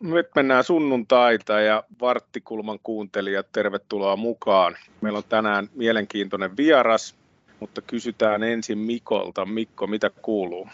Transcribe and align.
Nyt 0.00 0.26
mennään 0.34 0.64
sunnuntaita 0.64 1.60
ja 1.60 1.84
Varttikulman 2.00 2.78
kuuntelijat, 2.82 3.46
tervetuloa 3.52 4.16
mukaan. 4.16 4.76
Meillä 5.00 5.16
on 5.16 5.24
tänään 5.28 5.68
mielenkiintoinen 5.74 6.56
vieras, 6.56 7.14
mutta 7.60 7.82
kysytään 7.82 8.42
ensin 8.42 8.78
Mikolta. 8.78 9.46
Mikko, 9.46 9.86
mitä 9.86 10.10
kuuluu? 10.22 10.68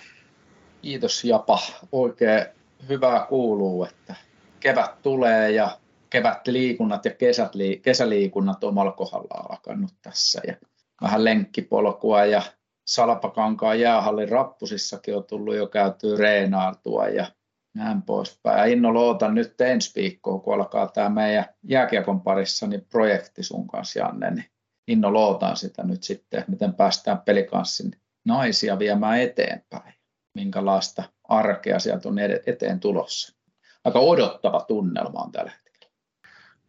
Kiitos 0.83 1.25
Japa. 1.25 1.59
Oikein 1.93 2.47
hyvää 2.89 3.27
kuuluu, 3.29 3.85
että 3.85 4.15
kevät 4.61 5.03
tulee 5.03 5.51
ja 5.51 5.80
kevät 6.11 6.47
liikunnat 6.47 7.05
ja 7.05 7.11
kesät, 7.11 7.53
kesäliikunnat 7.83 8.65
omalla 8.65 8.93
kohdalla 8.93 9.47
alkanut 9.51 9.91
tässä. 10.03 10.41
Ja 10.47 10.55
vähän 11.03 11.25
lenkkipolkua 11.25 12.25
ja 12.25 12.43
Salpakankaan 12.87 13.81
jäähallin 13.81 14.29
rappusissakin 14.29 15.17
on 15.17 15.25
tullut 15.25 15.55
jo 15.55 15.67
käytyä 15.67 16.19
reenaantua 16.19 17.09
ja 17.09 17.27
näin 17.75 18.03
poispäin. 18.03 18.59
Ja 18.59 18.65
innolla 18.65 19.01
ootan 19.01 19.35
nyt 19.35 19.61
ensi 19.61 19.93
viikkoa, 20.01 20.39
kun 20.39 20.55
alkaa 20.55 20.87
tämä 20.87 21.09
meidän 21.09 21.45
jääkiekon 21.63 22.21
parissa 22.21 22.67
niin 22.67 22.87
projekti 22.91 23.43
sun 23.43 23.67
kanssa, 23.67 23.99
Janne, 23.99 24.31
niin 24.31 24.45
innolla 24.89 25.27
ootan 25.27 25.57
sitä 25.57 25.83
nyt 25.83 26.03
sitten, 26.03 26.45
miten 26.49 26.75
päästään 26.75 27.19
pelikanssin 27.19 27.91
naisia 28.25 28.79
viemään 28.79 29.21
eteenpäin. 29.21 29.95
Minkälaista 30.35 31.03
arkea 31.29 31.79
sieltä 31.79 32.09
on 32.09 32.19
eteen 32.47 32.81
tulossa. 32.81 33.37
Aika 33.85 33.99
odottava 33.99 34.61
tunnelma 34.61 35.21
on 35.21 35.33
tällä 35.33 35.51
hetkellä. 35.51 35.70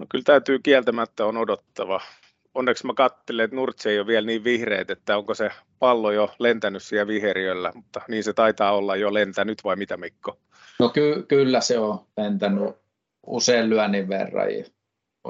No 0.02 0.06
kyllä 0.10 0.24
täytyy 0.24 0.60
kieltämättä 0.60 1.26
on 1.26 1.38
odottava. 1.38 2.02
Onneksi 2.54 2.86
mä 2.86 2.94
katselen, 2.94 3.44
että 3.44 3.56
Nurtsi 3.56 3.90
ei 3.90 4.00
ole 4.00 4.08
vielä 4.08 4.26
niin 4.26 4.44
vihreät, 4.44 4.90
että 4.90 5.18
onko 5.18 5.34
se 5.34 5.50
pallo 5.80 6.12
jo 6.12 6.36
lentänyt 6.40 6.84
siellä 6.84 7.08
viheriöllä, 7.08 7.72
mutta 7.76 8.02
niin 8.08 8.24
se 8.24 8.34
taitaa 8.34 8.72
olla 8.72 8.96
jo 8.96 9.14
lentänyt 9.14 9.64
vai 9.64 9.76
mitä 9.76 9.98
Mikko? 9.98 10.40
No 10.80 10.90
ky- 10.90 11.26
kyllä 11.28 11.62
se 11.62 11.80
on 11.80 12.06
lentänyt 12.18 12.76
usein 13.28 13.70
lyönnin 13.70 14.10
verran. 14.10 14.48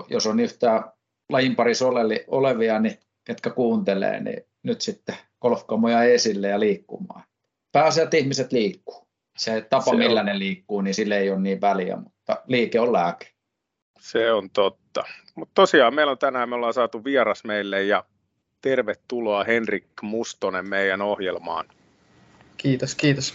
Jos 0.09 0.27
on 0.27 0.39
yhtään 0.39 0.83
lajin 1.30 1.55
parissa 1.55 1.86
olevia, 2.27 2.80
niin 2.80 2.97
ketkä 3.23 3.49
kuuntelee, 3.49 4.19
niin 4.19 4.44
nyt 4.64 4.81
sitten 4.81 5.16
golfkamoja 5.42 6.03
esille 6.03 6.47
ja 6.47 6.59
liikkumaan. 6.59 7.23
Pääasiat 7.72 8.03
että 8.03 8.17
ihmiset 8.17 8.52
liikkuu. 8.52 9.08
Se 9.38 9.61
tapa, 9.69 9.92
se 9.92 9.97
millä 9.97 10.19
on. 10.19 10.25
ne 10.25 10.39
liikkuu, 10.39 10.81
niin 10.81 10.94
sille 10.94 11.17
ei 11.17 11.30
ole 11.30 11.39
niin 11.39 11.61
väliä, 11.61 11.95
mutta 11.95 12.44
liike 12.47 12.80
on 12.80 12.94
lääke. 12.94 13.30
Se 14.02 14.31
on 14.31 14.49
totta. 14.49 15.03
Mutta 15.35 15.52
tosiaan 15.55 15.95
meillä 15.95 16.11
on 16.11 16.17
tänään, 16.17 16.49
me 16.49 16.55
ollaan 16.55 16.73
saatu 16.73 17.03
vieras 17.03 17.44
meille 17.44 17.83
ja 17.83 18.03
tervetuloa 18.61 19.43
Henrik 19.43 19.85
Mustonen 20.02 20.69
meidän 20.69 21.02
ohjelmaan. 21.02 21.66
Kiitos, 22.58 22.95
kiitos. 22.95 23.33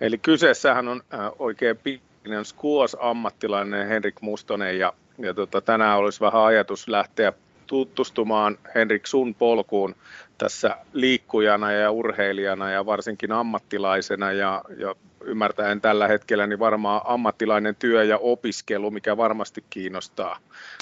Eli 0.00 0.18
kyseessähän 0.18 0.88
on 0.88 1.02
äh, 1.14 1.20
oikein 1.38 1.76
pitkinen 1.76 2.44
squash-ammattilainen 2.44 3.88
Henrik 3.88 4.20
Mustonen 4.20 4.78
ja, 4.78 4.92
ja 5.18 5.34
tota, 5.34 5.60
tänään 5.60 5.98
olisi 5.98 6.20
vähän 6.20 6.42
ajatus 6.42 6.88
lähteä 6.88 7.32
tutustumaan 7.70 8.58
Henrik 8.74 9.06
sun 9.06 9.34
polkuun 9.34 9.94
tässä 10.38 10.76
liikkujana 10.92 11.72
ja 11.72 11.90
urheilijana 11.90 12.70
ja 12.70 12.86
varsinkin 12.86 13.32
ammattilaisena 13.32 14.32
ja, 14.32 14.64
ja 14.76 14.94
ymmärtäen 15.24 15.80
tällä 15.80 16.08
hetkellä 16.08 16.46
niin 16.46 16.58
varmaan 16.58 17.00
ammattilainen 17.04 17.76
työ 17.76 18.04
ja 18.04 18.18
opiskelu, 18.18 18.90
mikä 18.90 19.16
varmasti 19.16 19.64
kiinnostaa, 19.70 20.38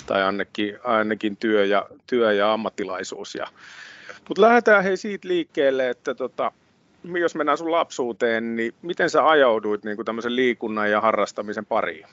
tai 0.06 0.22
ainakin, 0.22 0.78
ainakin 0.84 1.36
työ, 1.36 1.64
ja, 1.64 1.86
työ 2.06 2.32
ja 2.32 2.52
ammattilaisuus. 2.52 3.34
Ja, 3.34 3.46
mutta 4.28 4.42
lähdetään 4.42 4.84
hei 4.84 4.96
siitä 4.96 5.28
liikkeelle, 5.28 5.90
että 5.90 6.14
tota, 6.14 6.52
jos 7.20 7.34
mennään 7.34 7.58
sun 7.58 7.72
lapsuuteen, 7.72 8.56
niin 8.56 8.74
miten 8.82 9.10
sä 9.10 9.28
ajauduit 9.28 9.84
niin 9.84 10.04
tämmöisen 10.04 10.36
liikunnan 10.36 10.90
ja 10.90 11.00
harrastamisen 11.00 11.66
pariin? 11.66 12.06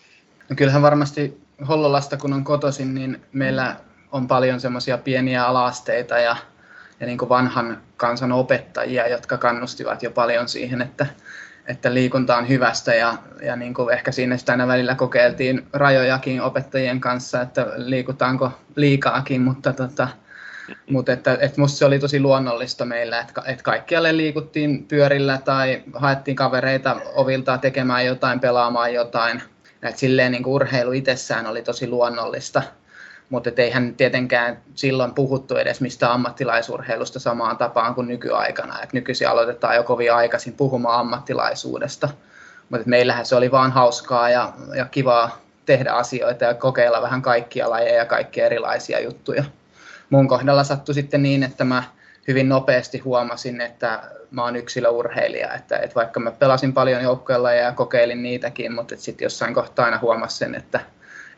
No 0.49 0.55
kyllähän 0.55 0.81
varmasti 0.81 1.37
Hollolasta, 1.67 2.17
kun 2.17 2.33
on 2.33 2.43
kotoisin, 2.43 2.95
niin 2.95 3.21
meillä 3.33 3.75
on 4.15 4.27
paljon 4.27 4.59
semmoisia 4.59 4.97
pieniä 4.97 5.45
alasteita 5.45 6.19
ja, 6.19 6.35
ja 6.99 7.05
niin 7.05 7.17
kuin 7.17 7.29
vanhan 7.29 7.81
kansan 7.97 8.31
opettajia, 8.31 9.07
jotka 9.07 9.37
kannustivat 9.37 10.03
jo 10.03 10.11
paljon 10.11 10.47
siihen, 10.47 10.81
että, 10.81 11.05
että 11.67 11.93
liikunta 11.93 12.37
on 12.37 12.49
hyvästä 12.49 12.93
ja, 12.93 13.13
ja 13.41 13.55
niin 13.55 13.73
kuin 13.73 13.93
ehkä 13.93 14.11
siinä 14.11 14.37
sitä 14.37 14.51
aina 14.51 14.67
välillä 14.67 14.95
kokeiltiin 14.95 15.67
rajojakin 15.73 16.41
opettajien 16.41 16.99
kanssa, 16.99 17.41
että 17.41 17.67
liikutaanko 17.75 18.51
liikaakin, 18.75 19.41
mutta 19.41 19.73
tota, 19.73 20.07
mutta 20.89 21.13
että, 21.13 21.37
että 21.41 21.61
musta 21.61 21.77
se 21.77 21.85
oli 21.85 21.99
tosi 21.99 22.19
luonnollista 22.19 22.85
meillä, 22.85 23.19
että, 23.19 23.41
että 23.45 23.63
kaikkialle 23.63 24.17
liikuttiin 24.17 24.85
pyörillä 24.87 25.39
tai 25.45 25.83
haettiin 25.93 26.35
kavereita 26.35 26.95
ovilta 27.13 27.57
tekemään 27.57 28.05
jotain, 28.05 28.39
pelaamaan 28.39 28.93
jotain. 28.93 29.41
Että 29.83 29.99
silleen 29.99 30.31
niin 30.31 30.45
urheilu 30.45 30.91
itsessään 30.91 31.47
oli 31.47 31.61
tosi 31.61 31.87
luonnollista. 31.87 32.61
Mutta 33.29 33.49
eihän 33.57 33.95
tietenkään 33.95 34.59
silloin 34.75 35.13
puhuttu 35.13 35.57
edes 35.57 35.81
mistä 35.81 36.13
ammattilaisurheilusta 36.13 37.19
samaan 37.19 37.57
tapaan 37.57 37.95
kuin 37.95 38.07
nykyaikana. 38.07 38.81
Et 38.81 38.93
nykyisin 38.93 39.29
aloitetaan 39.29 39.75
jo 39.75 39.83
kovin 39.83 40.13
aikaisin 40.13 40.53
puhumaan 40.53 40.99
ammattilaisuudesta. 40.99 42.09
Mutta 42.69 42.89
meillähän 42.89 43.25
se 43.25 43.35
oli 43.35 43.51
vaan 43.51 43.71
hauskaa 43.71 44.29
ja, 44.29 44.53
ja 44.75 44.85
kivaa 44.85 45.41
tehdä 45.65 45.91
asioita 45.91 46.45
ja 46.45 46.53
kokeilla 46.53 47.01
vähän 47.01 47.21
kaikkia 47.21 47.69
lajeja 47.69 47.95
ja 47.95 48.05
kaikkia 48.05 48.45
erilaisia 48.45 48.99
juttuja 48.99 49.43
mun 50.09 50.27
kohdalla 50.27 50.63
sattui 50.63 50.95
sitten 50.95 51.23
niin, 51.23 51.43
että 51.43 51.63
mä 51.63 51.83
hyvin 52.27 52.49
nopeasti 52.49 52.97
huomasin, 52.99 53.61
että 53.61 54.03
mä 54.31 54.43
oon 54.43 54.55
yksilöurheilija, 54.55 55.53
että, 55.53 55.77
että 55.77 55.95
vaikka 55.95 56.19
mä 56.19 56.31
pelasin 56.31 56.73
paljon 56.73 57.03
joukkueella 57.03 57.53
ja 57.53 57.71
kokeilin 57.71 58.23
niitäkin, 58.23 58.73
mutta 58.73 58.95
sitten 58.97 59.25
jossain 59.25 59.53
kohtaa 59.53 59.85
aina 59.85 59.99
huomasin 59.99 60.55
että, 60.55 60.79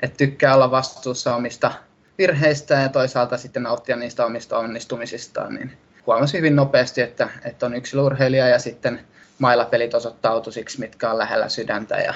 että 0.02 0.18
tykkää 0.18 0.56
olla 0.56 0.72
vastuussa 0.72 1.36
omista 1.36 1.72
virheistä 2.18 2.74
ja 2.74 2.90
toisaalta 2.90 3.38
sitten 3.38 3.64
nauttia 3.64 3.96
niistä 3.96 4.26
omista 4.26 4.58
onnistumisistaan, 4.58 5.54
niin 5.56 5.78
huomasin 6.08 6.38
hyvin 6.38 6.56
nopeasti, 6.56 7.02
että, 7.02 7.30
että 7.46 7.66
on 7.66 7.76
yksilöurheilija 7.76 8.48
ja 8.48 8.60
sitten 8.60 9.00
mailapelit 9.40 9.94
osoittautui 9.94 10.54
siksi, 10.54 10.80
mitkä 10.80 11.12
on 11.12 11.18
lähellä 11.18 11.50
sydäntä 11.50 11.96
ja, 11.96 12.14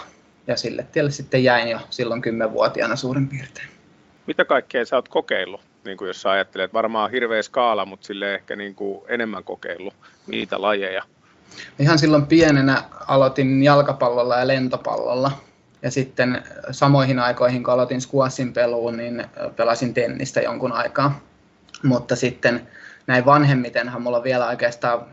ja 0.47 0.57
sille 0.57 0.85
tielle 0.91 1.11
sitten 1.11 1.43
jäin 1.43 1.67
jo 1.67 1.79
silloin 1.89 2.21
kymmenvuotiaana 2.21 2.95
suurin 2.95 3.27
piirtein. 3.27 3.67
Mitä 4.27 4.45
kaikkea 4.45 4.85
sä 4.85 4.95
oot 4.95 5.09
kokeillut? 5.09 5.61
niin 5.85 5.97
kuin 5.97 6.07
jos 6.07 6.21
sä 6.21 6.31
ajattelet, 6.31 6.73
varmaan 6.73 7.11
hirveä 7.11 7.41
skaala, 7.41 7.85
mutta 7.85 8.07
sille 8.07 8.35
ehkä 8.35 8.55
niin 8.55 8.75
kuin 8.75 9.01
enemmän 9.07 9.43
kokeillut 9.43 9.93
niitä 10.27 10.61
lajeja. 10.61 11.03
Ihan 11.79 11.99
silloin 11.99 12.27
pienenä 12.27 12.83
aloitin 13.07 13.63
jalkapallolla 13.63 14.37
ja 14.37 14.47
lentopallolla. 14.47 15.31
Ja 15.81 15.91
sitten 15.91 16.43
samoihin 16.71 17.19
aikoihin, 17.19 17.63
kun 17.63 17.73
aloitin 17.73 18.01
squashin 18.01 18.53
peluun, 18.53 18.97
niin 18.97 19.25
pelasin 19.55 19.93
tennistä 19.93 20.41
jonkun 20.41 20.71
aikaa. 20.71 21.19
Mutta 21.83 22.15
sitten 22.15 22.67
näin 23.07 23.25
vanhemmitenhan 23.25 24.01
mulla 24.01 24.17
on 24.17 24.23
vielä 24.23 24.47
oikeastaan 24.47 25.05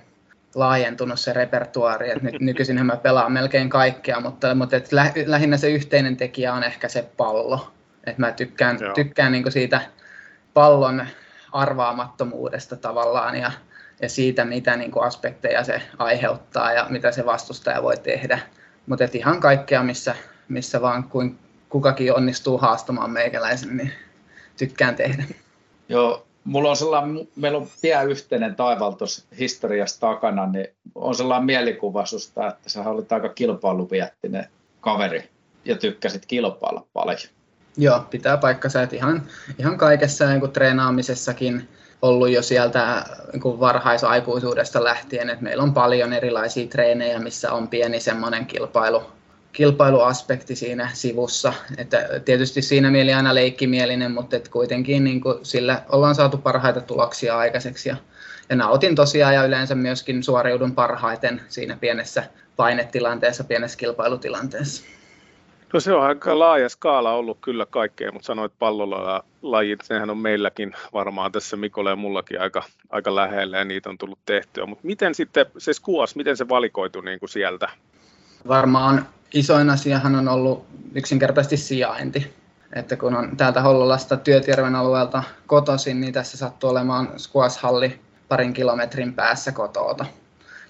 laajentunut 0.54 1.20
se 1.20 1.32
repertuaari, 1.32 2.10
että 2.10 2.24
nyt 2.24 2.40
nykyisin 2.40 2.86
mä 2.86 2.96
pelaan 2.96 3.32
melkein 3.32 3.68
kaikkea, 3.68 4.20
mutta, 4.20 4.54
mutta 4.54 4.76
et 4.76 4.88
lähinnä 5.26 5.56
se 5.56 5.70
yhteinen 5.70 6.16
tekijä 6.16 6.54
on 6.54 6.64
ehkä 6.64 6.88
se 6.88 7.08
pallo. 7.16 7.72
Et 8.06 8.18
mä 8.18 8.32
tykkään, 8.32 8.78
tykkään 8.94 9.32
niinku 9.32 9.50
siitä 9.50 9.80
pallon 10.54 11.06
arvaamattomuudesta 11.52 12.76
tavallaan 12.76 13.36
ja, 13.36 13.52
ja 14.02 14.08
siitä, 14.08 14.44
mitä 14.44 14.76
niin 14.76 14.90
kuin 14.90 15.04
aspekteja 15.04 15.64
se 15.64 15.82
aiheuttaa 15.98 16.72
ja 16.72 16.86
mitä 16.88 17.12
se 17.12 17.26
vastustaja 17.26 17.82
voi 17.82 17.96
tehdä. 17.96 18.38
Mutta 18.86 19.04
ihan 19.12 19.40
kaikkea, 19.40 19.82
missä, 19.82 20.14
missä 20.48 20.80
vaan 20.80 21.04
kuin 21.04 21.38
kukakin 21.68 22.14
onnistuu 22.14 22.58
haastamaan 22.58 23.10
meikäläisen, 23.10 23.76
niin 23.76 23.92
tykkään 24.56 24.96
tehdä. 24.96 25.24
Joo, 25.88 26.26
mulla 26.44 26.70
on 26.70 26.76
sellainen, 26.76 27.28
meillä 27.36 27.58
on 27.58 27.68
pian 27.82 28.10
yhteinen 28.10 28.56
taival 28.56 28.92
historiasta 29.38 30.06
takana, 30.06 30.46
niin 30.46 30.66
on 30.94 31.14
sellainen 31.14 31.46
mielikuva 31.46 32.06
susta, 32.06 32.48
että 32.48 32.70
sä 32.70 32.90
olit 32.90 33.12
aika 33.12 33.28
kilpailuviettinen 33.28 34.46
kaveri 34.80 35.30
ja 35.64 35.76
tykkäsit 35.76 36.26
kilpailla 36.26 36.86
paljon. 36.92 37.18
Joo, 37.76 38.00
pitää 38.10 38.36
paikkansa, 38.36 38.82
että 38.82 38.96
ihan, 38.96 39.22
ihan 39.58 39.78
kaikessa 39.78 40.28
niin 40.28 40.40
kuin 40.40 40.52
treenaamisessakin 40.52 41.68
ollut 42.02 42.30
jo 42.30 42.42
sieltä 42.42 43.04
niin 43.32 43.40
kuin 43.40 43.60
varhaisaikuisuudesta 43.60 44.84
lähtien, 44.84 45.30
että 45.30 45.44
meillä 45.44 45.62
on 45.62 45.74
paljon 45.74 46.12
erilaisia 46.12 46.68
treenejä, 46.68 47.18
missä 47.18 47.52
on 47.52 47.68
pieni 47.68 48.00
semmoinen 48.00 48.46
kilpailu, 48.46 49.02
kilpailuaspekti 49.58 50.56
siinä 50.56 50.90
sivussa. 50.92 51.52
Että 51.78 52.20
tietysti 52.24 52.62
siinä 52.62 52.90
mieli 52.90 53.14
aina 53.14 53.34
leikkimielinen, 53.34 54.12
mutta 54.12 54.36
että 54.36 54.50
kuitenkin 54.50 55.04
niin 55.04 55.20
kuin 55.20 55.38
sillä 55.42 55.82
ollaan 55.88 56.14
saatu 56.14 56.38
parhaita 56.38 56.80
tuloksia 56.80 57.38
aikaiseksi. 57.38 57.88
Ja, 57.88 57.96
ja 58.48 58.56
nautin 58.56 58.94
tosiaan 58.94 59.34
ja 59.34 59.44
yleensä 59.44 59.74
myöskin 59.74 60.22
suoriudun 60.22 60.74
parhaiten 60.74 61.40
siinä 61.48 61.76
pienessä 61.80 62.24
painetilanteessa, 62.56 63.44
pienessä 63.44 63.78
kilpailutilanteessa. 63.78 64.84
No 65.72 65.80
se 65.80 65.92
on 65.92 66.02
aika 66.02 66.38
laaja 66.38 66.68
skaala 66.68 67.12
ollut 67.12 67.38
kyllä 67.40 67.66
kaikkea, 67.66 68.12
mutta 68.12 68.26
sanoit 68.26 68.52
pallolla 68.58 69.24
lajit, 69.42 69.80
sehän 69.80 70.10
on 70.10 70.18
meilläkin 70.18 70.74
varmaan 70.92 71.32
tässä 71.32 71.56
Mikolle 71.56 71.90
ja 71.90 71.96
mullakin 71.96 72.40
aika, 72.40 72.62
aika 72.90 73.14
lähellä 73.14 73.58
ja 73.58 73.64
niitä 73.64 73.90
on 73.90 73.98
tullut 73.98 74.18
tehtyä. 74.26 74.66
Mutta 74.66 74.86
miten 74.86 75.14
sitten 75.14 75.46
se 75.58 75.72
skuas, 75.72 76.16
miten 76.16 76.36
se 76.36 76.48
valikoitu 76.48 77.00
niin 77.00 77.18
kuin 77.18 77.30
sieltä? 77.30 77.68
Varmaan 78.48 79.06
isoin 79.34 79.70
asiahan 79.70 80.14
on 80.14 80.28
ollut 80.28 80.66
yksinkertaisesti 80.94 81.56
sijainti. 81.56 82.34
Että 82.72 82.96
kun 82.96 83.16
on 83.16 83.36
täältä 83.36 83.60
Hollolasta 83.60 84.16
Työtjärven 84.16 84.74
alueelta 84.74 85.22
kotoisin, 85.46 86.00
niin 86.00 86.12
tässä 86.12 86.36
sattuu 86.36 86.70
olemaan 86.70 87.08
squash-halli 87.16 88.00
parin 88.28 88.52
kilometrin 88.52 89.14
päässä 89.14 89.52
kotoota. 89.52 90.06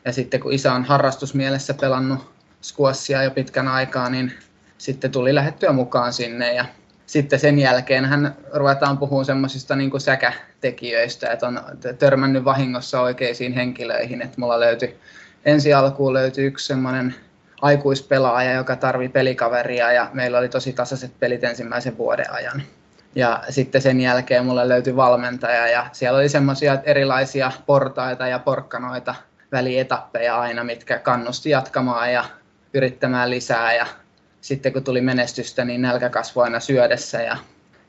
Ja 0.04 0.12
sitten 0.12 0.40
kun 0.40 0.52
isä 0.52 0.72
on 0.72 0.84
harrastusmielessä 0.84 1.74
pelannut 1.74 2.32
squashia 2.62 3.22
jo 3.22 3.30
pitkän 3.30 3.68
aikaa, 3.68 4.10
niin 4.10 4.32
sitten 4.78 5.10
tuli 5.10 5.34
lähettyä 5.34 5.72
mukaan 5.72 6.12
sinne 6.12 6.54
ja 6.54 6.64
sitten 7.06 7.38
sen 7.38 7.58
jälkeen 7.58 8.04
hän 8.04 8.36
ruvetaan 8.54 8.98
puhumaan 8.98 9.24
semmoisista 9.24 9.76
niin 9.76 10.00
säkätekijöistä, 10.00 11.30
että 11.30 11.46
on 11.46 11.60
törmännyt 11.98 12.44
vahingossa 12.44 13.00
oikeisiin 13.00 13.52
henkilöihin, 13.52 14.22
että 14.22 14.40
mulla 14.40 14.60
löytyi 14.60 14.98
ensi 15.44 15.74
alkuun 15.74 16.14
löytyi 16.14 16.46
yksi 16.46 16.66
semmoinen 16.66 17.14
aikuispelaaja, 17.62 18.52
joka 18.52 18.76
tarvi 18.76 19.08
pelikaveria 19.08 19.92
ja 19.92 20.10
meillä 20.12 20.38
oli 20.38 20.48
tosi 20.48 20.72
tasaiset 20.72 21.12
pelit 21.20 21.44
ensimmäisen 21.44 21.98
vuoden 21.98 22.32
ajan. 22.32 22.62
Ja 23.14 23.42
sitten 23.48 23.82
sen 23.82 24.00
jälkeen 24.00 24.46
mulle 24.46 24.68
löytyi 24.68 24.96
valmentaja 24.96 25.68
ja 25.68 25.86
siellä 25.92 26.18
oli 26.18 26.28
semmoisia 26.28 26.78
erilaisia 26.84 27.52
portaita 27.66 28.26
ja 28.26 28.38
porkkanoita, 28.38 29.14
välietappeja 29.52 30.40
aina, 30.40 30.64
mitkä 30.64 30.98
kannusti 30.98 31.50
jatkamaan 31.50 32.12
ja 32.12 32.24
yrittämään 32.74 33.30
lisää 33.30 33.74
ja 33.74 33.86
sitten 34.40 34.72
kun 34.72 34.84
tuli 34.84 35.00
menestystä, 35.00 35.64
niin 35.64 35.82
nälkä 35.82 36.08
kasvoi 36.08 36.44
aina 36.44 36.60
syödessä 36.60 37.22
ja, 37.22 37.36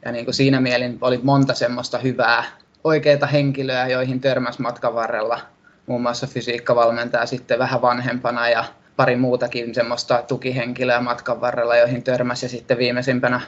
ja 0.06 0.12
niin 0.12 0.26
kuin 0.26 0.36
siinä 0.36 0.60
mielin 0.60 0.98
oli 1.02 1.20
monta 1.24 1.54
semmoista 1.54 1.98
hyvää, 1.98 2.44
oikeita 2.84 3.28
henkilöä, 3.28 3.88
joihin 3.88 4.22
törmäs 4.22 4.60
matkan 4.60 4.96
varrella. 4.96 5.40
Muun 5.86 6.02
muassa 6.02 6.28
fysiikkavalmentaja 6.28 7.26
sitten 7.26 7.60
vähän 7.60 7.82
vanhempana 7.82 8.50
ja 8.50 8.66
pari 9.00 9.16
muutakin 9.16 9.76
semmoista 9.76 10.24
tukihenkilöä 10.28 11.02
matkan 11.02 11.42
varrella, 11.42 11.78
joihin 11.78 12.04
törmäsi 12.04 12.46
ja 12.46 12.50
sitten 12.50 12.78
viimeisimpänä 12.78 13.42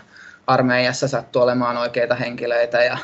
armeijassa 0.48 1.08
sattui 1.08 1.44
olemaan 1.44 1.78
oikeita 1.78 2.16
henkilöitä 2.16 2.84
ja, 2.84 2.98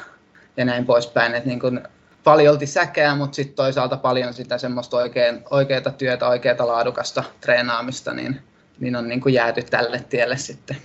ja 0.58 0.66
näin 0.66 0.86
poispäin. 0.86 1.36
Että 1.36 1.50
niin 1.50 1.60
kuin 1.60 1.82
paljolti 2.24 2.68
säkeä, 2.68 3.16
mutta 3.16 3.36
sitten 3.36 3.56
toisaalta 3.56 3.98
paljon 3.98 4.34
sitä 4.34 4.58
semmoista 4.58 4.98
oikein, 4.98 5.44
oikeita 5.50 5.92
työtä, 5.92 6.28
oikeata 6.28 6.68
laadukasta 6.68 7.24
treenaamista, 7.42 8.14
niin 8.14 8.42
niin 8.80 8.96
on 8.96 9.08
niin 9.08 9.22
kuin 9.22 9.34
jääty 9.34 9.62
tälle 9.64 10.04
tielle 10.10 10.38
sitten. 10.38 10.78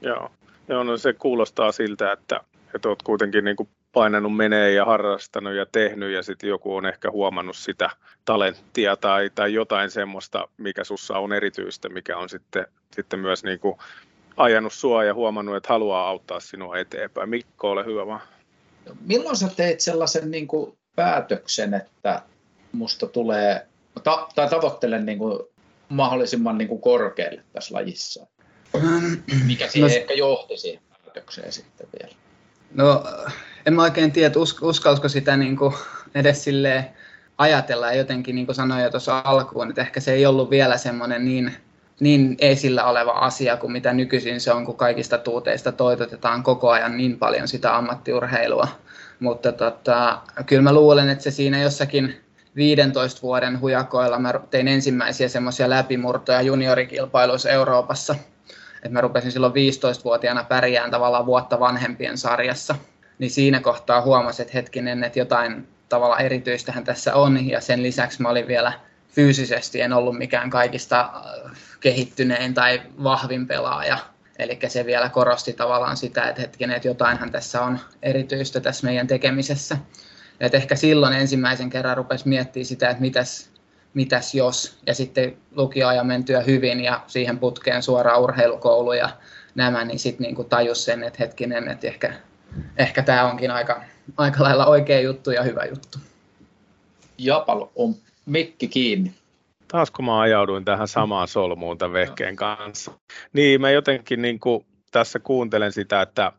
Joo, 0.00 0.30
Joo 0.68 0.84
no 0.84 0.96
se 0.96 1.12
kuulostaa 1.12 1.72
siltä, 1.72 2.12
että, 2.12 2.40
että 2.74 2.88
olet 2.88 3.02
kuitenkin 3.02 3.44
niin 3.44 3.56
kuin 3.56 3.68
painanut 3.96 4.36
menee 4.36 4.72
ja 4.72 4.84
harrastanut 4.84 5.54
ja 5.54 5.66
tehnyt 5.72 6.12
ja 6.12 6.22
sitten 6.22 6.48
joku 6.48 6.76
on 6.76 6.86
ehkä 6.86 7.10
huomannut 7.10 7.56
sitä 7.56 7.90
talenttia 8.24 8.96
tai, 8.96 9.30
tai 9.34 9.54
jotain 9.54 9.90
semmoista, 9.90 10.48
mikä 10.56 10.84
sussa 10.84 11.18
on 11.18 11.32
erityistä, 11.32 11.88
mikä 11.88 12.16
on 12.16 12.28
sitten, 12.28 12.66
sitten 12.96 13.18
myös 13.18 13.44
niin 13.44 13.60
kuin 13.60 13.78
ajanut 14.36 14.72
sua 14.72 15.04
ja 15.04 15.14
huomannut, 15.14 15.56
että 15.56 15.68
haluaa 15.68 16.08
auttaa 16.08 16.40
sinua 16.40 16.78
eteenpäin. 16.78 17.28
Mikko, 17.28 17.70
ole 17.70 17.84
hyvä 17.84 18.06
vaan. 18.06 18.20
Milloin 19.00 19.36
sä 19.36 19.48
teit 19.56 19.80
sellaisen 19.80 20.30
niin 20.30 20.46
kuin 20.46 20.78
päätöksen, 20.96 21.74
että 21.74 22.22
musta 22.72 23.06
tulee, 23.06 23.66
ta, 24.04 24.28
tai 24.34 24.48
tavoittelen 24.48 25.06
niin 25.06 25.18
kuin 25.18 25.38
mahdollisimman 25.88 26.58
niin 26.58 26.68
kuin 26.68 26.80
korkealle 26.80 27.42
tässä 27.52 27.74
lajissa? 27.74 28.26
Mikä 29.46 29.68
siihen 29.68 29.90
no, 29.90 29.96
ehkä 29.96 30.14
johti 30.14 30.56
siihen 30.56 30.82
päätökseen 31.04 31.52
sitten 31.52 31.88
vielä? 32.00 32.14
No 32.74 33.04
en 33.66 33.74
mä 33.74 33.82
oikein 33.82 34.12
tiedä, 34.12 34.34
us, 34.36 34.56
uskalsko 34.62 35.08
sitä 35.08 35.36
niin 35.36 35.56
kuin 35.56 35.74
edes 36.14 36.44
silleen 36.44 36.84
ajatella 37.38 37.86
ja 37.86 37.98
jotenkin 37.98 38.34
niin 38.34 38.46
kuin 38.46 38.56
sanoin 38.56 38.82
jo 38.82 38.90
tuossa 38.90 39.22
alkuun, 39.24 39.68
että 39.68 39.80
ehkä 39.80 40.00
se 40.00 40.12
ei 40.12 40.26
ollut 40.26 40.50
vielä 40.50 40.76
semmoinen 40.76 41.24
niin, 41.24 41.56
niin 42.00 42.36
esillä 42.38 42.84
oleva 42.84 43.10
asia 43.10 43.56
kuin 43.56 43.72
mitä 43.72 43.92
nykyisin 43.92 44.40
se 44.40 44.52
on, 44.52 44.64
kun 44.64 44.76
kaikista 44.76 45.18
tuuteista 45.18 45.72
toitotetaan 45.72 46.42
koko 46.42 46.70
ajan 46.70 46.96
niin 46.96 47.18
paljon 47.18 47.48
sitä 47.48 47.76
ammattiurheilua. 47.76 48.68
Mutta 49.20 49.52
tota, 49.52 50.18
kyllä 50.46 50.62
mä 50.62 50.72
luulen, 50.72 51.08
että 51.08 51.24
se 51.24 51.30
siinä 51.30 51.62
jossakin 51.62 52.16
15 52.56 53.22
vuoden 53.22 53.60
hujakoilla 53.60 54.18
mä 54.18 54.34
tein 54.50 54.68
ensimmäisiä 54.68 55.28
semmoisia 55.28 55.70
läpimurtoja 55.70 56.42
juniorikilpailuissa 56.42 57.50
Euroopassa. 57.50 58.14
Et 58.82 58.92
mä 58.92 59.00
rupesin 59.00 59.32
silloin 59.32 59.52
15-vuotiaana 59.52 60.44
pärjään 60.44 60.90
tavallaan 60.90 61.26
vuotta 61.26 61.60
vanhempien 61.60 62.18
sarjassa. 62.18 62.74
Niin 63.18 63.30
siinä 63.30 63.60
kohtaa 63.60 64.02
huomasin, 64.02 64.42
että 64.42 64.58
hetkinen, 64.58 65.04
että 65.04 65.18
jotain 65.18 65.68
tavalla 65.88 66.18
erityistähän 66.18 66.84
tässä 66.84 67.14
on. 67.14 67.48
Ja 67.48 67.60
sen 67.60 67.82
lisäksi 67.82 68.22
mä 68.22 68.28
olin 68.28 68.46
vielä 68.46 68.72
fyysisesti, 69.08 69.80
en 69.80 69.92
ollut 69.92 70.18
mikään 70.18 70.50
kaikista 70.50 71.00
äh, 71.00 71.52
kehittynein 71.80 72.54
tai 72.54 72.82
vahvin 73.02 73.46
pelaaja. 73.46 73.98
Eli 74.38 74.58
se 74.68 74.86
vielä 74.86 75.08
korosti 75.08 75.52
tavallaan 75.52 75.96
sitä, 75.96 76.28
että 76.28 76.40
hetkinen, 76.40 76.76
että 76.76 76.88
jotainhan 76.88 77.32
tässä 77.32 77.62
on 77.62 77.78
erityistä 78.02 78.60
tässä 78.60 78.86
meidän 78.86 79.06
tekemisessä. 79.06 79.76
Et 80.40 80.54
ehkä 80.54 80.76
silloin 80.76 81.12
ensimmäisen 81.12 81.70
kerran 81.70 81.96
rupesi 81.96 82.28
miettimään 82.28 82.66
sitä, 82.66 82.90
että 82.90 83.00
mitäs, 83.00 83.50
mitäs 83.94 84.34
jos, 84.34 84.78
ja 84.86 84.94
sitten 84.94 85.36
lukioajan 85.56 86.06
mentyä 86.06 86.40
hyvin 86.40 86.80
ja 86.80 87.00
siihen 87.06 87.38
putkeen 87.38 87.82
suoraan 87.82 88.20
urheilukoulu 88.20 88.92
ja 88.92 89.08
nämä, 89.54 89.84
niin 89.84 89.98
sitten 89.98 90.24
niinku 90.24 90.44
tajus 90.44 90.84
sen, 90.84 91.02
että 91.02 91.16
hetkinen, 91.20 91.68
että 91.68 91.86
ehkä, 91.86 92.12
ehkä 92.76 93.02
tämä 93.02 93.30
onkin 93.30 93.50
aika, 93.50 93.82
aika 94.16 94.42
lailla 94.42 94.66
oikea 94.66 95.00
juttu 95.00 95.30
ja 95.30 95.42
hyvä 95.42 95.64
juttu. 95.64 95.98
Japal 97.18 97.66
on 97.74 97.94
mikki 98.26 98.68
kiinni. 98.68 99.12
Taas 99.68 99.90
kun 99.90 100.04
mä 100.04 100.20
ajauduin 100.20 100.64
tähän 100.64 100.88
samaan 100.88 101.28
solmuun 101.28 101.78
tämän 101.78 101.92
vehkeen 101.92 102.36
kanssa. 102.36 102.92
Niin, 103.32 103.60
mä 103.60 103.70
jotenkin 103.70 104.22
niin 104.22 104.40
kuin 104.40 104.66
tässä 104.90 105.18
kuuntelen 105.18 105.72
sitä, 105.72 106.02
että 106.02 106.32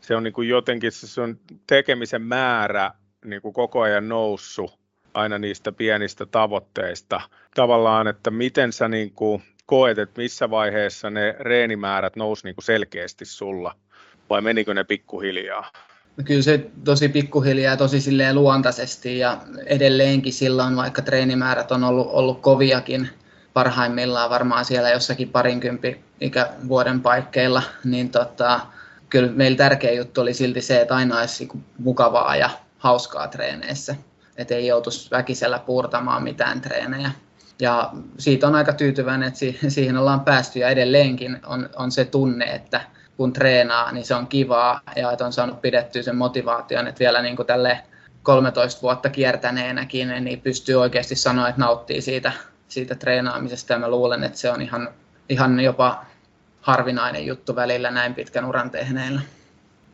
se 0.00 0.16
on 0.16 0.22
niin 0.22 0.32
kuin 0.32 0.48
jotenkin 0.48 0.92
se 0.92 1.20
on 1.20 1.38
tekemisen 1.66 2.22
määrä 2.22 2.90
niin 3.24 3.42
kuin 3.42 3.54
koko 3.54 3.80
ajan 3.80 4.08
noussut 4.08 4.78
aina 5.14 5.38
niistä 5.38 5.72
pienistä 5.72 6.26
tavoitteista. 6.26 7.20
Tavallaan, 7.54 8.08
että 8.08 8.30
miten 8.30 8.72
sä 8.72 8.88
niin 8.88 9.12
kuin 9.12 9.42
koet, 9.66 9.98
että 9.98 10.20
missä 10.20 10.50
vaiheessa 10.50 11.10
ne 11.10 11.36
reenimäärät 11.40 12.16
nousi 12.16 12.44
niin 12.44 12.54
kuin 12.54 12.64
selkeästi 12.64 13.24
sulla, 13.24 13.74
vai 14.30 14.40
menikö 14.40 14.74
ne 14.74 14.84
pikkuhiljaa? 14.84 15.72
No 16.16 16.24
kyllä 16.24 16.42
se 16.42 16.70
tosi 16.84 17.08
pikkuhiljaa 17.08 17.76
tosi 17.76 18.00
silleen 18.00 18.34
luontaisesti 18.34 19.18
ja 19.18 19.38
edelleenkin 19.66 20.32
silloin, 20.32 20.76
vaikka 20.76 21.02
treenimäärät 21.02 21.72
on 21.72 21.84
ollut, 21.84 22.08
ollut 22.10 22.40
koviakin, 22.40 23.08
parhaimmillaan 23.52 24.30
varmaan 24.30 24.64
siellä 24.64 24.90
jossakin 24.90 25.28
parinkympi 25.28 26.00
ikävuoden 26.20 27.00
paikkeilla, 27.00 27.62
niin 27.84 28.10
tota, 28.10 28.60
kyllä 29.08 29.32
meillä 29.32 29.56
tärkeä 29.56 29.92
juttu 29.92 30.20
oli 30.20 30.34
silti 30.34 30.60
se, 30.60 30.80
että 30.80 30.96
aina 30.96 31.18
olisi 31.18 31.38
niinku 31.38 31.58
mukavaa 31.78 32.36
ja 32.36 32.50
hauskaa 32.78 33.28
treeneissä, 33.28 33.96
että 34.36 34.54
ei 34.54 34.66
joutuisi 34.66 35.10
väkisellä 35.10 35.58
puurtamaan 35.58 36.22
mitään 36.22 36.60
treenejä. 36.60 37.10
Ja 37.60 37.90
siitä 38.18 38.46
on 38.46 38.54
aika 38.54 38.72
tyytyväinen, 38.72 39.28
että 39.28 39.40
siihen 39.68 39.96
ollaan 39.96 40.20
päästy 40.20 40.58
ja 40.58 40.68
edelleenkin 40.68 41.40
on, 41.46 41.70
on 41.76 41.92
se 41.92 42.04
tunne, 42.04 42.44
että 42.44 42.80
kun 43.18 43.32
treenaa, 43.32 43.92
niin 43.92 44.06
se 44.06 44.14
on 44.14 44.26
kivaa 44.26 44.80
ja 44.96 45.12
että 45.12 45.26
on 45.26 45.32
saanut 45.32 45.62
pidettyä 45.62 46.02
sen 46.02 46.16
motivaation, 46.16 46.86
että 46.86 46.98
vielä 46.98 47.22
niin 47.22 47.36
kuin 47.36 47.46
tälle 47.46 47.80
13 48.22 48.82
vuotta 48.82 49.10
kiertäneenäkin, 49.10 50.24
niin 50.24 50.40
pystyy 50.40 50.74
oikeasti 50.74 51.14
sanoa, 51.14 51.48
että 51.48 51.60
nauttii 51.60 52.00
siitä, 52.00 52.32
siitä 52.68 52.94
treenaamisesta 52.94 53.72
ja 53.72 53.78
mä 53.78 53.90
luulen, 53.90 54.24
että 54.24 54.38
se 54.38 54.50
on 54.50 54.62
ihan, 54.62 54.88
ihan 55.28 55.60
jopa 55.60 56.04
harvinainen 56.60 57.26
juttu 57.26 57.56
välillä 57.56 57.90
näin 57.90 58.14
pitkän 58.14 58.44
uran 58.44 58.70
tehneillä. 58.70 59.20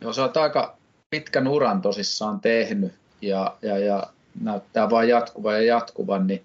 Joo, 0.01 0.13
sä 0.13 0.23
oot 0.23 0.37
aika 0.37 0.77
pitkän 1.11 1.49
uran 1.49 1.83
tosissaan 1.83 2.41
tehnyt 2.41 2.93
ja, 3.23 3.57
ja, 3.63 3.79
ja 3.79 4.03
näyttää 4.41 4.91
vain 4.91 5.09
jatkuvan 5.09 5.55
ja 5.55 5.63
jatkuvan, 5.63 6.27
niin 6.27 6.43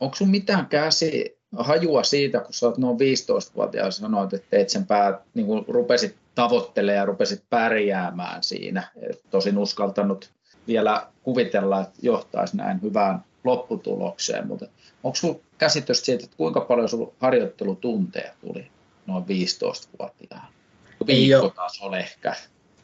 onko 0.00 0.16
sun 0.16 0.30
mitään 0.30 0.66
käsi, 0.66 1.36
hajua 1.56 2.02
siitä, 2.02 2.40
kun 2.40 2.52
sä 2.54 2.66
oot 2.66 2.78
noin 2.78 2.98
15-vuotias 2.98 3.86
ja 3.86 3.90
sanoit, 3.90 4.34
että 4.34 4.46
teit 4.50 4.68
sen 4.68 4.86
päät, 4.86 5.16
niin 5.34 5.46
kuin 5.46 5.64
rupesit 5.68 6.21
tavoittelemaan 6.34 6.98
ja 6.98 7.04
rupesit 7.04 7.42
pärjäämään 7.50 8.42
siinä. 8.42 8.88
Et 9.10 9.20
tosin 9.30 9.58
uskaltanut 9.58 10.30
vielä 10.66 11.06
kuvitella, 11.22 11.80
että 11.80 11.98
johtaisi 12.02 12.56
näin 12.56 12.82
hyvään 12.82 13.24
lopputulokseen, 13.44 14.46
mutta 14.46 14.66
onko 15.02 15.16
sinulla 15.16 15.40
käsitys 15.58 16.04
siitä, 16.04 16.24
että 16.24 16.36
kuinka 16.36 16.60
paljon 16.60 16.88
sinulla 16.88 17.12
harjoittelutunteja 17.20 18.32
tuli 18.40 18.70
noin 19.06 19.24
15-vuotiaana? 19.24 20.48
Viikkotasolla 21.06 21.98
ehkä 21.98 22.34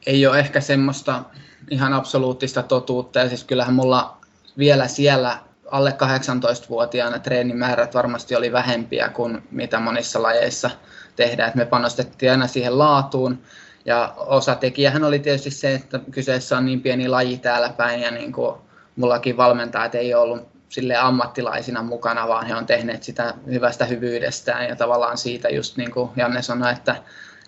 ei 0.07 0.27
ole 0.27 0.39
ehkä 0.39 0.61
semmoista 0.61 1.25
ihan 1.71 1.93
absoluuttista 1.93 2.63
totuutta. 2.63 3.19
Ja 3.19 3.29
siis 3.29 3.45
kyllähän 3.45 3.75
mulla 3.75 4.17
vielä 4.59 4.89
siellä 4.89 5.39
alle 5.71 5.91
18-vuotiaana 5.91 7.19
treenimäärät 7.19 7.95
varmasti 7.95 8.37
oli 8.37 8.53
vähempiä 8.53 9.09
kuin 9.09 9.43
mitä 9.51 9.81
monissa 9.81 10.23
lajeissa 10.23 10.71
tehdä. 11.19 11.47
Et 11.47 11.55
me 11.55 11.65
panostettiin 11.65 12.31
aina 12.31 12.47
siihen 12.47 12.79
laatuun 12.79 13.39
ja 13.85 14.15
osatekijähän 14.17 15.05
oli 15.05 15.19
tietysti 15.19 15.51
se, 15.51 15.75
että 15.75 16.01
kyseessä 16.11 16.57
on 16.57 16.67
niin 16.67 16.81
pieni 16.81 17.09
laji 17.09 17.39
täällä 17.39 17.69
päin 17.77 18.01
ja 18.01 18.11
niin 18.11 18.33
kuin 18.33 18.55
mullakin 18.97 19.37
valmentajat 19.37 19.95
ei 19.95 20.15
ollut 20.15 20.49
sille 20.69 20.97
ammattilaisina 20.97 21.83
mukana, 21.83 22.29
vaan 22.29 22.47
he 22.47 22.55
on 22.55 22.67
tehneet 22.67 23.03
sitä 23.03 23.35
hyvästä 23.51 23.85
hyvyydestään 23.85 24.69
ja 24.69 24.77
tavallaan 24.77 25.19
siitä 25.19 25.49
just 25.49 25.77
niin 25.77 25.91
kuin 25.91 26.11
Janne 26.17 26.43
sanoi, 26.43 26.73
että, 26.73 26.97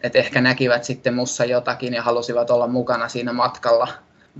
että 0.02 0.18
ehkä 0.18 0.40
näkivät 0.40 0.84
sitten 0.84 1.14
mussa 1.14 1.44
jotakin 1.44 1.94
ja 1.94 2.02
halusivat 2.02 2.50
olla 2.50 2.66
mukana 2.66 3.08
siinä 3.08 3.32
matkalla. 3.32 3.88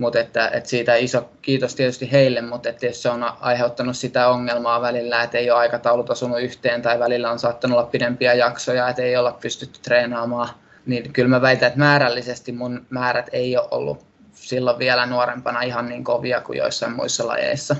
Mutta 0.01 0.19
että, 0.19 0.47
että 0.47 0.69
siitä 0.69 0.95
iso 0.95 1.29
kiitos 1.41 1.75
tietysti 1.75 2.11
heille, 2.11 2.41
mutta 2.41 2.69
että 2.69 2.87
se 2.91 3.09
on 3.09 3.23
aiheuttanut 3.39 3.97
sitä 3.97 4.27
ongelmaa 4.27 4.81
välillä, 4.81 5.23
että 5.23 5.37
ei 5.37 5.51
ole 5.51 5.59
aikataulut 5.59 6.09
osunut 6.09 6.41
yhteen 6.41 6.81
tai 6.81 6.99
välillä 6.99 7.31
on 7.31 7.39
saattanut 7.39 7.77
olla 7.77 7.89
pidempiä 7.89 8.33
jaksoja, 8.33 8.89
että 8.89 9.01
ei 9.01 9.17
olla 9.17 9.37
pystytty 9.41 9.79
treenaamaan. 9.81 10.49
Niin 10.85 11.13
kyllä 11.13 11.29
mä 11.29 11.41
väitän, 11.41 11.67
että 11.67 11.79
määrällisesti 11.79 12.51
mun 12.51 12.85
määrät 12.89 13.29
ei 13.31 13.57
ole 13.57 13.67
ollut 13.71 14.05
silloin 14.33 14.79
vielä 14.79 15.05
nuorempana 15.05 15.61
ihan 15.61 15.89
niin 15.89 16.03
kovia 16.03 16.41
kuin 16.41 16.57
joissain 16.57 16.93
muissa 16.93 17.27
lajeissa. 17.27 17.75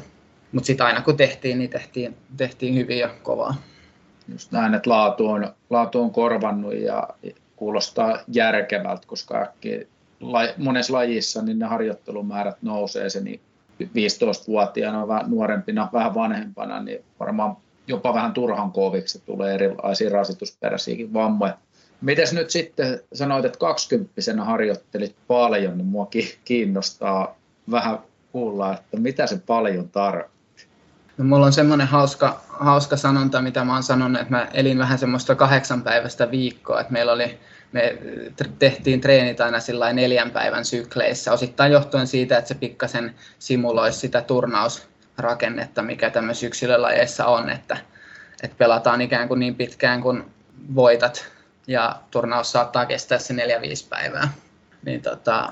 Mutta 0.52 0.68
sitten 0.68 0.86
aina 0.86 1.02
kun 1.02 1.18
tehtiin, 1.18 1.60
niin 1.60 1.70
tehtiin, 1.70 2.18
tehtiin 2.38 2.76
hyvin 2.76 3.00
ja 3.00 3.10
kovaa. 3.24 3.56
Just 4.28 4.52
näin, 4.52 4.74
että 4.74 4.90
laatu 4.90 5.28
on, 5.28 5.54
laatu 5.70 6.02
on 6.02 6.12
korvannut 6.12 6.74
ja 6.74 7.08
kuulostaa 7.56 8.20
järkevältä, 8.28 9.08
koska 9.08 9.42
äkkiä 9.42 9.86
monessa 10.58 10.94
lajissa 10.94 11.42
niin 11.42 11.60
ne 11.60 11.66
harjoittelumäärät 11.66 12.58
nousee 12.62 13.10
se 13.10 13.22
niin 13.22 13.42
15-vuotiaana, 13.84 15.08
vähän 15.08 15.32
nuorempina, 15.32 15.90
vähän 15.94 16.16
vanhempana, 16.16 16.84
niin 16.84 17.04
varmaan 17.20 17.58
jopa 17.88 18.14
vähän 18.14 18.34
turhan 18.34 18.72
koviksi 18.72 19.22
tulee 19.26 19.54
erilaisia 19.54 20.10
rasitusperäisiäkin 20.10 21.14
vammoja. 21.14 21.58
Mites 22.02 22.34
nyt 22.34 22.50
sitten 22.50 23.00
sanoit, 23.14 23.46
että 23.46 23.60
20 23.60 24.14
harjoittelit 24.44 25.16
paljon, 25.28 25.78
niin 25.78 25.88
mua 25.88 26.10
kiinnostaa 26.46 27.36
vähän 27.72 28.00
kuulla, 28.32 28.74
että 28.74 28.98
mitä 29.00 29.28
se 29.28 29.42
paljon 29.48 29.90
tarkoittaa. 29.90 30.32
No, 31.18 31.26
mulla 31.26 31.46
on 31.46 31.54
semmoinen 31.54 31.88
hauska, 31.88 32.42
hauska 32.48 32.98
sanonta, 32.98 33.42
mitä 33.42 33.64
mä 33.66 33.74
oon 33.74 33.84
sanonut, 33.84 34.22
että 34.22 34.34
mä 34.34 34.48
elin 34.54 34.78
vähän 34.78 35.00
semmoista 35.00 35.36
kahdeksan 35.36 35.82
päivästä 35.82 36.32
viikkoa, 36.32 36.82
että 36.82 36.94
meillä 36.94 37.12
oli, 37.12 37.40
me 37.72 37.98
tehtiin 38.60 39.02
treenit 39.02 39.42
aina 39.42 39.60
sillä 39.60 39.94
neljän 39.94 40.32
päivän 40.32 40.66
sykleissä, 40.66 41.34
osittain 41.34 41.72
johtuen 41.72 42.08
siitä, 42.08 42.38
että 42.38 42.48
se 42.48 42.56
pikkasen 42.56 43.16
simuloisi 43.40 44.00
sitä 44.00 44.22
turnausrakennetta, 44.22 45.82
mikä 45.82 46.10
tämmöisissä 46.10 46.48
yksilölajeissa 46.48 47.26
on, 47.26 47.50
että, 47.50 47.78
että 48.44 48.58
pelataan 48.58 49.02
ikään 49.02 49.28
kuin 49.28 49.40
niin 49.40 49.56
pitkään 49.56 50.02
kuin 50.02 50.24
voitat 50.76 51.26
ja 51.68 52.02
turnaus 52.12 52.52
saattaa 52.52 52.86
kestää 52.86 53.18
se 53.18 53.34
neljä 53.34 53.62
viisi 53.62 53.88
päivää 53.90 54.28
niin 54.86 55.02
tota, 55.02 55.50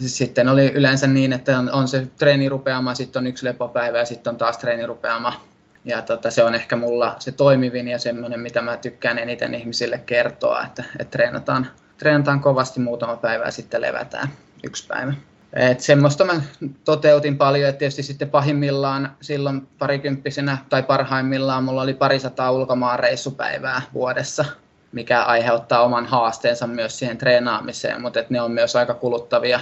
sitten 0.00 0.48
oli 0.48 0.72
yleensä 0.72 1.06
niin, 1.06 1.32
että 1.32 1.58
on, 1.58 1.72
on 1.72 1.88
se 1.88 2.06
treenirupeama, 2.18 2.94
sitten 2.94 3.20
on 3.20 3.26
yksi 3.26 3.46
lepopäivä 3.46 3.98
ja 3.98 4.04
sitten 4.04 4.30
on 4.30 4.36
taas 4.36 4.58
treenirupeama. 4.58 5.40
Ja 5.88 6.02
tota, 6.02 6.30
se 6.30 6.44
on 6.44 6.54
ehkä 6.54 6.76
mulla 6.76 7.16
se 7.18 7.32
toimivin 7.32 7.88
ja 7.88 7.98
semmoinen, 7.98 8.40
mitä 8.40 8.62
mä 8.62 8.76
tykkään 8.76 9.18
eniten 9.18 9.54
ihmisille 9.54 9.98
kertoa, 10.06 10.62
että, 10.62 10.84
että 10.98 11.10
treenataan, 11.10 11.66
treenataan 11.98 12.40
kovasti 12.40 12.80
muutama 12.80 13.16
päivä 13.16 13.44
ja 13.44 13.50
sitten 13.50 13.80
levätään 13.80 14.28
yksi 14.64 14.86
päivä. 14.86 15.12
Et 15.52 15.80
semmoista 15.80 16.24
mä 16.24 16.40
toteutin 16.84 17.38
paljon, 17.38 17.68
että 17.68 17.78
tietysti 17.78 18.02
sitten 18.02 18.30
pahimmillaan 18.30 19.16
silloin 19.20 19.68
parikymppisenä 19.78 20.58
tai 20.68 20.82
parhaimmillaan 20.82 21.64
mulla 21.64 21.82
oli 21.82 21.94
parisataa 21.94 22.52
ulkomaan 22.52 23.00
reissupäivää 23.00 23.82
vuodessa– 23.94 24.44
mikä 24.92 25.22
aiheuttaa 25.22 25.82
oman 25.82 26.06
haasteensa 26.06 26.66
myös 26.66 26.98
siihen 26.98 27.18
treenaamiseen, 27.18 28.02
mutta 28.02 28.20
ne 28.28 28.40
on 28.40 28.52
myös 28.52 28.76
aika 28.76 28.94
kuluttavia 28.94 29.60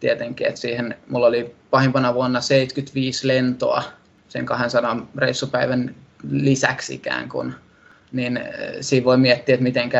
tietenkin, 0.00 0.46
että 0.46 0.60
siihen 0.60 0.96
mulla 1.08 1.26
oli 1.26 1.54
pahimpana 1.70 2.14
vuonna 2.14 2.40
75 2.40 3.26
lentoa 3.26 3.82
sen 4.28 4.46
200 4.46 5.06
reissupäivän 5.16 5.94
lisäksi 6.30 6.94
ikään 6.94 7.28
kuin, 7.28 7.54
niin 8.12 8.36
eh, 8.36 8.46
siinä 8.80 9.04
voi 9.04 9.16
miettiä, 9.16 9.54
että 9.54 9.62
miten 9.62 9.90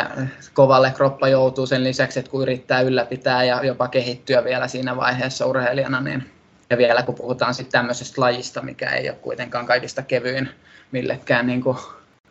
kovalle 0.54 0.92
kroppa 0.96 1.28
joutuu 1.28 1.66
sen 1.66 1.84
lisäksi, 1.84 2.18
että 2.18 2.30
kun 2.30 2.42
yrittää 2.42 2.80
ylläpitää 2.80 3.44
ja 3.44 3.64
jopa 3.64 3.88
kehittyä 3.88 4.44
vielä 4.44 4.68
siinä 4.68 4.96
vaiheessa 4.96 5.46
urheilijana, 5.46 6.00
niin 6.00 6.30
ja 6.70 6.78
vielä 6.78 7.02
kun 7.02 7.14
puhutaan 7.14 7.54
sitten 7.54 7.72
tämmöisestä 7.72 8.20
lajista, 8.20 8.62
mikä 8.62 8.90
ei 8.90 9.08
ole 9.08 9.18
kuitenkaan 9.22 9.66
kaikista 9.66 10.02
kevyin 10.02 10.48
millekään 10.92 11.46
niin 11.46 11.62
kuin 11.62 11.76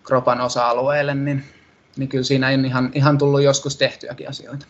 kropan 0.04 0.42
osa-alueelle, 0.42 1.14
niin 1.14 1.44
niin 1.98 2.10
kyllä 2.10 2.24
siinä 2.24 2.48
on 2.48 2.66
ihan, 2.66 2.92
ihan 2.94 3.18
tullut 3.18 3.42
joskus 3.42 3.78
tehtyäkin 3.78 4.30
asioita. 4.30 4.66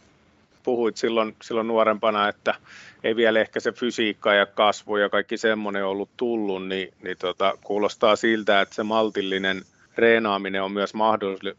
Puhuit 0.68 0.98
silloin, 0.98 1.36
silloin 1.42 1.68
nuorempana, 1.68 2.30
että 2.30 2.56
ei 3.04 3.16
vielä 3.16 3.40
ehkä 3.40 3.60
se 3.60 3.72
fysiikka 3.72 4.34
ja 4.34 4.46
kasvu 4.46 4.98
ja 4.98 5.10
kaikki 5.10 5.38
semmoinen 5.38 5.86
ollut 5.86 6.10
tullut, 6.18 6.68
niin, 6.68 6.94
niin 7.04 7.18
tota, 7.18 7.58
kuulostaa 7.64 8.16
siltä, 8.16 8.62
että 8.62 8.76
se 8.76 8.84
maltillinen 8.84 9.62
reenaaminen 9.98 10.64
on 10.64 10.72
myös 10.72 10.94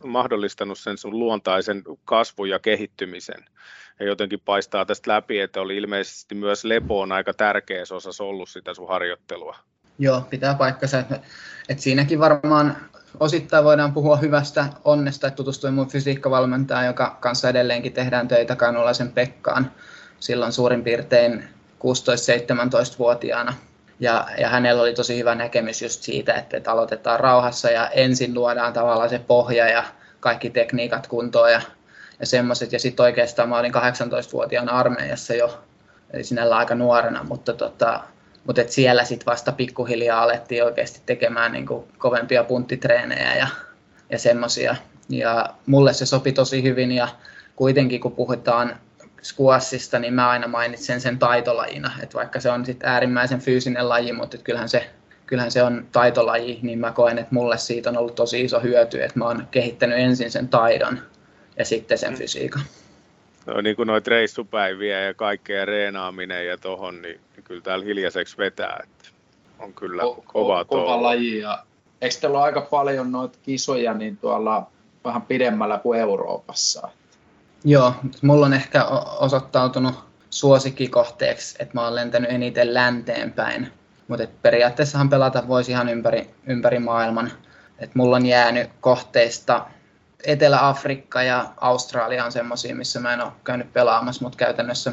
mahdollistanut 0.04 0.78
sen 0.78 0.98
sun 0.98 1.18
luontaisen 1.18 1.82
kasvun 2.04 2.48
ja 2.48 2.58
kehittymisen. 2.58 3.44
Ja 4.00 4.06
jotenkin 4.06 4.40
paistaa 4.44 4.84
tästä 4.84 5.10
läpi, 5.10 5.40
että 5.40 5.60
oli 5.60 5.76
ilmeisesti 5.76 6.34
myös 6.34 6.64
lepo 6.64 7.00
on 7.00 7.12
aika 7.12 7.34
tärkeä 7.34 7.82
osassa 7.90 8.24
ollut 8.24 8.48
sitä 8.48 8.74
sun 8.74 8.88
harjoittelua. 8.88 9.56
Joo, 9.98 10.20
pitää 10.20 10.54
paikkansa. 10.54 10.98
Että 10.98 11.82
siinäkin 11.82 12.20
varmaan 12.20 12.76
osittain 13.20 13.64
voidaan 13.64 13.92
puhua 13.92 14.16
hyvästä 14.16 14.66
onnesta, 14.84 15.26
että 15.26 15.36
tutustuin 15.36 15.74
mun 15.74 15.88
fysiikkavalmentajaan, 15.88 16.86
joka 16.86 17.16
kanssa 17.20 17.48
edelleenkin 17.48 17.92
tehdään 17.92 18.28
töitä 18.28 18.56
Kanulaisen 18.56 19.12
Pekkaan 19.12 19.72
silloin 20.20 20.52
suurin 20.52 20.84
piirtein 20.84 21.44
16-17-vuotiaana. 21.78 23.54
Ja, 24.00 24.26
ja 24.40 24.48
hänellä 24.48 24.82
oli 24.82 24.94
tosi 24.94 25.18
hyvä 25.18 25.34
näkemys 25.34 25.82
just 25.82 26.02
siitä, 26.02 26.34
että, 26.34 26.56
että 26.56 26.72
aloitetaan 26.72 27.20
rauhassa 27.20 27.70
ja 27.70 27.88
ensin 27.88 28.34
luodaan 28.34 28.72
tavallaan 28.72 29.10
se 29.10 29.18
pohja 29.18 29.68
ja 29.68 29.84
kaikki 30.20 30.50
tekniikat 30.50 31.06
kuntoon 31.06 31.52
ja, 31.52 31.60
ja 32.20 32.26
semmoiset. 32.26 32.72
Ja 32.72 32.78
sitten 32.78 33.04
oikeastaan 33.04 33.48
mä 33.48 33.58
olin 33.58 33.74
18-vuotiaana 33.74 34.72
armeijassa 34.72 35.34
jo, 35.34 35.60
eli 36.10 36.24
sinällä 36.24 36.56
aika 36.56 36.74
nuorena, 36.74 37.24
mutta 37.24 37.52
tota, 37.52 38.00
mutta 38.48 38.62
et 38.62 38.70
siellä 38.70 39.04
sitten 39.04 39.26
vasta 39.26 39.52
pikkuhiljaa 39.52 40.22
alettiin 40.22 40.64
oikeasti 40.64 41.00
tekemään 41.06 41.52
niin 41.52 41.66
kuin 41.66 41.84
kovempia 41.98 42.44
punttitreenejä 42.44 43.34
ja, 43.34 43.46
ja 44.10 44.18
semmoisia. 44.18 44.76
Ja 45.08 45.54
mulle 45.66 45.92
se 45.92 46.06
sopi 46.06 46.32
tosi 46.32 46.62
hyvin 46.62 46.92
ja 46.92 47.08
kuitenkin 47.56 48.00
kun 48.00 48.12
puhutaan 48.12 48.76
squashista, 49.22 49.98
niin 49.98 50.14
mä 50.14 50.28
aina 50.28 50.48
mainitsen 50.48 51.00
sen 51.00 51.18
taitolajina. 51.18 51.90
Että 52.02 52.18
vaikka 52.18 52.40
se 52.40 52.50
on 52.50 52.66
sitten 52.66 52.90
äärimmäisen 52.90 53.40
fyysinen 53.40 53.88
laji, 53.88 54.12
mutta 54.12 54.38
kyllähän 54.38 54.68
se, 54.68 54.90
kyllähän 55.26 55.50
se 55.50 55.62
on 55.62 55.86
taitolaji, 55.92 56.58
niin 56.62 56.78
mä 56.78 56.92
koen, 56.92 57.18
että 57.18 57.34
mulle 57.34 57.58
siitä 57.58 57.90
on 57.90 57.96
ollut 57.96 58.14
tosi 58.14 58.44
iso 58.44 58.60
hyöty, 58.60 59.02
että 59.02 59.18
mä 59.18 59.24
oon 59.24 59.48
kehittänyt 59.50 59.98
ensin 59.98 60.30
sen 60.30 60.48
taidon 60.48 60.98
ja 61.58 61.64
sitten 61.64 61.98
sen 61.98 62.14
fysiikan 62.14 62.62
no, 63.54 63.60
niin 63.60 63.76
kuin 63.76 63.86
noita 63.86 64.10
reissupäiviä 64.10 65.00
ja 65.00 65.14
kaikkea 65.14 65.64
reenaaminen 65.64 66.46
ja 66.46 66.58
tohon, 66.58 67.02
niin, 67.02 67.20
niin 67.36 67.44
kyllä 67.44 67.60
täällä 67.60 67.84
hiljaiseksi 67.84 68.38
vetää. 68.38 68.80
Että 68.82 69.08
on 69.58 69.74
kyllä 69.74 70.02
ko- 70.02 70.22
kova, 70.26 70.62
ko- 70.62 70.66
kova 70.66 71.02
laji. 71.02 71.38
Ja 71.38 71.64
eikö 72.00 72.16
teillä 72.20 72.38
ole 72.38 72.44
aika 72.44 72.60
paljon 72.60 73.12
noita 73.12 73.38
kisoja 73.42 73.94
niin 73.94 74.16
tuolla 74.16 74.70
vähän 75.04 75.22
pidemmällä 75.22 75.78
kuin 75.78 76.00
Euroopassa? 76.00 76.88
Joo, 77.64 77.94
mulla 78.22 78.46
on 78.46 78.52
ehkä 78.52 78.84
osoittautunut 79.20 79.94
suosikkikohteeksi, 80.30 81.56
että 81.58 81.74
mä 81.74 81.84
oon 81.84 81.94
lentänyt 81.94 82.30
eniten 82.30 82.74
länteen 82.74 83.32
päin. 83.32 83.72
Mutta 84.08 84.26
periaatteessahan 84.42 85.08
pelata 85.08 85.48
voisi 85.48 85.70
ihan 85.70 85.88
ympäri, 85.88 86.30
ympäri 86.46 86.78
maailman. 86.78 87.32
Et 87.78 87.94
mulla 87.94 88.16
on 88.16 88.26
jäänyt 88.26 88.70
kohteista 88.80 89.66
Etelä-Afrikka 90.24 91.22
ja 91.22 91.52
Australia 91.56 92.24
on 92.24 92.32
semmoisia, 92.32 92.74
missä 92.74 93.00
mä 93.00 93.14
en 93.14 93.20
ole 93.20 93.32
käynyt 93.44 93.72
pelaamassa, 93.72 94.24
mutta 94.24 94.38
käytännössä, 94.38 94.92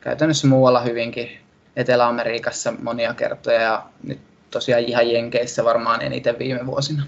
käytännössä 0.00 0.46
muualla 0.46 0.80
hyvinkin. 0.80 1.38
Etelä-Amerikassa 1.76 2.72
monia 2.82 3.14
kertoja 3.14 3.60
ja 3.60 3.82
nyt 4.02 4.18
tosiaan 4.50 4.82
ihan 4.82 5.10
Jenkeissä 5.10 5.64
varmaan 5.64 6.02
eniten 6.02 6.38
viime 6.38 6.66
vuosina. 6.66 7.02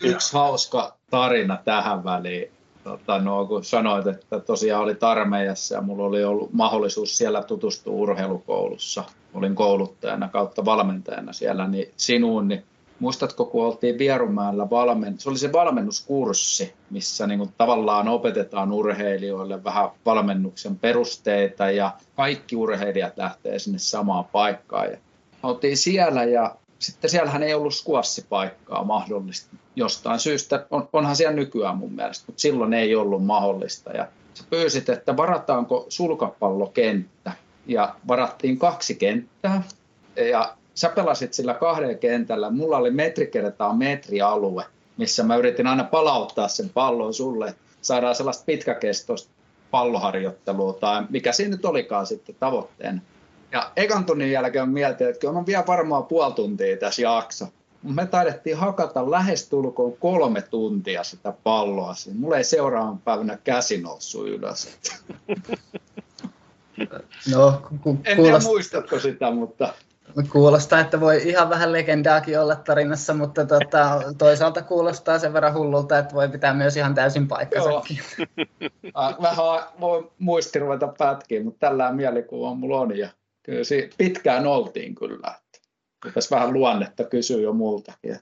Yksi 0.00 0.32
hauska 0.32 0.96
tarina 1.10 1.58
tähän 1.64 2.04
väliin. 2.04 2.50
Tota, 2.84 3.18
no, 3.18 3.46
kun 3.46 3.64
sanoit, 3.64 4.06
että 4.06 4.40
tosiaan 4.40 4.82
oli 4.82 4.96
armeijassa 5.00 5.74
ja 5.74 5.80
mulla 5.80 6.04
oli 6.04 6.24
ollut 6.24 6.52
mahdollisuus 6.52 7.18
siellä 7.18 7.42
tutustua 7.42 7.92
urheilukoulussa. 7.92 9.04
Olin 9.34 9.54
kouluttajana 9.54 10.28
kautta 10.28 10.64
valmentajana 10.64 11.32
siellä, 11.32 11.68
niin 11.68 11.92
sinuun, 11.96 12.48
niin 12.48 12.64
muistatko, 13.00 13.44
kun 13.44 13.66
oltiin 13.66 13.98
Vierumäellä 13.98 14.70
valmen, 14.70 15.18
se 15.18 15.30
oli 15.30 15.38
se 15.38 15.52
valmennuskurssi, 15.52 16.74
missä 16.90 17.26
niin 17.26 17.38
kuin 17.38 17.52
tavallaan 17.58 18.08
opetetaan 18.08 18.72
urheilijoille 18.72 19.64
vähän 19.64 19.90
valmennuksen 20.06 20.78
perusteita 20.78 21.70
ja 21.70 21.92
kaikki 22.16 22.56
urheilijat 22.56 23.16
lähtee 23.16 23.58
sinne 23.58 23.78
samaan 23.78 24.24
paikkaan. 24.24 24.90
Ja 24.90 24.98
oltiin 25.42 25.76
siellä 25.76 26.24
ja 26.24 26.56
sitten 26.78 27.10
siellähän 27.10 27.42
ei 27.42 27.54
ollut 27.54 27.74
skuassipaikkaa 27.74 28.84
mahdollista 28.84 29.56
jostain 29.76 30.20
syystä. 30.20 30.66
On, 30.70 30.88
onhan 30.92 31.16
siellä 31.16 31.36
nykyään 31.36 31.76
mun 31.76 31.92
mielestä, 31.92 32.24
mutta 32.26 32.40
silloin 32.40 32.74
ei 32.74 32.94
ollut 32.96 33.24
mahdollista. 33.24 33.90
Ja 33.90 34.08
sä 34.34 34.44
pyysit, 34.50 34.88
että 34.88 35.16
varataanko 35.16 35.86
sulkapallokenttä. 35.88 37.32
Ja 37.66 37.94
varattiin 38.08 38.58
kaksi 38.58 38.94
kenttää. 38.94 39.62
Ja 40.30 40.57
sä 40.78 40.88
pelasit 40.88 41.34
sillä 41.34 41.54
kahdella 41.54 41.94
kentällä. 41.94 42.50
Mulla 42.50 42.76
oli 42.76 42.90
metri 42.90 43.26
kertaa 43.26 43.74
metrialue, 43.74 44.64
missä 44.96 45.22
mä 45.22 45.36
yritin 45.36 45.66
aina 45.66 45.84
palauttaa 45.84 46.48
sen 46.48 46.68
pallon 46.68 47.14
sulle. 47.14 47.54
Saadaan 47.82 48.14
sellaista 48.14 48.44
pitkäkestoista 48.44 49.30
palloharjoittelua 49.70 50.72
tai 50.72 51.02
mikä 51.10 51.32
siinä 51.32 51.56
nyt 51.56 51.64
olikaan 51.64 52.06
sitten 52.06 52.36
tavoitteena. 52.40 53.00
Ja 53.52 53.72
ekan 53.76 54.04
tunnin 54.04 54.32
jälkeen 54.32 54.68
mietin, 54.68 55.08
että 55.08 55.20
kyllä 55.20 55.38
on 55.38 55.46
vielä 55.46 55.64
varmaan 55.66 56.04
puoli 56.04 56.32
tuntia 56.32 56.76
tässä 56.76 57.02
jakso. 57.02 57.46
Me 57.82 58.06
taidettiin 58.06 58.56
hakata 58.56 59.10
lähestulkoon 59.10 59.96
kolme 59.96 60.42
tuntia 60.42 61.04
sitä 61.04 61.32
palloa. 61.42 61.94
Mulla 62.18 62.36
ei 62.36 62.44
seuraavan 62.44 62.98
päivänä 62.98 63.38
käsi 63.44 63.80
noussut 63.80 64.28
ylös. 64.28 64.68
No, 67.32 67.62
ku, 67.82 67.98
en 68.04 68.16
tiedä 68.16 68.38
muistatko 68.38 69.00
sitä, 69.00 69.30
mutta... 69.30 69.74
Kuulostaa, 70.32 70.80
että 70.80 71.00
voi 71.00 71.28
ihan 71.28 71.50
vähän 71.50 71.72
legendaakin 71.72 72.40
olla 72.40 72.56
tarinassa, 72.56 73.14
mutta 73.14 73.46
tota, 73.46 74.02
toisaalta 74.18 74.62
kuulostaa 74.62 75.18
sen 75.18 75.32
verran 75.32 75.54
hullulta, 75.54 75.98
että 75.98 76.14
voi 76.14 76.28
pitää 76.28 76.54
myös 76.54 76.76
ihan 76.76 76.94
täysin 76.94 77.28
paikkansakin. 77.28 77.98
vähän 79.22 79.62
voi 79.80 80.10
muisti 80.18 80.58
ruveta 80.58 80.88
pätkiä, 80.98 81.44
mutta 81.44 81.66
tällä 81.66 81.92
mielikuva 81.92 82.54
mulla 82.54 82.80
on. 82.80 82.98
Ja 82.98 83.08
kyllä 83.42 83.64
siinä 83.64 83.88
pitkään 83.98 84.46
oltiin 84.46 84.94
kyllä. 84.94 85.34
Tässä 86.14 86.36
vähän 86.36 86.52
luonnetta 86.52 87.04
kysyy 87.04 87.42
jo 87.42 87.52
multakin. 87.52 88.16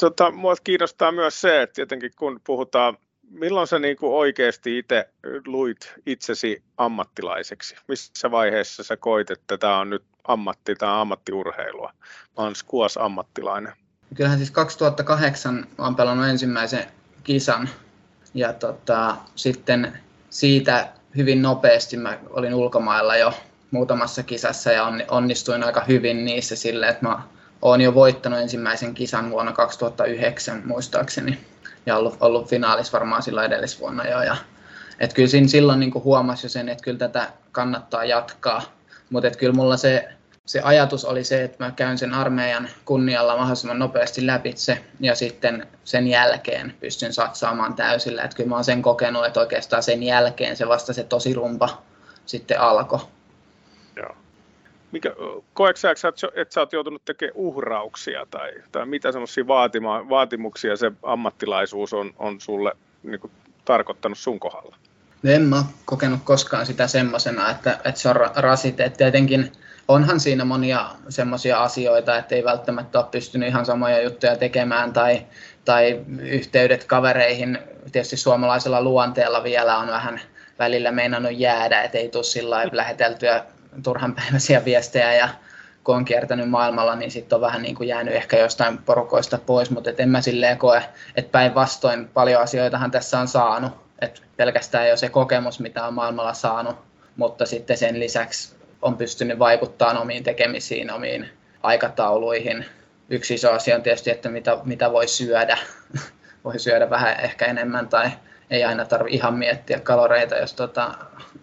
Tota, 0.00 0.30
mua 0.30 0.54
kiinnostaa 0.64 1.12
myös 1.12 1.40
se, 1.40 1.62
että 1.62 1.74
tietenkin 1.74 2.10
kun 2.18 2.40
puhutaan, 2.46 2.96
milloin 3.30 3.66
sä 3.66 3.78
niin 3.78 3.96
kuin 3.96 4.12
oikeasti 4.12 4.78
itse 4.78 5.08
luit 5.46 5.94
itsesi 6.06 6.62
ammattilaiseksi? 6.76 7.76
Missä 7.88 8.30
vaiheessa 8.30 8.82
sä 8.82 8.96
koit, 8.96 9.30
että 9.30 9.58
tämä 9.58 9.78
on 9.78 9.90
nyt 9.90 10.02
ammatti, 10.24 10.74
tämä 10.74 11.00
ammattiurheilua? 11.00 11.92
Mä 12.38 12.44
oon 12.44 12.54
ammattilainen. 13.00 13.72
Kyllähän 14.14 14.38
siis 14.38 14.50
2008 14.50 15.66
olen 15.78 15.94
pelannut 15.94 16.28
ensimmäisen 16.28 16.84
kisan 17.24 17.68
ja 18.34 18.52
tota, 18.52 19.16
sitten 19.34 19.98
siitä 20.30 20.88
hyvin 21.16 21.42
nopeasti 21.42 21.96
mä 21.96 22.18
olin 22.30 22.54
ulkomailla 22.54 23.16
jo 23.16 23.32
muutamassa 23.70 24.22
kisassa 24.22 24.72
ja 24.72 24.92
onnistuin 25.08 25.64
aika 25.64 25.84
hyvin 25.88 26.24
niissä 26.24 26.56
silleen, 26.56 26.90
että 26.90 27.08
mä 27.08 27.22
oon 27.62 27.80
jo 27.80 27.94
voittanut 27.94 28.38
ensimmäisen 28.38 28.94
kisan 28.94 29.30
vuonna 29.30 29.52
2009 29.52 30.62
muistaakseni 30.64 31.38
ja 31.86 31.96
ollut, 31.96 32.16
ollut 32.20 32.48
finaalissa 32.48 32.92
varmaan 32.92 33.22
silloin 33.22 33.46
edellisvuonna 33.46 34.08
jo. 34.08 34.22
Ja, 34.22 34.36
et 35.00 35.12
kyllä 35.12 35.28
siinä 35.28 35.48
silloin 35.48 35.80
niin 35.80 35.94
huomasi 35.94 36.46
jo 36.46 36.50
sen, 36.50 36.68
että 36.68 36.84
kyllä 36.84 36.98
tätä 36.98 37.28
kannattaa 37.52 38.04
jatkaa, 38.04 38.62
mutta 39.10 39.30
kyllä 39.30 39.52
mulla 39.52 39.76
se, 39.76 40.08
se 40.46 40.60
ajatus 40.60 41.04
oli 41.04 41.24
se, 41.24 41.44
että 41.44 41.64
mä 41.64 41.70
käyn 41.70 41.98
sen 41.98 42.14
armeijan 42.14 42.68
kunnialla 42.84 43.36
mahdollisimman 43.36 43.78
nopeasti 43.78 44.26
läpitse 44.26 44.84
ja 45.00 45.14
sitten 45.14 45.66
sen 45.84 46.08
jälkeen 46.08 46.74
pystyn 46.80 47.12
satsaamaan 47.12 47.74
täysillä. 47.74 48.22
Että 48.22 48.36
kyllä 48.36 48.48
mä 48.48 48.54
oon 48.54 48.64
sen 48.64 48.82
kokenut, 48.82 49.26
että 49.26 49.40
oikeastaan 49.40 49.82
sen 49.82 50.02
jälkeen 50.02 50.56
se 50.56 50.68
vasta 50.68 50.92
se 50.92 51.04
tosi 51.04 51.34
rumpa 51.34 51.82
sitten 52.26 52.60
alkoi. 52.60 53.00
Joo. 53.96 54.16
Mikä, 54.92 55.14
koetko 55.54 55.78
sä, 55.78 55.90
että 56.34 56.54
sä 56.54 56.60
oot 56.60 56.72
joutunut 56.72 57.04
tekemään 57.04 57.36
uhrauksia 57.36 58.26
tai, 58.30 58.52
tai 58.72 58.86
mitä 58.86 59.12
semmoisia 59.12 59.46
vaatimuksia 60.08 60.76
se 60.76 60.92
ammattilaisuus 61.02 61.92
on, 61.92 62.14
on 62.18 62.40
sulle 62.40 62.72
niin 63.02 63.20
kuin, 63.20 63.30
tarkoittanut 63.64 64.18
sun 64.18 64.40
kohdalla? 64.40 64.76
En 65.24 65.42
mä 65.42 65.64
kokenut 65.84 66.20
koskaan 66.24 66.66
sitä 66.66 66.86
semmoisena, 66.86 67.50
että, 67.50 67.72
että 67.84 68.00
se 68.00 68.08
on 68.08 68.16
rasite. 68.36 68.92
Tietenkin 68.96 69.52
onhan 69.88 70.20
siinä 70.20 70.44
monia 70.44 70.90
semmoisia 71.08 71.62
asioita, 71.62 72.18
että 72.18 72.34
ei 72.34 72.44
välttämättä 72.44 72.98
ole 72.98 73.06
pystynyt 73.10 73.48
ihan 73.48 73.66
samoja 73.66 74.02
juttuja 74.02 74.36
tekemään 74.36 74.92
tai, 74.92 75.26
tai 75.64 76.00
yhteydet 76.18 76.84
kavereihin. 76.84 77.58
Tietysti 77.92 78.16
suomalaisella 78.16 78.82
luonteella 78.82 79.44
vielä 79.44 79.78
on 79.78 79.88
vähän 79.88 80.20
välillä 80.58 80.92
meinannut 80.92 81.38
jäädä, 81.38 81.82
että 81.82 81.98
ei 81.98 82.08
tule 82.08 82.24
sillä 82.24 82.68
läheteltyä 82.72 83.44
turhanpäiväisiä 83.82 84.64
viestejä 84.64 85.14
ja 85.14 85.28
kun 85.84 85.96
on 85.96 86.04
kiertänyt 86.04 86.50
maailmalla, 86.50 86.96
niin 86.96 87.10
sitten 87.10 87.36
on 87.36 87.40
vähän 87.40 87.62
niin 87.62 87.74
kuin 87.74 87.88
jäänyt 87.88 88.14
ehkä 88.14 88.38
jostain 88.38 88.78
porukoista 88.78 89.38
pois, 89.46 89.70
mutta 89.70 89.90
et 89.90 90.00
en 90.00 90.08
mä 90.08 90.20
silleen 90.20 90.58
koe, 90.58 90.82
että 91.16 91.32
päinvastoin 91.32 92.08
paljon 92.08 92.42
asioitahan 92.42 92.90
tässä 92.90 93.18
on 93.18 93.28
saanut, 93.28 93.72
että 93.98 94.20
pelkästään 94.36 94.88
jo 94.88 94.96
se 94.96 95.08
kokemus, 95.08 95.60
mitä 95.60 95.86
on 95.86 95.94
maailmalla 95.94 96.34
saanut, 96.34 96.76
mutta 97.16 97.46
sitten 97.46 97.76
sen 97.76 98.00
lisäksi 98.00 98.56
on 98.82 98.96
pystynyt 98.96 99.38
vaikuttamaan 99.38 99.98
omiin 99.98 100.24
tekemisiin, 100.24 100.92
omiin 100.92 101.28
aikatauluihin. 101.62 102.64
Yksi 103.08 103.34
iso 103.34 103.52
asia 103.52 103.76
on 103.76 103.82
tietysti, 103.82 104.10
että 104.10 104.28
mitä, 104.28 104.58
mitä 104.64 104.92
voi 104.92 105.08
syödä. 105.08 105.58
voi 106.44 106.58
syödä 106.58 106.90
vähän 106.90 107.20
ehkä 107.20 107.46
enemmän 107.46 107.88
tai 107.88 108.10
ei 108.50 108.64
aina 108.64 108.84
tarvitse 108.84 109.16
ihan 109.16 109.34
miettiä 109.34 109.80
kaloreita, 109.80 110.36
jos, 110.36 110.54
tota, 110.54 110.94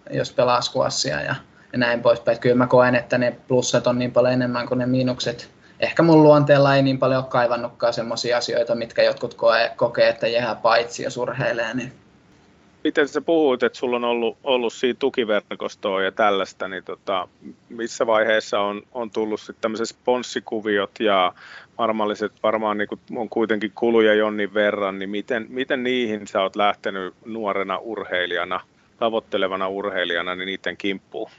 jos 0.09 0.31
pelaa 0.31 0.61
skuassia 0.61 1.21
ja 1.21 1.35
ja 1.75 1.79
näin 1.79 2.01
poispäin. 2.01 2.39
Kyllä 2.39 2.55
mä 2.55 2.67
koen, 2.67 2.95
että 2.95 3.17
ne 3.17 3.35
plussat 3.47 3.87
on 3.87 3.99
niin 3.99 4.11
paljon 4.11 4.33
enemmän 4.33 4.67
kuin 4.67 4.77
ne 4.77 4.85
miinukset. 4.85 5.49
Ehkä 5.79 6.03
mun 6.03 6.23
luonteella 6.23 6.75
ei 6.75 6.81
niin 6.81 6.99
paljon 6.99 7.23
ole 7.23 7.29
kaivannutkaan 7.29 7.93
sellaisia 7.93 8.37
asioita, 8.37 8.75
mitkä 8.75 9.03
jotkut 9.03 9.33
koe, 9.33 9.71
kokee, 9.75 10.09
että 10.09 10.27
jää 10.27 10.55
paitsi 10.55 11.03
ja 11.03 11.09
surheilee. 11.09 11.73
Niin. 11.73 11.91
Miten 12.83 13.07
sä 13.07 13.21
puhuit, 13.21 13.63
että 13.63 13.79
sulla 13.79 13.95
on 13.95 14.03
ollut, 14.03 14.37
ollut 14.43 14.73
siitä 14.73 14.99
tukiverkostoa 14.99 16.03
ja 16.03 16.11
tällaista, 16.11 16.67
niin 16.67 16.83
tota, 16.83 17.27
missä 17.69 18.07
vaiheessa 18.07 18.59
on, 18.59 18.81
on 18.93 19.11
tullut 19.11 19.39
sitten 19.39 19.61
tämmöiset 19.61 19.87
sponssikuviot 19.87 20.99
ja 20.99 21.33
varmalliset 21.77 22.31
varmaan 22.43 22.77
niin 22.77 22.89
on 23.15 23.29
kuitenkin 23.29 23.71
kuluja 23.75 24.13
jonnin 24.13 24.53
verran, 24.53 24.99
niin 24.99 25.09
miten, 25.09 25.45
miten 25.49 25.83
niihin 25.83 26.27
sä 26.27 26.41
oot 26.41 26.55
lähtenyt 26.55 27.13
nuorena 27.25 27.77
urheilijana, 27.77 28.59
tavoittelevana 28.99 29.67
urheilijana, 29.67 30.35
niin 30.35 30.47
niiden 30.47 30.77
kimppuun? 30.77 31.29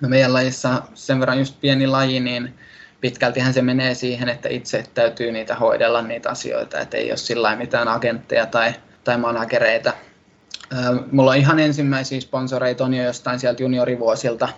No 0.00 0.08
meidän 0.08 0.32
lajissa 0.32 0.82
sen 0.94 1.20
verran 1.20 1.38
just 1.38 1.60
pieni 1.60 1.86
laji, 1.86 2.20
niin 2.20 2.54
pitkältihän 3.00 3.54
se 3.54 3.62
menee 3.62 3.94
siihen, 3.94 4.28
että 4.28 4.48
itse 4.48 4.84
täytyy 4.94 5.32
niitä 5.32 5.54
hoidella 5.54 6.02
niitä 6.02 6.30
asioita, 6.30 6.80
että 6.80 6.96
ei 6.96 7.10
ole 7.10 7.16
sillä 7.16 7.56
mitään 7.56 7.88
agentteja 7.88 8.46
tai, 8.46 8.72
tai 9.04 9.18
managereita. 9.18 9.92
Mulla 11.12 11.30
on 11.30 11.36
ihan 11.36 11.58
ensimmäisiä 11.58 12.20
sponsoreita 12.20 12.84
on 12.84 12.94
jo 12.94 13.04
jostain 13.04 13.40
sieltä 13.40 13.62
juniorivuosilta. 13.62 14.48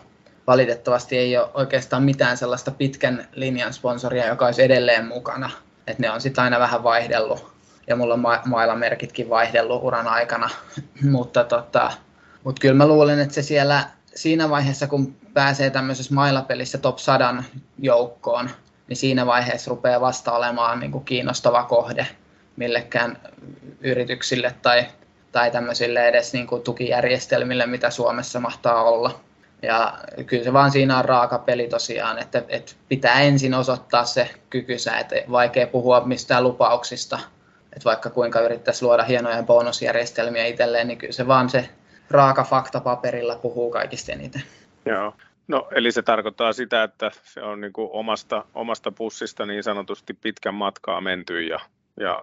Valitettavasti 0.46 1.18
ei 1.18 1.36
ole 1.36 1.48
oikeastaan 1.54 2.02
mitään 2.02 2.36
sellaista 2.36 2.70
pitkän 2.70 3.28
linjan 3.32 3.72
sponsoria, 3.72 4.26
joka 4.26 4.46
olisi 4.46 4.62
edelleen 4.62 5.06
mukana. 5.06 5.50
Et 5.86 5.98
ne 5.98 6.10
on 6.10 6.20
sitten 6.20 6.44
aina 6.44 6.58
vähän 6.58 6.82
vaihdellut 6.82 7.58
ja 7.86 7.96
mulla 7.96 8.14
on 8.14 8.20
ma- 8.20 8.42
mailamerkitkin 8.44 9.28
vaihdellut 9.28 9.82
uran 9.82 10.06
aikana. 10.06 10.50
mutta 11.10 11.44
tota, 11.44 11.92
mut 12.44 12.60
kyllä 12.60 12.74
mä 12.74 12.86
luulen, 12.86 13.20
että 13.20 13.34
se 13.34 13.42
siellä 13.42 13.84
siinä 14.14 14.50
vaiheessa, 14.50 14.86
kun 14.86 15.16
pääsee 15.38 15.70
tämmöisessä 15.70 16.14
mailapelissä 16.14 16.78
top 16.78 16.98
100 16.98 17.44
joukkoon, 17.78 18.50
niin 18.88 18.96
siinä 18.96 19.26
vaiheessa 19.26 19.70
rupeaa 19.70 20.00
vasta 20.00 20.32
olemaan 20.32 20.80
niin 20.80 20.92
kuin 20.92 21.04
kiinnostava 21.04 21.62
kohde 21.64 22.06
millekään 22.56 23.18
yrityksille 23.80 24.54
tai, 24.62 24.86
tai 25.32 25.50
tämmöisille 25.50 26.08
edes 26.08 26.32
niin 26.32 26.46
kuin 26.46 26.62
tukijärjestelmille, 26.62 27.66
mitä 27.66 27.90
Suomessa 27.90 28.40
mahtaa 28.40 28.82
olla. 28.82 29.20
Ja 29.62 29.98
kyllä 30.26 30.44
se 30.44 30.52
vaan 30.52 30.70
siinä 30.70 30.98
on 30.98 31.04
raaka 31.04 31.38
peli 31.38 31.68
tosiaan, 31.68 32.18
että, 32.18 32.42
että 32.48 32.72
pitää 32.88 33.20
ensin 33.20 33.54
osoittaa 33.54 34.04
se 34.04 34.30
kykynsä, 34.50 34.98
että 34.98 35.16
vaikea 35.30 35.66
puhua 35.66 36.00
mistään 36.00 36.44
lupauksista, 36.44 37.18
että 37.72 37.84
vaikka 37.84 38.10
kuinka 38.10 38.40
yrittäisi 38.40 38.84
luoda 38.84 39.04
hienoja 39.04 39.42
bonusjärjestelmiä 39.42 40.46
itselleen, 40.46 40.88
niin 40.88 40.98
kyllä 40.98 41.12
se 41.12 41.26
vaan 41.26 41.50
se 41.50 41.68
raaka 42.10 42.44
fakta 42.44 42.80
paperilla 42.80 43.36
puhuu 43.36 43.70
kaikista 43.70 44.12
eniten. 44.12 44.42
Joo. 44.86 45.12
No, 45.48 45.68
eli 45.70 45.92
se 45.92 46.02
tarkoittaa 46.02 46.52
sitä, 46.52 46.82
että 46.82 47.10
se 47.22 47.42
on 47.42 47.60
niin 47.60 47.72
kuin 47.72 47.88
omasta, 47.92 48.44
omasta 48.54 48.92
pussista 48.92 49.46
niin 49.46 49.62
sanotusti 49.62 50.14
pitkän 50.14 50.54
matkaa 50.54 51.00
menty 51.00 51.42
ja, 51.42 51.60
ja, 52.00 52.22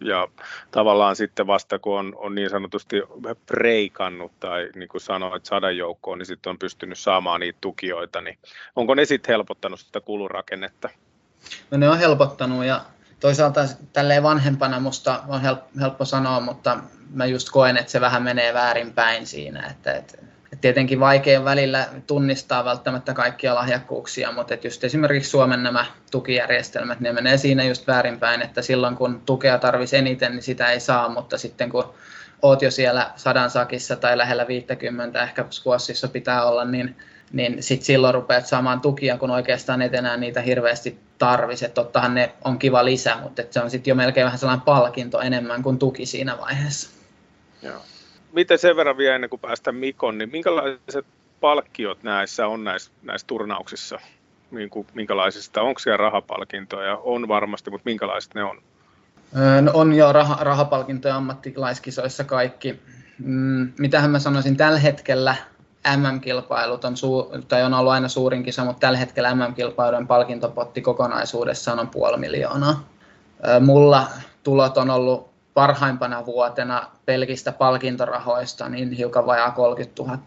ja 0.00 0.28
tavallaan 0.70 1.16
sitten 1.16 1.46
vasta 1.46 1.78
kun 1.78 1.98
on, 1.98 2.12
on 2.16 2.34
niin 2.34 2.50
sanotusti 2.50 3.02
preikannut 3.46 4.32
tai 4.40 4.70
niin 4.74 4.88
kuin 4.88 5.00
sanoit 5.00 5.44
sadan 5.44 5.76
joukkoon, 5.76 6.18
niin 6.18 6.26
sitten 6.26 6.50
on 6.50 6.58
pystynyt 6.58 6.98
saamaan 6.98 7.40
niitä 7.40 7.58
tukijoita, 7.60 8.20
niin 8.20 8.38
onko 8.76 8.94
ne 8.94 9.04
sitten 9.04 9.32
helpottanut 9.32 9.80
sitä 9.80 10.00
kulurakennetta? 10.00 10.88
No 11.70 11.78
ne 11.78 11.88
on 11.88 11.98
helpottanut 11.98 12.64
ja 12.64 12.84
toisaalta 13.20 13.60
tälleen 13.92 14.22
vanhempana 14.22 14.80
musta 14.80 15.22
on 15.28 15.40
helppo 15.80 16.04
sanoa, 16.04 16.40
mutta 16.40 16.78
mä 17.10 17.26
just 17.26 17.50
koen, 17.50 17.76
että 17.76 17.92
se 17.92 18.00
vähän 18.00 18.22
menee 18.22 18.54
väärinpäin 18.54 19.26
siinä, 19.26 19.66
että, 19.70 19.92
että, 19.92 20.33
tietenkin 20.60 21.00
vaikea 21.00 21.44
välillä 21.44 21.88
tunnistaa 22.06 22.64
välttämättä 22.64 23.14
kaikkia 23.14 23.54
lahjakkuuksia, 23.54 24.32
mutta 24.32 24.54
että 24.54 24.66
just 24.66 24.84
esimerkiksi 24.84 25.30
Suomen 25.30 25.62
nämä 25.62 25.86
tukijärjestelmät, 26.10 27.00
ne 27.00 27.12
menee 27.12 27.36
siinä 27.36 27.64
just 27.64 27.86
väärinpäin, 27.86 28.42
että 28.42 28.62
silloin 28.62 28.96
kun 28.96 29.22
tukea 29.26 29.58
tarvisi 29.58 29.96
eniten, 29.96 30.32
niin 30.32 30.42
sitä 30.42 30.66
ei 30.66 30.80
saa, 30.80 31.08
mutta 31.08 31.38
sitten 31.38 31.70
kun 31.70 31.94
oot 32.42 32.62
jo 32.62 32.70
siellä 32.70 33.10
sadan 33.16 33.50
sakissa 33.50 33.96
tai 33.96 34.18
lähellä 34.18 34.46
50, 34.48 35.22
ehkä 35.22 35.44
squashissa 35.50 36.08
pitää 36.08 36.44
olla, 36.44 36.64
niin, 36.64 36.96
niin 37.32 37.62
sit 37.62 37.82
silloin 37.82 38.14
rupeat 38.14 38.46
saamaan 38.46 38.80
tukia, 38.80 39.18
kun 39.18 39.30
oikeastaan 39.30 39.82
et 39.82 39.94
enää 39.94 40.16
niitä 40.16 40.40
hirveästi 40.40 40.98
tarvisi. 41.18 41.68
tottahan 41.68 42.14
ne 42.14 42.32
on 42.44 42.58
kiva 42.58 42.84
lisä, 42.84 43.16
mutta 43.16 43.42
se 43.50 43.60
on 43.60 43.70
sitten 43.70 43.90
jo 43.90 43.94
melkein 43.94 44.24
vähän 44.24 44.38
sellainen 44.38 44.64
palkinto 44.64 45.20
enemmän 45.20 45.62
kuin 45.62 45.78
tuki 45.78 46.06
siinä 46.06 46.38
vaiheessa. 46.38 46.90
Joo 47.62 47.80
miten 48.34 48.58
sen 48.58 48.76
verran 48.76 48.96
vielä 48.96 49.14
ennen 49.14 49.30
kuin 49.30 49.40
päästään 49.40 49.76
Mikon, 49.76 50.18
niin 50.18 50.30
minkälaiset 50.30 51.06
palkkiot 51.40 52.02
näissä 52.02 52.46
on 52.46 52.64
näissä, 52.64 52.90
näissä 53.02 53.26
turnauksissa? 53.26 53.98
Niin 54.50 54.70
kuin, 54.70 54.86
minkälaisista, 54.94 55.62
onko 55.62 55.78
siellä 55.78 55.96
rahapalkintoja? 55.96 56.96
On 56.96 57.28
varmasti, 57.28 57.70
mutta 57.70 57.88
minkälaiset 57.88 58.34
ne 58.34 58.44
on? 58.44 58.62
No 59.60 59.70
on 59.74 59.92
jo 59.92 60.12
rah- 60.12 60.40
rahapalkintoja 60.42 61.16
ammattilaiskisoissa 61.16 62.24
kaikki. 62.24 62.80
Mm, 63.18 63.72
mitähän 63.78 64.10
mä 64.10 64.18
sanoisin, 64.18 64.56
tällä 64.56 64.78
hetkellä 64.78 65.36
MM-kilpailut 65.96 66.84
on, 66.84 66.96
suu- 66.96 67.32
tai 67.48 67.62
on 67.62 67.74
ollut 67.74 67.92
aina 67.92 68.08
suurin 68.08 68.42
kisa, 68.42 68.64
mutta 68.64 68.80
tällä 68.80 68.98
hetkellä 68.98 69.34
MM-kilpailujen 69.34 70.06
palkintopotti 70.06 70.80
kokonaisuudessaan 70.80 71.78
on 71.78 71.88
puoli 71.88 72.16
miljoonaa. 72.16 72.88
Mulla 73.60 74.06
tulot 74.42 74.78
on 74.78 74.90
ollut 74.90 75.33
parhaimpana 75.54 76.26
vuotena 76.26 76.90
pelkistä 77.06 77.52
palkintorahoista 77.52 78.68
niin 78.68 78.92
hiukan 78.92 79.26
vajaa 79.26 79.50
30 79.50 80.02
000. 80.02 80.18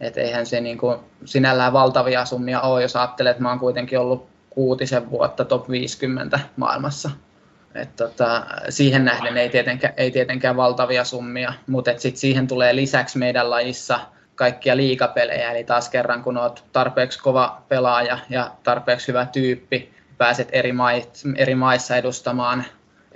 Et 0.00 0.16
eihän 0.16 0.46
se 0.46 0.60
niin 0.60 0.78
kuin 0.78 0.98
sinällään 1.24 1.72
valtavia 1.72 2.24
summia 2.24 2.60
ole, 2.60 2.82
jos 2.82 2.96
ajattelee, 2.96 3.30
että 3.30 3.42
mä 3.42 3.48
oon 3.48 3.58
kuitenkin 3.58 3.98
ollut 3.98 4.26
kuutisen 4.50 5.10
vuotta 5.10 5.44
top 5.44 5.70
50 5.70 6.40
maailmassa. 6.56 7.10
Et 7.74 7.96
tota, 7.96 8.46
siihen 8.68 9.04
nähden 9.04 9.36
ei 9.36 9.48
tietenkään, 9.48 9.94
ei 9.96 10.10
tietenkään 10.10 10.56
valtavia 10.56 11.04
summia, 11.04 11.52
mutta 11.66 11.90
sit 11.96 12.16
siihen 12.16 12.46
tulee 12.46 12.76
lisäksi 12.76 13.18
meidän 13.18 13.50
lajissa 13.50 14.00
kaikkia 14.34 14.76
liikapelejä, 14.76 15.50
eli 15.50 15.64
taas 15.64 15.88
kerran 15.88 16.22
kun 16.22 16.36
olet 16.36 16.64
tarpeeksi 16.72 17.18
kova 17.18 17.62
pelaaja 17.68 18.18
ja 18.30 18.50
tarpeeksi 18.62 19.08
hyvä 19.08 19.26
tyyppi, 19.26 19.94
pääset 20.18 20.48
eri, 20.52 20.72
maissa, 20.72 21.28
eri 21.36 21.54
maissa 21.54 21.96
edustamaan 21.96 22.64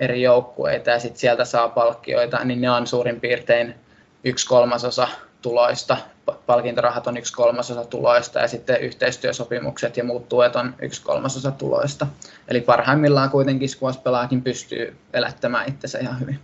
eri 0.01 0.21
joukkueita 0.21 0.89
ja 0.89 0.99
sitten 0.99 1.19
sieltä 1.19 1.45
saa 1.45 1.69
palkkioita, 1.69 2.45
niin 2.45 2.61
ne 2.61 2.71
on 2.71 2.87
suurin 2.87 3.19
piirtein 3.19 3.75
yksi 4.23 4.47
kolmasosa 4.47 5.07
tuloista. 5.41 5.97
Palkintorahat 6.45 7.07
on 7.07 7.17
yksi 7.17 7.33
kolmasosa 7.33 7.85
tuloista 7.85 8.39
ja 8.39 8.47
sitten 8.47 8.81
yhteistyösopimukset 8.81 9.97
ja 9.97 10.03
muut 10.03 10.29
tuet 10.29 10.55
on 10.55 10.75
yksi 10.81 11.01
kolmasosa 11.03 11.51
tuloista. 11.51 12.07
Eli 12.47 12.61
parhaimmillaan 12.61 13.29
kuitenkin 13.29 13.69
squash-pelaajakin 13.69 14.41
pystyy 14.41 14.95
elättämään 15.13 15.69
itsensä 15.69 15.99
ihan 15.99 16.19
hyvin. 16.19 16.39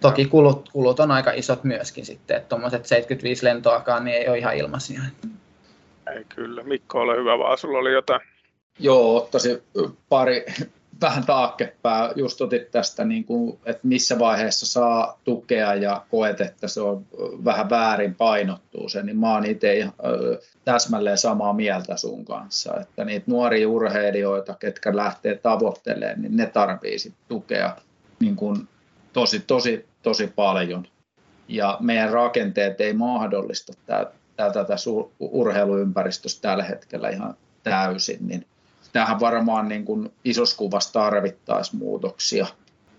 Toki 0.00 0.24
kulut, 0.24 0.68
kulut 0.72 1.00
on 1.00 1.10
aika 1.10 1.32
isot 1.32 1.64
myöskin 1.64 2.06
sitten, 2.06 2.36
että 2.36 2.48
tuommoiset 2.48 2.86
75 2.86 3.44
lentoakaan 3.44 4.04
niin 4.04 4.16
ei 4.16 4.28
ole 4.28 4.38
ihan 4.38 4.56
ilmaisia. 4.56 5.00
Ei 6.16 6.24
kyllä. 6.24 6.62
Mikko, 6.62 7.00
ole 7.00 7.16
hyvä, 7.16 7.38
vaan 7.38 7.58
sulla 7.58 7.78
oli 7.78 7.92
jotain. 7.92 8.20
Joo, 8.78 9.16
ottaisin 9.16 9.62
pari, 10.08 10.44
vähän 11.00 11.26
taakkepäin, 11.26 12.12
just 12.16 12.40
otit 12.40 12.70
tästä, 12.70 13.04
niin 13.04 13.24
kuin, 13.24 13.58
että 13.64 13.86
missä 13.86 14.18
vaiheessa 14.18 14.66
saa 14.66 15.20
tukea 15.24 15.74
ja 15.74 16.02
koet, 16.10 16.40
että 16.40 16.68
se 16.68 16.80
on 16.80 17.06
vähän 17.44 17.70
väärin 17.70 18.14
painottuu 18.14 18.88
se, 18.88 19.02
niin 19.02 19.18
mä 19.18 19.32
oon 19.32 19.46
itse 19.46 19.88
täsmälleen 20.64 21.18
samaa 21.18 21.52
mieltä 21.52 21.96
sun 21.96 22.24
kanssa, 22.24 22.80
että 22.80 23.04
niitä 23.04 23.30
nuoria 23.30 23.68
urheilijoita, 23.68 24.54
ketkä 24.54 24.96
lähtee 24.96 25.34
tavoittelemaan, 25.34 26.22
niin 26.22 26.36
ne 26.36 26.46
tarvii 26.46 26.98
sit 26.98 27.14
tukea 27.28 27.76
niin 28.20 28.36
kuin 28.36 28.68
tosi, 29.12 29.40
tosi, 29.40 29.86
tosi 30.02 30.26
paljon. 30.26 30.86
Ja 31.48 31.76
meidän 31.80 32.10
rakenteet 32.10 32.80
ei 32.80 32.92
mahdollista 32.92 33.72
tätä 34.36 34.64
tässä 34.64 34.90
urheiluympäristössä 35.20 36.42
tällä 36.42 36.64
hetkellä 36.64 37.08
ihan 37.08 37.36
täysin, 37.62 38.18
niin 38.28 38.46
tähän 38.94 39.20
varmaan 39.20 39.68
niin 39.68 39.84
kuin 39.84 40.12
isossa 40.24 40.56
kuvassa 40.56 40.92
tarvittaisiin 40.92 41.78
muutoksia, 41.78 42.46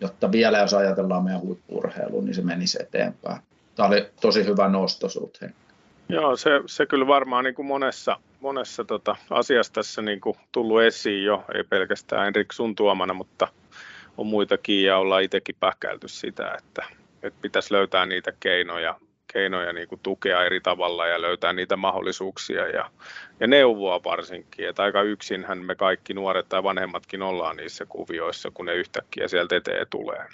jotta 0.02 0.32
vielä 0.32 0.58
jos 0.58 0.74
ajatellaan 0.74 1.24
meidän 1.24 1.42
huippurheilua, 1.42 2.22
niin 2.22 2.36
se 2.36 2.42
menisi 2.42 2.78
eteenpäin. 2.82 3.42
Tämä 3.76 3.88
oli 3.88 4.10
tosi 4.22 4.46
hyvä 4.46 4.68
nosto 4.68 5.10
sulta. 5.10 5.46
Joo, 6.10 6.38
se, 6.38 6.50
se 6.66 6.86
kyllä 6.86 7.08
varmaan 7.08 7.44
niin 7.44 7.56
kuin 7.56 7.66
monessa, 7.66 8.20
monessa 8.40 8.84
tota 8.84 9.16
asiassa 9.30 9.74
tässä 9.74 10.02
niin 10.02 10.22
kuin 10.22 10.38
tullut 10.52 10.82
esiin 10.82 11.24
jo, 11.24 11.46
ei 11.56 11.64
pelkästään 11.64 12.28
Enrik 12.28 12.52
sun 12.52 12.76
tuomana, 12.76 13.14
mutta 13.14 13.48
on 14.18 14.28
muitakin 14.28 14.84
ja 14.84 14.98
ollaan 14.98 15.24
itsekin 15.24 15.56
pähkäilty 15.60 16.08
sitä, 16.08 16.56
että, 16.58 16.86
että 17.24 17.40
pitäisi 17.42 17.74
löytää 17.74 18.06
niitä 18.06 18.34
keinoja, 18.40 19.00
keinoja 19.36 19.74
niin 19.74 19.88
kuin 19.88 20.00
tukea 20.04 20.46
eri 20.46 20.62
tavalla 20.62 21.08
ja 21.08 21.22
löytää 21.22 21.54
niitä 21.54 21.76
mahdollisuuksia 21.76 22.68
ja, 22.68 22.90
ja 23.40 23.48
neuvoa 23.48 24.04
varsinkin. 24.04 24.70
Että 24.70 24.84
aika 24.84 25.02
yksinhän 25.02 25.58
me 25.58 25.76
kaikki 25.76 26.14
nuoret 26.14 26.50
tai 26.50 26.64
vanhemmatkin 26.64 27.22
ollaan 27.22 27.58
niissä 27.58 27.86
kuvioissa, 27.86 28.52
kun 28.52 28.66
ne 28.66 28.74
yhtäkkiä 28.74 29.28
sieltä 29.28 29.56
eteen 29.56 29.88
tulee. 29.90 30.26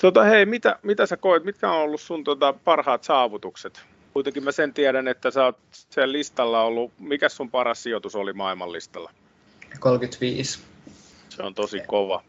Tota, 0.00 0.24
hei, 0.24 0.46
mitä, 0.46 0.78
mitä 0.82 1.06
sä 1.06 1.16
koet, 1.16 1.44
mitkä 1.44 1.70
on 1.70 1.80
ollut 1.80 2.00
sun 2.00 2.24
tota, 2.24 2.54
parhaat 2.64 3.04
saavutukset? 3.04 3.82
Kuitenkin 4.12 4.44
mä 4.44 4.52
sen 4.52 4.74
tiedän, 4.74 5.08
että 5.08 5.30
sä 5.30 5.44
oot 5.44 5.58
siellä 5.70 6.12
listalla 6.12 6.62
ollut. 6.62 6.92
Mikä 6.98 7.28
sun 7.28 7.50
paras 7.50 7.82
sijoitus 7.82 8.14
oli 8.14 8.32
maailmanlistalla? 8.32 9.10
35. 9.80 10.60
Se 11.28 11.42
on 11.42 11.54
tosi 11.54 11.80
kova. 11.86 12.22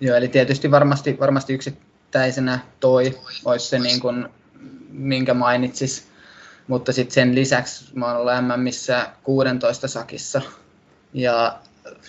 Joo, 0.00 0.16
eli 0.16 0.28
tietysti 0.28 0.70
varmasti, 0.70 1.16
varmasti 1.20 1.54
yksittäisenä 1.54 2.58
toi 2.80 3.14
olisi 3.44 3.68
se 3.68 3.78
niin 3.78 4.00
kuin 4.00 4.28
minkä 4.94 5.34
mainitsis. 5.34 6.08
Mutta 6.68 6.92
sitten 6.92 7.14
sen 7.14 7.34
lisäksi 7.34 7.90
mä 7.94 8.06
oon 8.06 8.16
ollut 8.16 8.32
MMissä 8.56 9.10
16 9.22 9.88
sakissa 9.88 10.42
ja 11.12 11.58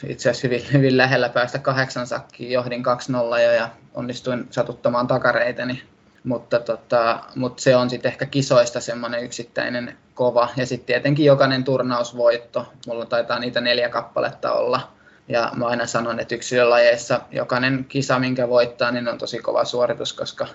itse 0.07 0.29
asiassa 0.29 0.47
hyvin, 0.47 0.63
hyvin 0.73 0.97
lähellä 0.97 1.29
päästä 1.29 1.59
kahdeksan 1.59 2.07
sakkiin, 2.07 2.51
johdin 2.51 2.83
2-0 2.85 3.39
jo 3.39 3.51
ja 3.51 3.69
onnistuin 3.93 4.47
satuttamaan 4.49 5.07
takareiteni. 5.07 5.83
Mutta, 6.23 6.59
tota, 6.59 7.23
mutta 7.35 7.61
se 7.61 7.75
on 7.75 7.89
sitten 7.89 8.11
ehkä 8.11 8.25
kisoista 8.25 8.79
semmoinen 8.79 9.23
yksittäinen 9.23 9.97
kova. 10.13 10.49
Ja 10.57 10.65
sitten 10.65 10.85
tietenkin 10.85 11.25
jokainen 11.25 11.63
turnausvoitto. 11.63 12.73
Mulla 12.87 13.05
taitaa 13.05 13.39
niitä 13.39 13.61
neljä 13.61 13.89
kappaletta 13.89 14.51
olla. 14.51 14.91
Ja 15.27 15.51
mä 15.55 15.65
aina 15.67 15.85
sanon, 15.85 16.19
että 16.19 16.35
yksilölajeissa 16.35 17.21
jokainen 17.31 17.85
kisa, 17.89 18.19
minkä 18.19 18.49
voittaa, 18.49 18.91
niin 18.91 19.07
on 19.07 19.17
tosi 19.17 19.39
kova 19.39 19.65
suoritus, 19.65 20.13
koska 20.13 20.47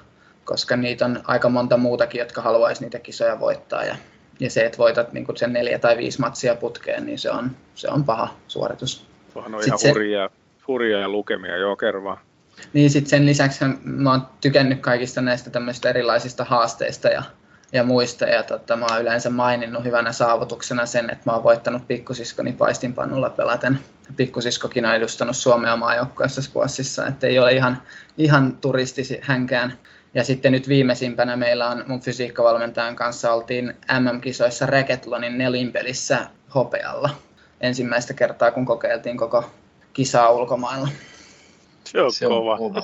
koska 0.50 0.76
niitä 0.76 1.04
on 1.04 1.22
aika 1.24 1.48
monta 1.48 1.76
muutakin, 1.76 2.18
jotka 2.18 2.42
haluaisi 2.42 2.82
niitä 2.82 2.98
kisoja 2.98 3.40
voittaa. 3.40 3.84
Ja, 3.84 3.96
ja 4.40 4.50
se, 4.50 4.64
että 4.66 4.78
voitat 4.78 5.12
niin 5.12 5.26
sen 5.36 5.52
neljä 5.52 5.78
tai 5.78 5.96
viisi 5.96 6.20
matsia 6.20 6.54
putkeen, 6.54 7.06
niin 7.06 7.18
se 7.18 7.30
on, 7.30 7.50
se 7.74 7.88
on 7.88 8.04
paha 8.04 8.28
suoritus. 8.48 9.06
Tuohan 9.32 9.54
on 9.54 9.62
sitten 9.62 9.80
ihan 9.84 9.94
hurjaa, 9.94 10.28
se, 10.28 10.34
hurjaa 10.68 11.08
lukemia, 11.08 11.56
joo 11.56 11.76
kervaa. 11.76 12.20
Niin 12.72 12.90
sitten 12.90 13.10
sen 13.10 13.26
lisäksi 13.26 13.64
mä 13.84 14.10
oon 14.10 14.22
tykännyt 14.40 14.80
kaikista 14.80 15.20
näistä 15.20 15.50
tämmöisistä 15.50 15.88
erilaisista 15.88 16.44
haasteista 16.44 17.08
ja, 17.08 17.22
ja 17.72 17.84
muista. 17.84 18.24
Ja 18.24 18.42
tota, 18.42 18.76
mä 18.76 18.86
oon 18.90 19.02
yleensä 19.02 19.30
maininnut 19.30 19.84
hyvänä 19.84 20.12
saavutuksena 20.12 20.86
sen, 20.86 21.10
että 21.10 21.30
mä 21.30 21.32
oon 21.32 21.44
voittanut 21.44 21.88
pikkusiskoni 21.88 22.52
paistinpannulla 22.52 23.30
pelaten. 23.30 23.78
Pikkusiskokin 24.16 24.86
on 24.86 24.94
edustanut 24.94 25.36
Suomea 25.36 25.76
maajoukkueessa 25.76 26.42
squashissa, 26.42 27.06
että 27.06 27.26
ei 27.26 27.38
ole 27.38 27.52
ihan, 27.52 27.82
ihan 28.18 28.56
turisti 28.56 29.20
hänkään. 29.22 29.78
Ja 30.14 30.24
sitten 30.24 30.52
nyt 30.52 30.68
viimeisimpänä 30.68 31.36
meillä 31.36 31.68
on 31.68 31.84
mun 31.86 32.00
fysiikkavalmentajan 32.00 32.96
kanssa 32.96 33.32
oltiin 33.32 33.74
MM-kisoissa 34.00 34.66
Reketlonin 34.66 35.38
nelinpelissä 35.38 36.26
hopealla. 36.54 37.10
Ensimmäistä 37.60 38.14
kertaa, 38.14 38.50
kun 38.50 38.66
kokeiltiin 38.66 39.16
koko 39.16 39.44
kisaa 39.92 40.30
ulkomailla. 40.30 40.88
Se 41.84 42.02
on, 42.02 42.12
Se 42.12 42.26
on 42.26 42.32
kova. 42.32 42.58
kova. 42.58 42.82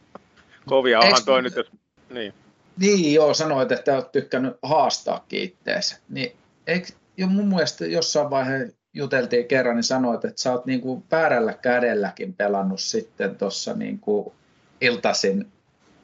Kovia 0.68 1.00
onhan 1.00 1.24
toi 1.24 1.42
nyt, 1.42 1.56
jos... 1.56 1.66
Niin. 2.10 2.34
Niin, 2.76 3.14
joo, 3.14 3.34
sanoit, 3.34 3.72
että 3.72 3.94
olet 3.94 4.12
tykkännyt 4.12 4.56
haastaa 4.62 5.24
itteensä. 5.32 5.96
Niin, 6.08 6.36
eikö, 6.66 6.86
jo 7.16 7.26
mun 7.26 7.48
mielestä 7.48 7.86
jossain 7.86 8.30
vaiheessa 8.30 8.76
juteltiin 8.94 9.48
kerran, 9.48 9.76
niin 9.76 9.84
sanoit, 9.84 10.24
että 10.24 10.42
sä 10.42 10.52
oot 10.52 10.66
niinku 10.66 11.04
väärällä 11.10 11.52
kädelläkin 11.52 12.34
pelannut 12.34 12.80
sitten 12.80 13.36
tuossa 13.36 13.74
niinku 13.74 14.34
iltasin 14.80 15.52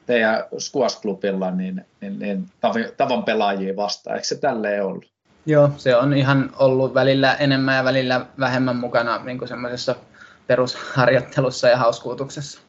teidän 0.09 0.43
squash-klubilla 0.57 1.51
niin, 1.51 1.85
niin, 2.01 2.19
niin 2.19 2.45
tavan 2.97 3.23
pelaajia 3.23 3.75
vastaan. 3.75 4.15
Eikö 4.15 4.27
se 4.27 4.39
tälleen 4.39 4.85
ollut? 4.85 5.11
Joo, 5.45 5.69
se 5.77 5.95
on 5.95 6.13
ihan 6.13 6.51
ollut 6.59 6.93
välillä 6.93 7.33
enemmän 7.33 7.75
ja 7.75 7.83
välillä 7.83 8.25
vähemmän 8.39 8.75
mukana 8.75 9.23
niin 9.23 9.37
kuin 9.37 9.49
semmoisessa 9.49 9.95
perusharjoittelussa 10.47 11.67
ja 11.67 11.77
hauskuutuksessa. 11.77 12.61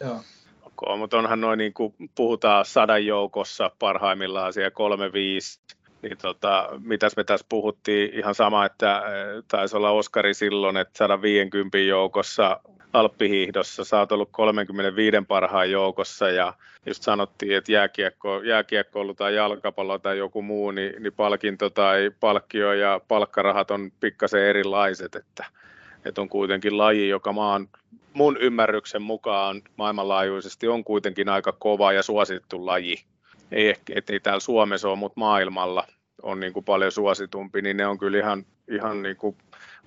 Joo. 0.00 0.20
Okay, 0.62 0.96
mutta 0.96 1.18
onhan 1.18 1.40
noin 1.40 1.58
niin 1.58 1.72
kuin 1.72 1.94
puhutaan 2.14 2.64
sadan 2.64 3.06
joukossa 3.06 3.70
parhaimmillaan 3.78 4.52
siellä 4.52 4.70
kolme, 4.70 5.12
viisi 5.12 5.60
niin 6.02 6.18
tota, 6.22 6.68
mitäs 6.84 7.16
me 7.16 7.24
tässä 7.24 7.46
puhuttiin, 7.48 8.14
ihan 8.14 8.34
sama, 8.34 8.64
että 8.64 9.02
taisi 9.48 9.76
olla 9.76 9.90
Oskari 9.90 10.34
silloin, 10.34 10.76
että 10.76 10.98
150 10.98 11.78
joukossa 11.78 12.60
Alppihiihdossa, 12.92 13.84
sä 13.84 13.98
oot 13.98 14.12
ollut 14.12 14.28
35 14.32 15.16
parhaan 15.28 15.70
joukossa 15.70 16.30
ja 16.30 16.52
just 16.86 17.02
sanottiin, 17.02 17.56
että 17.56 17.72
jääkiekko, 17.72 18.42
jääkiekko 18.42 19.14
tai 19.14 19.34
jalkapallo 19.34 19.98
tai 19.98 20.18
joku 20.18 20.42
muu, 20.42 20.70
niin, 20.70 21.02
niin 21.02 21.12
palkinto 21.12 21.70
tai 21.70 22.10
palkkio 22.20 22.72
ja 22.72 23.00
palkkarahat 23.08 23.70
on 23.70 23.92
pikkasen 24.00 24.42
erilaiset, 24.42 25.16
että, 25.16 25.46
että 26.04 26.20
on 26.20 26.28
kuitenkin 26.28 26.78
laji, 26.78 27.08
joka 27.08 27.32
maan, 27.32 27.68
mun 28.12 28.36
ymmärryksen 28.40 29.02
mukaan 29.02 29.62
maailmanlaajuisesti 29.76 30.68
on 30.68 30.84
kuitenkin 30.84 31.28
aika 31.28 31.52
kova 31.52 31.92
ja 31.92 32.02
suosittu 32.02 32.66
laji. 32.66 32.96
Ei 33.52 33.68
ehkä, 33.68 33.92
ei 34.12 34.20
täällä 34.20 34.40
Suomessa 34.40 34.88
ole, 34.88 34.96
mutta 34.98 35.20
maailmalla 35.20 35.86
on 36.22 36.40
niin 36.40 36.52
kuin 36.52 36.64
paljon 36.64 36.92
suositumpi, 36.92 37.62
niin 37.62 37.76
ne 37.76 37.86
on 37.86 37.98
kyllä 37.98 38.18
ihan, 38.18 38.44
ihan 38.68 39.02
niin 39.02 39.16
kuin 39.16 39.36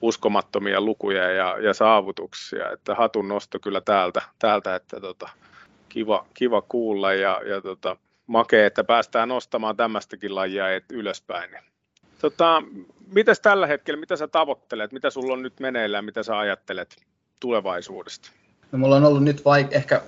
uskomattomia 0.01 0.81
lukuja 0.81 1.31
ja, 1.31 1.57
ja 1.59 1.73
saavutuksia, 1.73 2.71
että 2.71 2.95
hatun 2.95 3.27
nosto 3.27 3.59
kyllä 3.59 3.81
täältä, 3.81 4.21
täältä 4.39 4.75
että 4.75 4.99
tota, 4.99 5.29
kiva, 5.89 6.25
kiva 6.33 6.61
kuulla 6.61 7.13
ja, 7.13 7.41
ja 7.45 7.61
tota, 7.61 7.97
makea, 8.27 8.65
että 8.65 8.83
päästään 8.83 9.29
nostamaan 9.29 9.77
tämmöistäkin 9.77 10.35
lajia 10.35 10.75
et 10.75 10.91
ylöspäin. 10.91 11.49
Tota, 12.21 12.63
mitäs 13.13 13.39
tällä 13.39 13.67
hetkellä, 13.67 13.99
mitä 13.99 14.15
sä 14.15 14.27
tavoittelet, 14.27 14.91
mitä 14.91 15.09
sulla 15.09 15.33
on 15.33 15.41
nyt 15.41 15.59
meneillään, 15.59 16.05
mitä 16.05 16.23
sä 16.23 16.39
ajattelet 16.39 16.95
tulevaisuudesta? 17.39 18.31
No, 18.71 18.77
mulla 18.77 18.95
on 18.95 19.05
ollut 19.05 19.23
nyt 19.23 19.39
vaik- 19.39 19.75
ehkä 19.75 20.01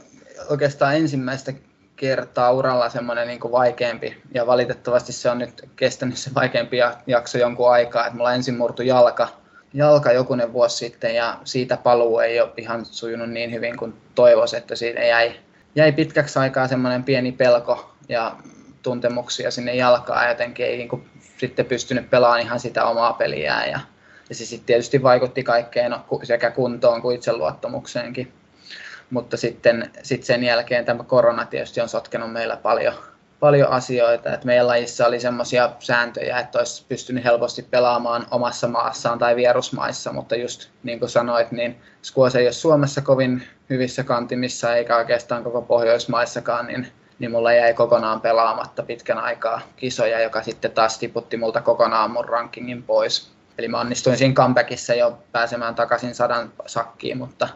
oikeastaan 0.50 0.96
ensimmäistä 0.96 1.54
kertaa 1.98 2.52
uralla 2.52 2.90
semmoinen 2.90 3.28
niin 3.28 3.40
vaikeampi, 3.52 4.18
ja 4.34 4.48
valitettavasti 4.48 5.14
se 5.14 5.30
on 5.30 5.38
nyt 5.38 5.70
kestänyt 5.76 6.18
se 6.18 6.34
vaikeampi 6.36 6.78
jakso 7.08 7.38
jonkun 7.38 7.72
aikaa, 7.72 8.06
että 8.06 8.18
mulla 8.18 8.34
ensin 8.34 8.58
murtu 8.58 8.82
jalka, 8.82 9.28
jalka 9.74 10.12
jokunen 10.12 10.54
vuosi 10.54 10.78
sitten, 10.78 11.16
ja 11.16 11.38
siitä 11.44 11.78
paluu 11.78 12.20
ei 12.20 12.42
ole 12.42 12.52
ihan 12.58 12.86
sujunut 12.86 13.30
niin 13.30 13.52
hyvin 13.54 13.78
kuin 13.78 13.94
toivoisi, 14.16 14.58
että 14.58 14.76
siitä 14.76 15.00
jäi, 15.00 15.36
jäi 15.76 15.92
pitkäksi 15.92 16.40
aikaa 16.40 16.68
semmoinen 16.68 17.04
pieni 17.04 17.32
pelko 17.32 17.94
ja 18.10 18.36
tuntemuksia 18.84 19.52
sinne 19.52 19.76
jalkaan, 19.76 20.24
ja 20.24 20.30
jotenkin 20.30 20.66
ei 20.66 20.78
niin 20.78 20.90
kuin, 20.90 21.10
sitten 21.38 21.66
pystynyt 21.66 22.10
pelaamaan 22.10 22.42
ihan 22.42 22.60
sitä 22.60 22.86
omaa 22.86 23.14
peliään, 23.14 23.70
ja, 23.70 23.80
ja 24.30 24.36
se 24.36 24.46
sitten 24.46 24.66
tietysti 24.66 25.04
vaikutti 25.04 25.44
kaikkeen 25.44 25.96
sekä 26.24 26.52
kuntoon 26.52 27.02
kuin 27.02 27.16
itseluottamukseenkin 27.16 28.34
mutta 29.10 29.38
sitten 29.38 29.92
sit 30.04 30.24
sen 30.24 30.44
jälkeen 30.44 30.86
tämä 30.86 31.04
korona 31.04 31.46
tietysti 31.46 31.82
on 31.82 31.90
sotkenut 31.90 32.32
meillä 32.32 32.58
paljon, 32.58 32.94
paljon 33.40 33.70
asioita. 33.70 34.34
Et 34.34 34.44
meidän 34.44 34.68
lajissa 34.68 35.08
oli 35.08 35.20
semmoisia 35.20 35.70
sääntöjä, 35.80 36.40
että 36.40 36.60
olisi 36.60 36.86
pystynyt 36.90 37.24
helposti 37.24 37.62
pelaamaan 37.62 38.28
omassa 38.32 38.68
maassaan 38.68 39.20
tai 39.20 39.36
vierusmaissa, 39.36 40.14
mutta 40.14 40.36
just 40.36 40.70
niin 40.84 41.00
kuin 41.00 41.10
sanoit, 41.10 41.52
niin 41.52 41.82
squash 42.04 42.38
ei 42.38 42.46
ole 42.46 42.52
Suomessa 42.52 43.02
kovin 43.02 43.44
hyvissä 43.70 44.04
kantimissa 44.04 44.76
eikä 44.76 44.98
oikeastaan 44.98 45.44
koko 45.44 45.62
Pohjoismaissakaan, 45.62 46.68
niin, 46.68 46.88
niin 47.20 47.32
mulla 47.32 47.54
jäi 47.54 47.74
kokonaan 47.74 48.22
pelaamatta 48.22 48.84
pitkän 48.84 49.18
aikaa 49.18 49.62
kisoja, 49.76 50.22
joka 50.22 50.44
sitten 50.44 50.72
taas 50.72 51.00
tiputti 51.00 51.38
multa 51.38 51.62
kokonaan 51.62 52.12
mun 52.12 52.26
rankingin 52.26 52.84
pois. 52.84 53.32
Eli 53.58 53.68
mä 53.68 53.80
onnistuin 53.80 54.18
siinä 54.18 54.34
comebackissa 54.34 54.94
jo 54.94 55.18
pääsemään 55.32 55.76
takaisin 55.76 56.16
sadan 56.16 56.52
sakkiin, 56.66 57.18
mutta 57.18 57.48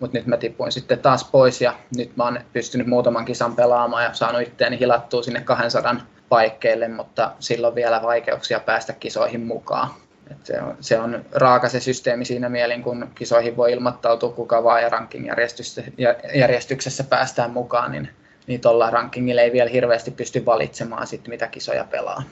mutta 0.00 0.18
nyt 0.18 0.26
mä 0.26 0.36
tipuin 0.36 0.72
sitten 0.72 0.98
taas 0.98 1.24
pois 1.24 1.60
ja 1.60 1.74
nyt 1.96 2.16
mä 2.16 2.24
oon 2.24 2.40
pystynyt 2.52 2.86
muutaman 2.86 3.24
kisan 3.24 3.56
pelaamaan 3.56 4.04
ja 4.04 4.14
saanut 4.14 4.42
itteeni 4.42 4.78
hilattua 4.78 5.22
sinne 5.22 5.40
200 5.40 5.96
paikkeille, 6.28 6.88
mutta 6.88 7.32
silloin 7.38 7.74
vielä 7.74 8.02
vaikeuksia 8.02 8.60
päästä 8.60 8.92
kisoihin 8.92 9.40
mukaan. 9.40 9.90
Et 10.30 10.46
se, 10.46 10.60
on, 10.60 10.76
se 10.80 10.98
on 10.98 11.24
raaka 11.32 11.68
se 11.68 11.80
systeemi 11.80 12.24
siinä 12.24 12.48
mielin, 12.48 12.82
kun 12.82 13.08
kisoihin 13.14 13.56
voi 13.56 13.72
ilmoittautua 13.72 14.32
kuka 14.32 14.64
vaan 14.64 14.82
ja 14.82 14.88
ranking-järjestyksessä 14.88 17.04
päästään 17.04 17.50
mukaan, 17.50 17.92
niin, 17.92 18.08
niin 18.46 18.60
tuolla 18.60 18.90
rankingilla 18.90 19.42
ei 19.42 19.52
vielä 19.52 19.70
hirveästi 19.70 20.10
pysty 20.10 20.46
valitsemaan 20.46 21.06
sit, 21.06 21.28
mitä 21.28 21.46
kisoja 21.46 21.84
pelaa. 21.84 22.22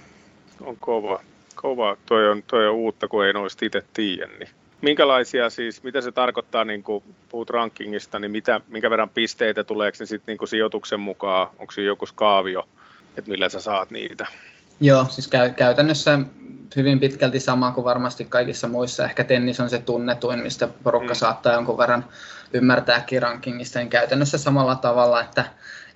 On 0.61 0.77
kova. 0.81 1.21
Kova. 1.55 1.97
Toi 2.07 2.29
on, 2.29 2.43
toi 2.47 2.69
on 2.69 2.75
uutta, 2.75 3.09
kun 3.09 3.27
ei 3.27 3.33
noista 3.33 3.65
itse 3.65 3.83
tiedä. 3.93 4.27
Niin 4.27 4.49
minkälaisia 4.83 5.51
siis, 5.51 5.83
mitä 5.83 6.01
se 6.01 6.13
tarkoittaa, 6.13 6.65
niin 6.65 6.83
kun 6.83 7.03
puhut 7.29 7.51
rankingista, 7.51 8.19
niin 8.19 8.31
mitä, 8.31 8.61
minkä 8.69 8.91
verran 8.91 9.09
pisteitä 9.09 9.65
tuleeko 9.65 9.97
ne 10.01 10.07
sitten 10.07 10.37
niin 10.41 10.49
sijoituksen 10.49 11.01
mukaan, 11.01 11.49
onko 11.59 11.73
siinä 11.73 11.87
joku 11.87 12.07
skaavio, 12.07 12.69
että 13.17 13.31
millä 13.31 13.49
sä 13.49 13.61
saat 13.61 13.91
niitä? 13.91 14.27
Joo, 14.81 15.07
siis 15.09 15.29
käy, 15.29 15.51
käytännössä 15.51 16.19
hyvin 16.77 17.01
pitkälti 17.01 17.41
sama 17.41 17.73
kuin 17.73 17.85
varmasti 17.85 18.25
kaikissa 18.25 18.69
muissa. 18.69 19.05
Ehkä 19.05 19.25
tennis 19.25 19.61
on 19.61 19.71
se 19.71 19.79
tunnetuin, 19.79 20.39
mistä 20.39 20.69
porukka 20.83 21.15
mm. 21.15 21.19
saattaa 21.19 21.53
jonkun 21.53 21.79
verran 21.79 22.05
ymmärtääkin 22.53 23.23
rankingista, 23.23 23.79
niin 23.79 23.89
käytännössä 23.91 24.39
samalla 24.39 24.75
tavalla, 24.75 25.21
että, 25.21 25.45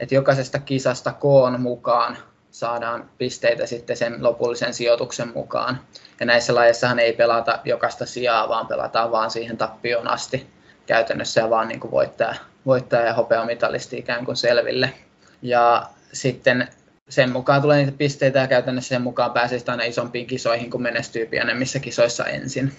että 0.01 0.14
jokaisesta 0.14 0.59
kisasta 0.59 1.12
koon 1.12 1.61
mukaan 1.61 2.16
saadaan 2.51 3.11
pisteitä 3.18 3.66
sitten 3.66 3.96
sen 3.96 4.22
lopullisen 4.22 4.75
sijoituksen 4.75 5.33
mukaan. 5.35 5.81
Ja 6.20 6.26
näissä 6.26 6.55
lajeissahan 6.55 6.98
ei 6.98 7.12
pelata 7.12 7.59
jokaista 7.64 8.07
sijaa, 8.07 8.48
vaan 8.48 8.66
pelataan 8.66 9.11
vaan 9.11 9.31
siihen 9.31 9.57
tappioon 9.57 10.09
asti 10.09 10.46
käytännössä 10.87 11.40
ja 11.40 11.50
vaan 11.50 11.68
niin 11.68 11.81
kuin 11.81 11.90
voittaa, 11.90 12.35
voittaa 12.66 13.00
ja 13.00 13.14
hopeamitalisti 13.14 13.98
ikään 13.98 14.24
kuin 14.24 14.37
selville. 14.37 14.92
Ja 15.42 15.87
sitten 16.12 16.68
sen 17.09 17.33
mukaan 17.33 17.62
tulee 17.62 17.79
niitä 17.79 17.98
pisteitä 17.98 18.38
ja 18.38 18.46
käytännössä 18.46 18.88
sen 18.88 19.02
mukaan 19.02 19.33
pääsee 19.33 19.59
aina 19.66 19.85
isompiin 19.85 20.26
kisoihin, 20.26 20.70
kun 20.70 20.83
menestyy 20.83 21.26
pienemmissä 21.26 21.79
kisoissa 21.79 22.24
ensin. 22.24 22.72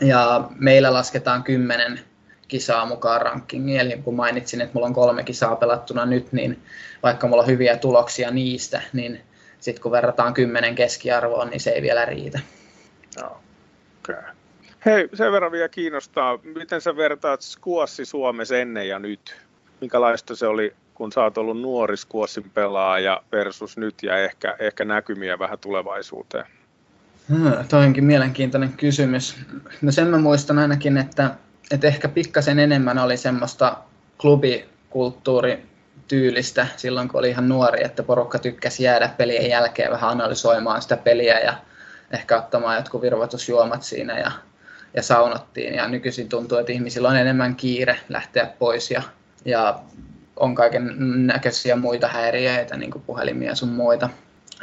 Ja 0.00 0.48
meillä 0.58 0.92
lasketaan 0.92 1.42
kymmenen 1.42 2.00
kisaa 2.48 2.86
mukaan 2.86 3.22
rankingiin, 3.22 3.80
eli 3.80 3.96
kun 4.04 4.14
mainitsin, 4.14 4.60
että 4.60 4.74
mulla 4.74 4.86
on 4.86 4.94
kolme 4.94 5.22
kisaa 5.22 5.56
pelattuna 5.56 6.06
nyt, 6.06 6.32
niin 6.32 6.62
vaikka 7.02 7.28
mulla 7.28 7.42
on 7.42 7.48
hyviä 7.48 7.76
tuloksia 7.76 8.30
niistä, 8.30 8.82
niin 8.92 9.20
sitten 9.60 9.82
kun 9.82 9.92
verrataan 9.92 10.34
kymmenen 10.34 10.74
keskiarvoon, 10.74 11.50
niin 11.50 11.60
se 11.60 11.70
ei 11.70 11.82
vielä 11.82 12.04
riitä. 12.04 12.40
Okay. 14.02 14.22
Hei, 14.86 15.08
sen 15.14 15.32
verran 15.32 15.52
vielä 15.52 15.68
kiinnostaa, 15.68 16.38
miten 16.42 16.80
sä 16.80 16.96
vertaat 16.96 17.42
skuossi 17.42 18.04
Suomessa 18.04 18.56
ennen 18.56 18.88
ja 18.88 18.98
nyt? 18.98 19.36
Minkälaista 19.80 20.36
se 20.36 20.46
oli, 20.46 20.74
kun 20.94 21.12
sä 21.12 21.22
oot 21.22 21.38
ollut 21.38 21.60
nuori 21.60 21.96
skuossin 21.96 22.50
pelaaja 22.50 23.22
versus 23.32 23.76
nyt 23.76 24.02
ja 24.02 24.18
ehkä, 24.18 24.56
ehkä 24.58 24.84
näkymiä 24.84 25.38
vähän 25.38 25.58
tulevaisuuteen? 25.58 26.46
Hmm, 27.28 27.52
toi 27.68 27.84
onkin 27.84 28.04
mielenkiintoinen 28.04 28.72
kysymys. 28.72 29.36
No 29.82 29.92
sen 29.92 30.06
mä 30.06 30.18
muistan 30.18 30.58
ainakin, 30.58 30.96
että, 30.96 31.30
että 31.70 31.86
ehkä 31.86 32.08
pikkasen 32.08 32.58
enemmän 32.58 32.98
oli 32.98 33.16
semmoista 33.16 33.76
klubikulttuuri 34.18 35.62
tyylistä 36.08 36.66
silloin, 36.76 37.08
kun 37.08 37.18
oli 37.18 37.30
ihan 37.30 37.48
nuori, 37.48 37.84
että 37.84 38.02
porukka 38.02 38.38
tykkäsi 38.38 38.82
jäädä 38.82 39.10
pelien 39.16 39.50
jälkeen 39.50 39.90
vähän 39.90 40.10
analysoimaan 40.10 40.82
sitä 40.82 40.96
peliä 40.96 41.40
ja 41.40 41.54
ehkä 42.10 42.38
ottamaan 42.38 42.76
jotkut 42.76 43.02
virvoitusjuomat 43.02 43.82
siinä 43.82 44.18
ja, 44.18 44.30
ja 44.94 45.02
saunottiin. 45.02 45.74
Ja 45.74 45.88
nykyisin 45.88 46.28
tuntuu, 46.28 46.58
että 46.58 46.72
ihmisillä 46.72 47.08
on 47.08 47.16
enemmän 47.16 47.56
kiire 47.56 47.98
lähteä 48.08 48.46
pois 48.58 48.90
ja, 48.90 49.02
ja 49.44 49.80
on 50.36 50.54
kaiken 50.54 50.94
näköisiä 51.26 51.76
muita 51.76 52.08
häiriöitä, 52.08 52.76
niin 52.76 52.90
kuin 52.90 53.02
puhelimia 53.02 53.54
sun 53.54 53.68
muita. 53.68 54.08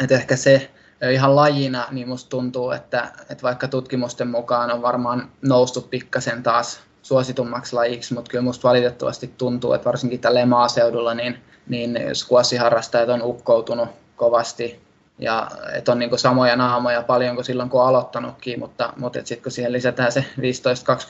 Et 0.03 0.11
ehkä 0.11 0.35
se 0.35 0.71
ihan 1.11 1.35
lajina, 1.35 1.87
niin 1.91 2.07
musta 2.07 2.29
tuntuu, 2.29 2.71
että, 2.71 3.11
että 3.29 3.43
vaikka 3.43 3.67
tutkimusten 3.67 4.27
mukaan 4.27 4.71
on 4.71 4.81
varmaan 4.81 5.31
noustu 5.41 5.81
pikkasen 5.81 6.43
taas 6.43 6.79
suositummaksi 7.03 7.75
lajiksi, 7.75 8.13
mutta 8.13 8.31
kyllä 8.31 8.43
musta 8.43 8.67
valitettavasti 8.67 9.33
tuntuu, 9.37 9.73
että 9.73 9.85
varsinkin 9.85 10.19
tällä 10.19 10.45
maaseudulla 10.45 11.13
niin, 11.13 11.37
niin 11.67 11.99
squashiharrastajat 12.13 13.09
on 13.09 13.21
ukkoutunut 13.21 13.89
kovasti 14.15 14.79
ja 15.19 15.47
että 15.73 15.91
on 15.91 15.99
niin 15.99 16.19
samoja 16.19 16.55
naamoja 16.55 17.03
paljon 17.03 17.35
kuin 17.35 17.45
silloin 17.45 17.69
kun 17.69 17.81
on 17.81 17.87
aloittanutkin, 17.87 18.59
mutta, 18.59 18.93
mutta 18.97 19.19
sitten 19.23 19.43
kun 19.43 19.51
siihen 19.51 19.71
lisätään 19.71 20.11
se 20.11 20.25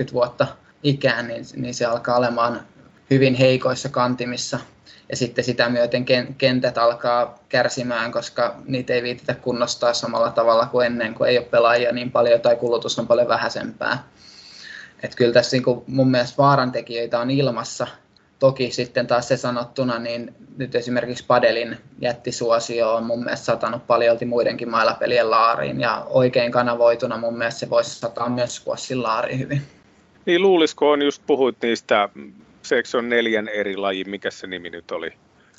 15-20 0.09 0.13
vuotta 0.13 0.47
ikään, 0.83 1.27
niin, 1.27 1.45
niin 1.55 1.73
se 1.73 1.85
alkaa 1.85 2.17
olemaan 2.17 2.61
hyvin 3.09 3.35
heikoissa 3.35 3.89
kantimissa 3.89 4.59
ja 5.09 5.17
sitten 5.17 5.43
sitä 5.43 5.69
myöten 5.69 6.05
kentät 6.37 6.77
alkaa 6.77 7.39
kärsimään, 7.49 8.11
koska 8.11 8.55
niitä 8.65 8.93
ei 8.93 9.03
viititä 9.03 9.35
kunnostaa 9.35 9.93
samalla 9.93 10.31
tavalla 10.31 10.65
kuin 10.65 10.85
ennen, 10.85 11.13
kun 11.13 11.27
ei 11.27 11.37
ole 11.37 11.45
pelaajia 11.45 11.91
niin 11.91 12.11
paljon 12.11 12.41
tai 12.41 12.55
kulutus 12.55 12.99
on 12.99 13.07
paljon 13.07 13.27
vähäisempää. 13.27 14.03
Että 15.03 15.17
kyllä 15.17 15.33
tässä 15.33 15.55
niin 15.55 15.63
kuin 15.63 15.83
mun 15.87 16.11
mielestä 16.11 16.37
vaarantekijöitä 16.37 17.19
on 17.19 17.31
ilmassa. 17.31 17.87
Toki 18.39 18.71
sitten 18.71 19.07
taas 19.07 19.27
se 19.27 19.37
sanottuna, 19.37 19.99
niin 19.99 20.33
nyt 20.57 20.75
esimerkiksi 20.75 21.25
Padelin 21.27 21.77
jättisuosio 22.01 22.95
on 22.95 23.03
mun 23.03 23.23
mielestä 23.23 23.45
satanut 23.45 23.87
paljolti 23.87 24.25
muidenkin 24.25 24.69
mailapelien 24.69 25.31
laariin. 25.31 25.81
Ja 25.81 26.05
oikein 26.09 26.51
kanavoituna 26.51 27.17
mun 27.17 27.37
mielestä 27.37 27.59
se 27.59 27.69
voisi 27.69 27.99
sataa 27.99 28.29
myös 28.29 28.55
Squashin 28.55 29.03
laariin 29.03 29.39
hyvin. 29.39 29.61
Niin 30.25 30.41
luulisiko 30.41 30.91
on 30.91 31.01
just 31.01 31.23
puhuit 31.27 31.57
niistä, 31.61 32.09
se 32.83 32.97
on 32.97 33.09
neljän 33.09 33.47
eri 33.47 33.77
lajin, 33.77 34.09
mikä 34.09 34.31
se 34.31 34.47
nimi 34.47 34.69
nyt 34.69 34.91
oli? 34.91 35.13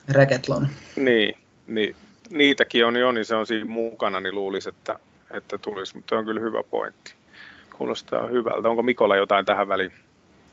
Reketlon. 0.08 0.68
Niin, 0.96 1.36
niin 1.66 1.96
niitäkin 2.30 2.86
on 2.86 2.96
jo, 2.96 3.12
niin 3.12 3.24
se 3.24 3.34
on 3.34 3.46
siinä 3.46 3.64
mukana, 3.64 4.20
niin 4.20 4.34
luulisi, 4.34 4.68
että, 4.68 4.98
että 5.30 5.58
tulisi. 5.58 5.96
Mutta 5.96 6.18
on 6.18 6.24
kyllä 6.24 6.40
hyvä 6.40 6.62
pointti. 6.62 7.14
Kuulostaa 7.78 8.26
hyvältä. 8.26 8.68
Onko 8.68 8.82
Mikolla 8.82 9.16
jotain 9.16 9.46
tähän 9.46 9.68
väliin? 9.68 9.92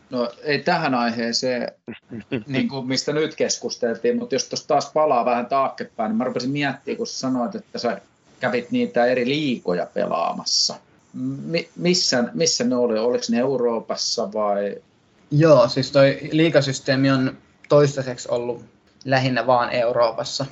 No 0.09 0.29
ei 0.43 0.59
tähän 0.59 0.95
aiheeseen, 0.95 1.71
niin 2.47 2.67
kuin 2.67 2.87
mistä 2.87 3.13
nyt 3.13 3.35
keskusteltiin, 3.35 4.17
mutta 4.17 4.35
jos 4.35 4.49
tuossa 4.49 4.67
taas 4.67 4.91
palaa 4.93 5.25
vähän 5.25 5.45
taaksepäin, 5.45 6.09
niin 6.09 6.17
mä 6.17 6.23
rupesin 6.23 6.51
miettimään, 6.51 6.97
kun 6.97 7.07
sanoit, 7.07 7.55
että 7.55 7.79
sä 7.79 8.01
kävit 8.39 8.71
niitä 8.71 9.05
eri 9.05 9.25
liikoja 9.25 9.87
pelaamassa. 9.93 10.75
Mi- 11.45 11.69
missä, 11.75 12.23
missä 12.33 12.63
ne 12.63 12.75
oli? 12.75 12.99
Oliko 12.99 13.23
ne 13.29 13.39
Euroopassa 13.39 14.33
vai? 14.33 14.75
Joo, 15.31 15.67
siis 15.67 15.91
toi 15.91 16.19
liikasysteemi 16.31 17.11
on 17.11 17.37
toistaiseksi 17.69 18.27
ollut 18.31 18.65
lähinnä 19.05 19.47
vaan 19.47 19.69
Euroopassa. 19.69 20.45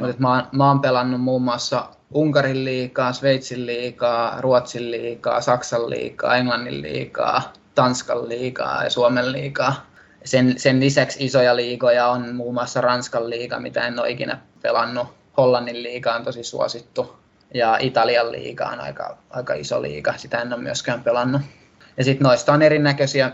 Mutta 0.00 0.16
mä, 0.18 0.34
oon, 0.34 0.42
mä 0.52 0.68
oon 0.68 0.80
pelannut 0.80 1.20
muun 1.20 1.42
muassa 1.42 1.88
Unkarin 2.14 2.64
liikaa, 2.64 3.12
Sveitsin 3.12 3.66
liikaa, 3.66 4.40
Ruotsin 4.40 4.90
liikaa, 4.90 5.40
Saksan 5.40 5.90
liikaa, 5.90 6.36
Englannin 6.36 6.82
liikaa, 6.82 7.52
Tanskan 7.74 8.28
liigaa 8.28 8.84
ja 8.84 8.90
Suomen 8.90 9.32
liigaa. 9.32 9.86
Sen, 10.24 10.58
sen 10.58 10.80
lisäksi 10.80 11.24
isoja 11.24 11.56
liigoja 11.56 12.06
on 12.06 12.34
muun 12.34 12.54
muassa 12.54 12.80
Ranskan 12.80 13.30
liiga, 13.30 13.60
mitä 13.60 13.86
en 13.86 13.98
ole 13.98 14.10
ikinä 14.10 14.38
pelannut. 14.62 15.06
Hollannin 15.36 15.82
liiga 15.82 16.14
on 16.14 16.24
tosi 16.24 16.44
suosittu 16.44 17.16
ja 17.54 17.76
Italian 17.80 18.32
liiga 18.32 18.66
on 18.66 18.80
aika, 18.80 19.16
aika 19.30 19.54
iso 19.54 19.82
liiga, 19.82 20.14
sitä 20.16 20.42
en 20.42 20.52
ole 20.52 20.62
myöskään 20.62 21.02
pelannut. 21.02 21.42
Ja 21.96 22.04
sitten 22.04 22.24
noista 22.24 22.52
on 22.52 22.62
erinäköisiä 22.62 23.32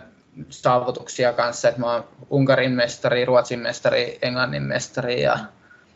saavutuksia 0.50 1.32
kanssa, 1.32 1.68
että 1.68 1.80
mä 1.80 1.92
oon 1.92 2.04
Unkarin 2.30 2.72
mestari, 2.72 3.24
Ruotsin 3.24 3.60
mestari, 3.60 4.18
Englannin 4.22 4.62
mestari 4.62 5.22
ja 5.22 5.38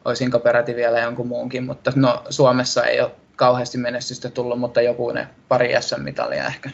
olisinko 0.04 0.38
peräti 0.38 0.76
vielä 0.76 1.00
jonkun 1.00 1.26
muunkin, 1.26 1.64
mutta 1.64 1.92
no, 1.96 2.24
Suomessa 2.30 2.84
ei 2.84 3.00
ole 3.00 3.10
kauheasti 3.36 3.78
menestystä 3.78 4.30
tullut, 4.30 4.60
mutta 4.60 4.82
joku 4.82 5.10
ne 5.10 5.28
pari 5.48 5.74
SM-mitalia 5.80 6.46
ehkä. 6.46 6.70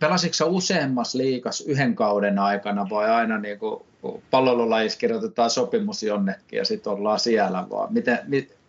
Pelasitko 0.00 0.44
useammassa 0.46 1.18
liikas 1.18 1.60
yhden 1.60 1.94
kauden 1.94 2.38
aikana 2.38 2.86
vai 2.90 3.10
aina 3.10 3.38
niin 3.38 3.58
kuin 3.58 3.84
pallolulajissa 4.30 4.98
kirjoitetaan 4.98 5.50
sopimus 5.50 6.02
jonnekin 6.02 6.56
ja 6.56 6.64
sitten 6.64 6.92
ollaan 6.92 7.20
siellä 7.20 7.66
vaan? 7.70 7.92
Miten, 7.92 8.18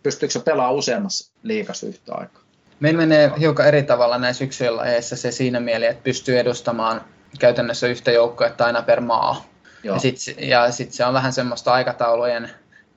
pystyykö 0.04 0.40
pelaamaan 0.40 0.76
useammassa 0.76 1.32
liikas 1.44 1.84
yhtä 1.84 2.16
aikaa? 2.16 2.44
Meillä 2.80 2.98
menee 2.98 3.32
hiukan 3.40 3.68
eri 3.68 3.84
tavalla 3.84 4.18
näissä 4.18 4.44
yksilölajeissa 4.44 5.16
se 5.16 5.32
siinä 5.32 5.60
mieli, 5.60 5.86
että 5.86 6.04
pystyy 6.04 6.40
edustamaan 6.40 7.02
käytännössä 7.40 7.88
yhtä 7.88 8.12
joukkuetta 8.12 8.66
aina 8.66 8.82
per 8.82 9.02
maa. 9.02 9.46
Joo. 9.84 9.96
Ja 9.96 10.00
sitten 10.00 10.38
sit 10.72 10.92
se 10.92 11.06
on 11.06 11.14
vähän 11.14 11.34
semmoista 11.34 11.74
aikataulujen 11.74 12.50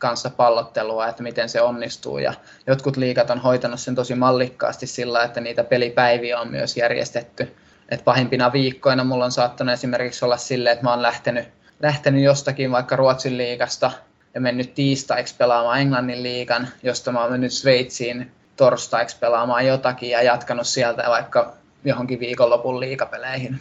kanssa 0.03 0.31
pallottelua, 0.31 1.09
että 1.09 1.23
miten 1.23 1.49
se 1.49 1.61
onnistuu. 1.61 2.19
Ja 2.19 2.35
jotkut 2.67 2.97
liikat 2.97 3.31
on 3.31 3.39
hoitanut 3.39 3.81
sen 3.81 3.95
tosi 3.95 4.15
mallikkaasti 4.15 4.87
sillä, 4.87 5.25
että 5.25 5.41
niitä 5.41 5.65
pelipäiviä 5.65 6.41
on 6.41 6.51
myös 6.51 6.77
järjestetty. 6.77 7.57
Et 7.89 8.05
pahimpina 8.05 8.53
viikkoina 8.53 9.05
mulla 9.05 9.25
on 9.25 9.33
saattanut 9.33 9.73
esimerkiksi 9.73 10.25
olla 10.25 10.37
silleen, 10.37 10.73
että 10.73 10.85
mä 10.85 10.91
oon 10.91 11.03
lähtenyt, 11.03 11.49
lähtenyt 11.81 12.23
jostakin 12.23 12.73
vaikka 12.73 12.97
Ruotsin 12.97 13.39
liigasta 13.39 13.91
ja 14.35 14.41
mennyt 14.41 14.75
tiistaiksi 14.75 15.35
pelaamaan 15.39 15.81
Englannin 15.81 16.23
liigan, 16.23 16.69
josta 16.83 17.13
mä 17.13 17.21
oon 17.21 17.33
mennyt 17.33 17.53
Sveitsiin 17.53 18.33
torstaiksi 18.57 19.17
pelaamaan 19.21 19.67
jotakin 19.67 20.11
ja 20.11 20.23
jatkanut 20.23 20.67
sieltä 20.67 21.05
vaikka 21.09 21.53
johonkin 21.85 22.21
viikonlopun 22.21 22.81
liikapeleihin. 22.81 23.61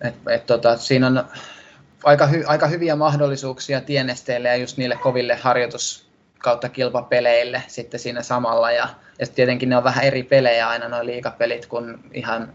Et, 0.00 0.14
et 0.28 0.46
tota, 0.46 0.76
siinä 0.76 1.06
on 1.06 1.24
aika, 2.04 2.26
hy, 2.26 2.44
aika 2.46 2.66
hyviä 2.66 2.96
mahdollisuuksia 2.96 3.80
tienesteille 3.80 4.48
ja 4.48 4.56
just 4.56 4.76
niille 4.76 4.96
koville 4.96 5.34
harjoitus 5.34 6.10
kautta 6.38 6.68
kilpapeleille 6.68 7.62
sitten 7.66 8.00
siinä 8.00 8.22
samalla. 8.22 8.72
Ja, 8.72 8.88
ja 9.18 9.26
tietenkin 9.26 9.68
ne 9.68 9.76
on 9.76 9.84
vähän 9.84 10.04
eri 10.04 10.22
pelejä 10.22 10.68
aina 10.68 10.88
nuo 10.88 11.04
liikapelit 11.04 11.66
kuin 11.66 11.98
ihan 12.14 12.52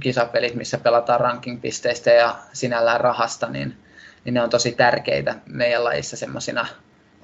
kisapelit, 0.00 0.54
missä 0.54 0.78
pelataan 0.78 1.20
rankingpisteistä 1.20 2.10
ja 2.10 2.36
sinällään 2.52 3.00
rahasta, 3.00 3.48
niin, 3.48 3.76
niin 4.24 4.34
ne 4.34 4.42
on 4.42 4.50
tosi 4.50 4.72
tärkeitä 4.72 5.34
meidän 5.46 5.84
lajissa 5.84 6.16
semmoisina 6.16 6.66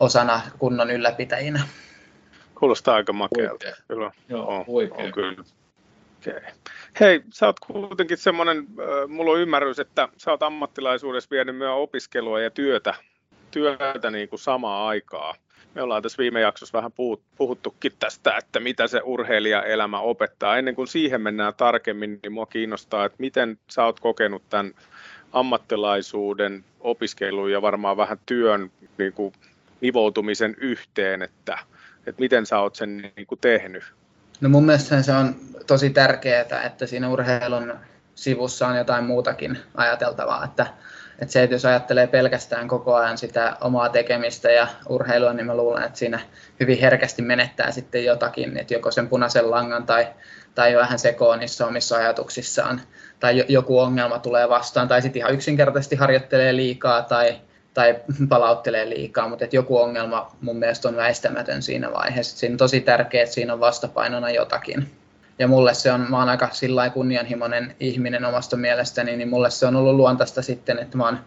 osana 0.01 0.41
kunnon 0.59 0.91
ylläpitäjinä. 0.91 1.61
Kuulostaa 2.55 2.95
aika 2.95 3.13
makealta. 3.13 3.67
Kyllä. 3.89 4.11
Joo, 4.29 4.49
on, 4.49 4.65
on 4.91 5.13
kyllä. 5.13 5.45
Okay. 6.29 6.41
Hei, 7.01 7.21
sä 7.33 7.47
oot 7.47 7.61
kuitenkin 7.61 8.19
semmoinen, 8.19 8.59
äh, 8.59 9.09
mulla 9.09 9.33
on 9.33 9.41
ymmärrys, 9.41 9.79
että 9.79 10.09
sä 10.17 10.31
oot 10.31 10.43
ammattilaisuudessa 10.43 11.31
vienyt 11.31 11.57
myös 11.57 11.73
opiskelua 11.75 12.41
ja 12.41 12.51
työtä, 12.51 12.95
työtä 13.51 14.11
niin 14.11 14.29
kuin 14.29 14.41
samaa 14.41 14.89
aikaa. 14.89 15.35
Me 15.75 15.83
ollaan 15.83 16.03
tässä 16.03 16.19
viime 16.19 16.41
jaksossa 16.41 16.79
vähän 16.79 16.93
puhuttukin 17.37 17.93
tästä, 17.99 18.37
että 18.37 18.61
mitä 18.61 18.87
se 18.87 19.01
urheilijaelämä 19.05 20.01
opettaa. 20.01 20.59
Ennen 20.59 20.75
kuin 20.75 20.89
siihen 20.89 21.21
mennään 21.21 21.55
tarkemmin, 21.55 22.21
niin 22.23 22.33
mua 22.33 22.47
kiinnostaa, 22.47 23.05
että 23.05 23.17
miten 23.19 23.59
sä 23.71 23.85
oot 23.85 24.01
kokenut 24.01 24.43
tämän 24.51 24.75
ammattilaisuuden 25.33 26.65
opiskelun 26.81 27.53
ja 27.53 27.63
varmaan 27.63 27.97
vähän 27.97 28.19
työn 28.27 28.71
niin 28.99 29.13
kuin 29.13 29.33
nivoutumisen 29.81 30.57
yhteen, 30.59 31.23
että, 31.23 31.59
että 32.07 32.21
miten 32.21 32.47
sä 32.47 32.59
oot 32.59 32.77
sen 32.77 33.13
niin 33.17 33.27
kuin 33.27 33.39
tehnyt? 33.41 33.85
No 34.41 34.49
mun 34.49 34.67
mielestä 34.67 35.03
se 35.03 35.13
on 35.13 35.35
tosi 35.67 35.91
tärkeää, 35.91 36.63
että 36.65 36.87
siinä 36.87 37.09
urheilun 37.09 37.75
sivussa 38.15 38.69
on 38.69 38.77
jotain 38.77 39.05
muutakin 39.05 39.59
ajateltavaa, 39.75 40.45
että, 40.45 40.67
että 41.19 41.33
se, 41.33 41.43
että 41.43 41.55
jos 41.55 41.65
ajattelee 41.65 42.07
pelkästään 42.07 42.69
koko 42.69 42.95
ajan 42.95 43.19
sitä 43.19 43.57
omaa 43.61 43.89
tekemistä 43.89 44.51
ja 44.51 44.67
urheilua, 44.89 45.33
niin 45.33 45.47
mä 45.47 45.57
luulen, 45.57 45.83
että 45.83 45.99
siinä 45.99 46.21
hyvin 46.61 46.79
herkästi 46.79 47.23
menettää 47.23 47.71
sitten 47.71 48.05
jotakin, 48.05 48.59
että 48.59 48.75
joko 48.75 48.91
sen 48.91 49.09
punaisen 49.09 49.51
langan 49.51 49.87
tai, 49.87 50.07
tai 50.55 50.77
vähän 50.77 50.99
sekoon 50.99 51.39
niissä 51.39 51.67
omissa 51.67 51.97
ajatuksissaan, 51.97 52.81
tai 53.21 53.45
joku 53.49 53.79
ongelma 53.79 54.19
tulee 54.19 54.49
vastaan, 54.49 54.89
tai 54.89 55.03
sitten 55.03 55.21
ihan 55.21 55.35
yksinkertaisesti 55.35 55.97
harjoittelee 55.97 56.57
liikaa 56.57 57.03
tai, 57.03 57.41
tai 57.75 57.97
palauttelee 58.29 58.91
liikaa, 58.91 59.29
mutta 59.29 59.45
että 59.45 59.57
joku 59.57 59.79
ongelma 59.79 60.37
mun 60.41 60.57
mielestä 60.57 60.89
on 60.89 60.97
väistämätön 60.97 61.63
siinä 61.63 61.93
vaiheessa. 61.93 62.39
Siinä 62.39 62.55
on 62.55 62.59
tosi 62.59 62.81
tärkeää, 62.81 63.23
että 63.23 63.35
siinä 63.35 63.53
on 63.53 63.61
vastapainona 63.61 64.31
jotakin. 64.31 64.91
Ja 65.39 65.49
mulle 65.49 65.75
se 65.75 65.93
on, 65.93 66.07
mä 66.11 66.19
oon 66.19 66.29
aika 66.29 66.49
sillä 66.53 66.91
kunnianhimoinen 66.91 67.75
ihminen 67.81 68.25
omasta 68.25 68.57
mielestäni, 68.57 69.17
niin 69.17 69.29
mulle 69.29 69.51
se 69.51 69.67
on 69.67 69.77
ollut 69.77 69.95
luontaista 69.95 70.43
sitten, 70.43 70.79
että 70.79 70.97
mä 70.97 71.05
oon 71.05 71.19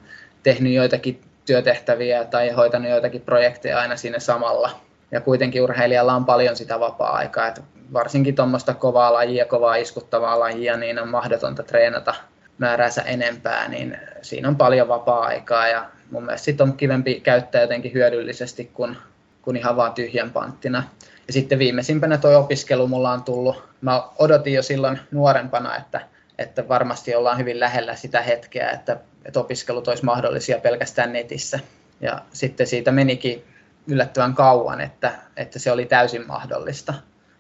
tehnyt 0.44 0.74
joitakin 0.74 1.22
työtehtäviä 1.46 2.26
tai 2.26 2.50
hoitanut 2.50 2.90
joitakin 2.90 3.22
projekteja 3.22 3.80
aina 3.80 3.98
siinä 3.98 4.20
samalla. 4.20 4.70
Ja 5.12 5.22
kuitenkin 5.22 5.62
urheilijalla 5.62 6.14
on 6.14 6.26
paljon 6.26 6.56
sitä 6.56 6.80
vapaa-aikaa, 6.80 7.48
että 7.48 7.62
varsinkin 7.94 8.36
tuommoista 8.36 8.74
kovaa 8.74 9.14
lajia, 9.14 9.46
kovaa 9.46 9.76
iskuttavaa 9.76 10.40
lajia, 10.40 10.78
niin 10.78 11.00
on 11.00 11.10
mahdotonta 11.10 11.64
treenata 11.64 12.14
määräänsä 12.58 13.02
enempää, 13.02 13.68
niin 13.68 13.98
siinä 14.22 14.48
on 14.48 14.56
paljon 14.56 14.88
vapaa-aikaa 14.88 15.68
ja 15.68 15.86
mun 16.12 16.24
mielestä 16.24 16.46
sit 16.46 16.62
on 16.62 16.74
kivempi 16.74 17.20
käyttää 17.20 17.62
jotenkin 17.62 17.94
hyödyllisesti 17.94 18.66
kuin, 18.74 18.98
kuin 19.42 19.58
ihan 19.58 19.76
vaan 19.76 19.94
tyhjän 19.94 20.32
panttina. 20.32 20.84
Ja 21.28 21.34
sitten 21.34 21.60
viimeisimpänä 21.60 22.18
tuo 22.18 22.40
opiskelu 22.40 22.88
mulla 22.88 23.12
on 23.12 23.24
tullut, 23.24 23.64
mä 23.82 24.04
odotin 24.20 24.54
jo 24.54 24.64
silloin 24.64 25.00
nuorempana, 25.12 25.76
että, 25.76 26.02
että 26.38 26.68
varmasti 26.68 27.16
ollaan 27.16 27.38
hyvin 27.38 27.60
lähellä 27.60 27.96
sitä 27.96 28.22
hetkeä, 28.22 28.70
että, 28.70 28.98
että 29.26 29.40
opiskelut 29.40 29.88
olisi 29.88 30.06
mahdollisia 30.06 30.60
pelkästään 30.60 31.14
netissä. 31.14 31.60
Ja 32.02 32.22
sitten 32.34 32.68
siitä 32.68 32.92
menikin 32.92 33.44
yllättävän 33.88 34.34
kauan, 34.34 34.82
että, 34.82 35.12
että 35.38 35.60
se 35.60 35.72
oli 35.72 35.86
täysin 35.86 36.28
mahdollista. 36.28 36.94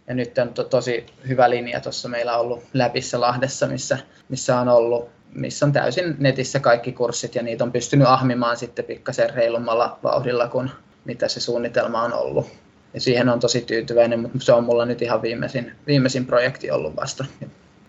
Ja 0.07 0.13
nyt 0.13 0.37
on 0.37 0.53
to, 0.53 0.63
tosi 0.63 1.05
hyvä 1.27 1.49
linja 1.49 1.79
tuossa 1.79 2.09
meillä 2.09 2.35
on 2.35 2.41
ollut 2.41 2.63
Läpissä 2.73 3.21
Lahdessa, 3.21 3.67
missä, 3.67 3.97
missä 4.29 4.59
on 4.59 4.69
ollut 4.69 5.09
missä 5.35 5.65
on 5.65 5.71
täysin 5.71 6.15
netissä 6.19 6.59
kaikki 6.59 6.91
kurssit 6.91 7.35
ja 7.35 7.43
niitä 7.43 7.63
on 7.63 7.71
pystynyt 7.71 8.07
ahmimaan 8.07 8.57
sitten 8.57 8.85
pikkasen 8.85 9.29
reilummalla 9.29 9.99
vauhdilla 10.03 10.47
kuin 10.47 10.69
mitä 11.05 11.27
se 11.27 11.39
suunnitelma 11.39 12.01
on 12.01 12.13
ollut. 12.13 12.47
Ja 12.93 13.01
siihen 13.01 13.29
on 13.29 13.39
tosi 13.39 13.61
tyytyväinen, 13.61 14.19
mutta 14.19 14.39
se 14.39 14.53
on 14.53 14.63
mulla 14.63 14.85
nyt 14.85 15.01
ihan 15.01 15.21
viimeisin, 15.21 15.71
viimeisin 15.87 16.25
projekti 16.25 16.71
ollut 16.71 16.95
vasta. 16.95 17.25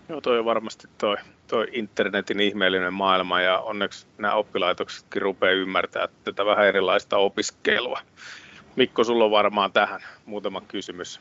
Joo, 0.09 0.21
toi 0.21 0.39
on 0.39 0.45
varmasti 0.45 0.87
toi, 0.97 1.17
toi 1.47 1.67
internetin 1.71 2.39
ihmeellinen 2.39 2.93
maailma 2.93 3.41
ja 3.41 3.59
onneksi 3.59 4.07
nämä 4.17 4.33
oppilaitoksetkin 4.33 5.21
rupeaa 5.21 5.51
ymmärtää 5.51 6.07
tätä 6.23 6.45
vähän 6.45 6.65
erilaista 6.65 7.17
opiskelua. 7.17 7.99
Mikko, 8.75 9.03
sulla 9.03 9.25
on 9.25 9.31
varmaan 9.31 9.71
tähän 9.71 10.01
muutama 10.25 10.61
kysymys. 10.61 11.19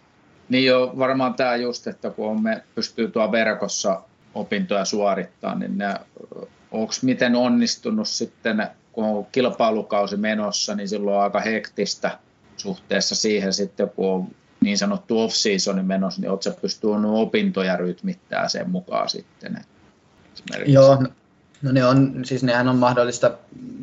Niin 0.48 0.64
jo, 0.64 0.92
varmaan 0.98 1.34
tämä 1.34 1.56
just, 1.56 1.86
että 1.86 2.10
kun 2.10 2.42
me 2.42 2.62
pystyy 2.74 3.10
tuo 3.10 3.32
verkossa 3.32 4.02
opintoja 4.34 4.84
suorittaa, 4.84 5.54
niin 5.54 5.78
onko 6.70 6.92
miten 7.02 7.36
onnistunut 7.36 8.08
sitten, 8.08 8.68
kun 8.92 9.04
on 9.04 9.26
kilpailukausi 9.32 10.16
menossa, 10.16 10.74
niin 10.74 10.88
silloin 10.88 11.16
on 11.16 11.22
aika 11.22 11.40
hektistä 11.40 12.18
suhteessa 12.56 13.14
siihen 13.14 13.52
sitten, 13.52 13.90
kun 13.90 14.12
on 14.12 14.28
niin 14.60 14.78
sanottu 14.78 15.20
off-season 15.20 15.84
menossa, 15.84 16.20
niin 16.20 16.30
oletko 16.30 16.50
pystynyt 16.60 17.10
opintoja 17.10 17.76
rytmittää 17.76 18.48
sen 18.48 18.70
mukaan 18.70 19.08
sitten? 19.08 19.64
Joo, 20.66 21.02
no 21.62 21.72
ne 21.72 21.84
on, 21.84 22.24
siis 22.24 22.42
nehän 22.42 22.68
on 22.68 22.76
mahdollista 22.76 23.30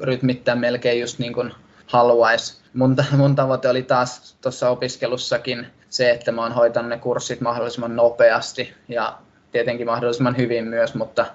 rytmittää 0.01 0.55
melkein 0.55 1.01
just 1.01 1.19
niin 1.19 1.33
kuin 1.33 1.51
haluaisi. 1.85 2.61
Mun, 2.73 2.95
mun 3.17 3.35
tavoite 3.35 3.69
oli 3.69 3.83
taas 3.83 4.35
tuossa 4.41 4.69
opiskelussakin 4.69 5.67
se, 5.89 6.11
että 6.11 6.31
mä 6.31 6.41
oon 6.41 6.51
hoitanut 6.51 6.89
ne 6.89 6.97
kurssit 6.97 7.41
mahdollisimman 7.41 7.95
nopeasti 7.95 8.73
ja 8.87 9.17
tietenkin 9.51 9.87
mahdollisimman 9.87 10.37
hyvin 10.37 10.67
myös, 10.67 10.95
mutta, 10.95 11.25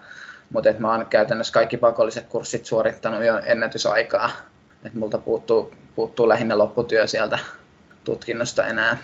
mutta 0.50 0.70
et 0.70 0.78
mä 0.78 0.92
oon 0.92 1.06
käytännössä 1.06 1.52
kaikki 1.52 1.76
pakolliset 1.76 2.26
kurssit 2.26 2.66
suorittanut 2.66 3.24
jo 3.24 3.38
ennätysaikaa. 3.38 4.30
Et 4.84 4.94
multa 4.94 5.18
puuttuu, 5.18 5.74
puuttuu 5.94 6.28
lähinnä 6.28 6.58
lopputyö 6.58 7.06
sieltä 7.06 7.38
tutkinnosta 8.04 8.66
enää. 8.66 8.98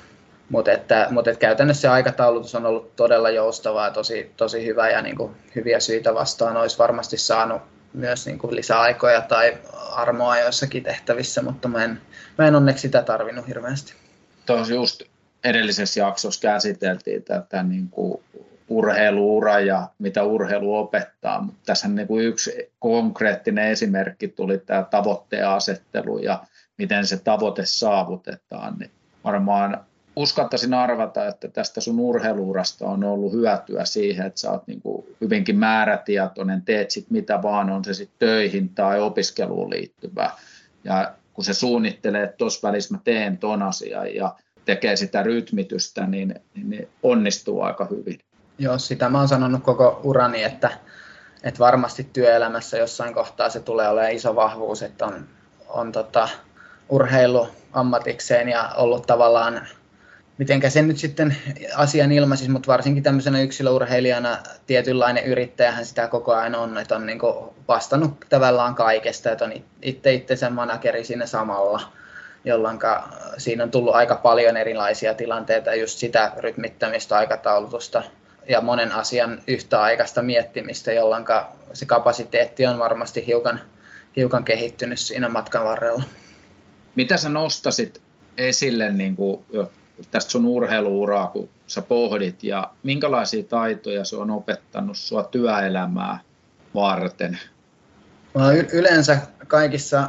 Mutta 0.48 0.72
että, 0.72 1.06
mutta 1.10 1.30
että 1.30 1.40
käytännössä 1.40 1.80
se 1.80 1.88
aikataulutus 1.88 2.54
on 2.54 2.66
ollut 2.66 2.96
todella 2.96 3.30
joustavaa 3.30 3.90
tosi, 3.90 4.32
tosi 4.36 4.66
hyvä 4.66 4.90
ja 4.90 5.02
niin 5.02 5.16
kuin 5.16 5.36
hyviä 5.54 5.80
syitä 5.80 6.14
vastaan 6.14 6.56
olisi 6.56 6.78
varmasti 6.78 7.16
saanut 7.16 7.62
myös 7.92 8.26
niin 8.26 8.38
kuin 8.38 8.56
lisäaikoja 8.56 9.20
tai 9.20 9.58
armoa 9.90 10.38
joissakin 10.38 10.82
tehtävissä, 10.82 11.42
mutta 11.42 11.68
mä 11.68 11.84
en, 11.84 12.00
mä 12.38 12.48
en 12.48 12.54
onneksi 12.54 12.82
sitä 12.82 13.02
tarvinnut 13.02 13.48
hirveästi. 13.48 13.94
Tuossa 14.46 14.74
just 14.74 15.02
edellisessä 15.44 16.00
jaksossa 16.00 16.40
käsiteltiin 16.40 17.22
tätä 17.22 17.62
niin 17.62 17.88
kuin 17.88 18.22
urheiluura 18.76 19.60
ja 19.60 19.88
mitä 19.98 20.22
urheilu 20.22 20.76
opettaa, 20.76 21.42
mutta 21.42 21.60
tässä 21.66 21.88
niin 21.88 22.06
kuin 22.06 22.24
yksi 22.24 22.72
konkreettinen 22.78 23.68
esimerkki 23.68 24.28
tuli 24.28 24.58
tämä 24.58 24.82
tavoitteen 24.90 25.48
asettelu 25.48 26.18
ja 26.18 26.44
miten 26.78 27.06
se 27.06 27.18
tavoite 27.18 27.62
saavutetaan, 27.64 28.76
niin 28.78 28.90
varmaan 29.24 29.84
uskaltaisin 30.16 30.74
arvata, 30.74 31.26
että 31.26 31.48
tästä 31.48 31.80
sun 31.80 32.00
urheiluurasta 32.00 32.86
on 32.86 33.04
ollut 33.04 33.32
hyötyä 33.32 33.84
siihen, 33.84 34.26
että 34.26 34.40
sä 34.40 34.50
oot 34.50 34.66
niin 34.66 34.82
kuin 34.82 35.06
hyvinkin 35.20 35.58
määrätietoinen, 35.58 36.62
teet 36.62 36.90
sit 36.90 37.10
mitä 37.10 37.42
vaan, 37.42 37.70
on 37.70 37.84
se 37.84 37.94
sitten 37.94 38.28
töihin 38.28 38.68
tai 38.68 39.00
opiskeluun 39.00 39.70
liittyvää. 39.70 40.30
Ja 40.84 41.14
kun 41.32 41.44
se 41.44 41.54
suunnittelee, 41.54 42.22
että 42.22 42.36
tuossa 42.36 42.68
välissä 42.68 42.94
mä 42.94 43.00
teen 43.04 43.38
ton 43.38 43.62
asian 43.62 44.14
ja 44.14 44.34
tekee 44.64 44.96
sitä 44.96 45.22
rytmitystä, 45.22 46.06
niin, 46.06 46.34
niin 46.64 46.88
onnistuu 47.02 47.60
aika 47.60 47.84
hyvin. 47.90 48.18
Joo, 48.58 48.78
sitä 48.78 49.08
mä 49.08 49.18
oon 49.18 49.28
sanonut 49.28 49.62
koko 49.62 50.00
urani, 50.02 50.42
että, 50.42 50.70
että 51.42 51.58
varmasti 51.58 52.08
työelämässä 52.12 52.78
jossain 52.78 53.14
kohtaa 53.14 53.50
se 53.50 53.60
tulee 53.60 53.88
olemaan 53.88 54.12
iso 54.12 54.34
vahvuus, 54.34 54.82
että 54.82 55.06
on, 55.06 55.28
on 55.68 55.92
tota, 55.92 56.28
urheilu 56.88 57.48
ammatikseen 57.72 58.48
ja 58.48 58.70
ollut 58.76 59.06
tavallaan 59.06 59.66
mitenkä 60.38 60.70
se 60.70 60.82
nyt 60.82 60.98
sitten 60.98 61.36
asian 61.76 62.12
ilmaisisi, 62.12 62.50
mutta 62.50 62.72
varsinkin 62.72 63.02
tämmöisenä 63.02 63.40
yksilöurheilijana 63.40 64.38
tietynlainen 64.66 65.24
yrittäjähän 65.24 65.86
sitä 65.86 66.08
koko 66.08 66.34
ajan 66.34 66.54
on, 66.54 66.78
että 66.78 66.96
on 66.96 67.06
niin 67.06 67.18
vastannut 67.68 68.24
tavallaan 68.28 68.74
kaikesta, 68.74 69.30
että 69.30 69.44
on 69.44 69.52
itse 69.82 70.12
itsensä 70.12 70.50
manageri 70.50 71.04
siinä 71.04 71.26
samalla, 71.26 71.80
jolloin 72.44 72.78
siinä 73.38 73.64
on 73.64 73.70
tullut 73.70 73.94
aika 73.94 74.14
paljon 74.14 74.56
erilaisia 74.56 75.14
tilanteita, 75.14 75.74
just 75.74 75.98
sitä 75.98 76.32
rytmittämistä, 76.36 77.16
aikataulutusta 77.16 78.02
ja 78.48 78.60
monen 78.60 78.92
asian 78.92 79.42
yhtäaikaista 79.46 80.22
miettimistä, 80.22 80.92
jolloin 80.92 81.24
se 81.72 81.86
kapasiteetti 81.86 82.66
on 82.66 82.78
varmasti 82.78 83.26
hiukan, 83.26 83.60
hiukan 84.16 84.44
kehittynyt 84.44 84.98
siinä 84.98 85.28
matkan 85.28 85.64
varrella. 85.64 86.02
Mitä 86.94 87.16
sä 87.16 87.28
nostasit 87.28 88.02
esille 88.38 88.92
niin 88.92 89.16
kuin 89.16 89.44
tästä 90.10 90.30
sun 90.30 90.46
urheiluuraa, 90.46 91.26
kun 91.26 91.48
sä 91.66 91.82
pohdit, 91.82 92.44
ja 92.44 92.70
minkälaisia 92.82 93.42
taitoja 93.42 94.04
se 94.04 94.16
on 94.16 94.30
opettanut 94.30 94.96
sua 94.96 95.22
työelämää 95.22 96.18
varten? 96.74 97.38
Mä 98.34 98.46
olen 98.46 98.68
yleensä 98.72 99.18
kaikissa, 99.48 100.08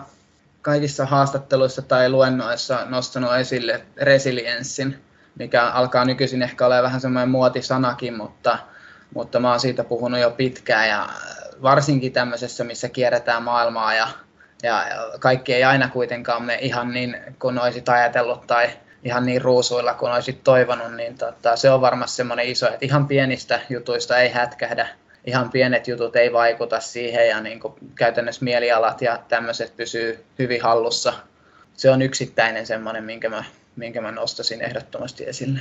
kaikissa 0.61 1.05
haastatteluissa 1.05 1.81
tai 1.81 2.09
luennoissa 2.09 2.86
nostanut 2.86 3.36
esille 3.36 3.86
resilienssin, 3.97 4.99
mikä 5.39 5.63
alkaa 5.63 6.05
nykyisin 6.05 6.41
ehkä 6.41 6.65
olla 6.65 6.84
vähän 6.84 7.01
semmoinen 7.01 7.29
muotisanakin, 7.29 8.17
mutta, 8.17 8.57
mutta 9.15 9.39
mä 9.39 9.49
oon 9.49 9.59
siitä 9.59 9.84
puhunut 9.84 10.19
jo 10.19 10.31
pitkään 10.31 10.89
ja 10.89 11.09
varsinkin 11.61 12.13
tämmöisessä, 12.13 12.63
missä 12.63 12.89
kierretään 12.89 13.43
maailmaa 13.43 13.93
ja, 13.93 14.07
ja 14.63 14.86
kaikki 15.19 15.53
ei 15.53 15.63
aina 15.63 15.89
kuitenkaan 15.89 16.43
mene 16.43 16.59
ihan 16.61 16.91
niin 16.93 17.17
kuin 17.39 17.59
olisit 17.59 17.89
ajatellut 17.89 18.47
tai 18.47 18.69
ihan 19.03 19.25
niin 19.25 19.41
ruusuilla 19.41 19.93
kuin 19.93 20.11
olisit 20.11 20.43
toivonut, 20.43 20.95
niin 20.95 21.17
tota, 21.17 21.55
se 21.55 21.71
on 21.71 21.81
varmasti 21.81 22.15
semmoinen 22.15 22.45
iso, 22.45 22.67
että 22.67 22.86
ihan 22.86 23.07
pienistä 23.07 23.59
jutuista 23.69 24.17
ei 24.17 24.29
hätkähdä, 24.29 24.88
ihan 25.25 25.49
pienet 25.49 25.88
jutut 25.88 26.15
ei 26.15 26.34
vaikuta 26.34 26.79
siihen 26.79 27.29
ja 27.29 27.41
niin 27.41 27.59
kuin 27.59 27.73
käytännössä 27.95 28.45
mielialat 28.45 29.01
ja 29.01 29.19
tämmöiset 29.27 29.77
pysyy 29.77 30.25
hyvin 30.39 30.61
hallussa. 30.61 31.13
Se 31.73 31.89
on 31.89 32.01
yksittäinen 32.01 32.65
semmoinen, 32.65 33.03
minkä 33.03 33.29
mä, 33.29 33.43
minkä 33.76 34.01
mä 34.01 34.11
nostasin 34.11 34.61
ehdottomasti 34.61 35.26
esille. 35.26 35.59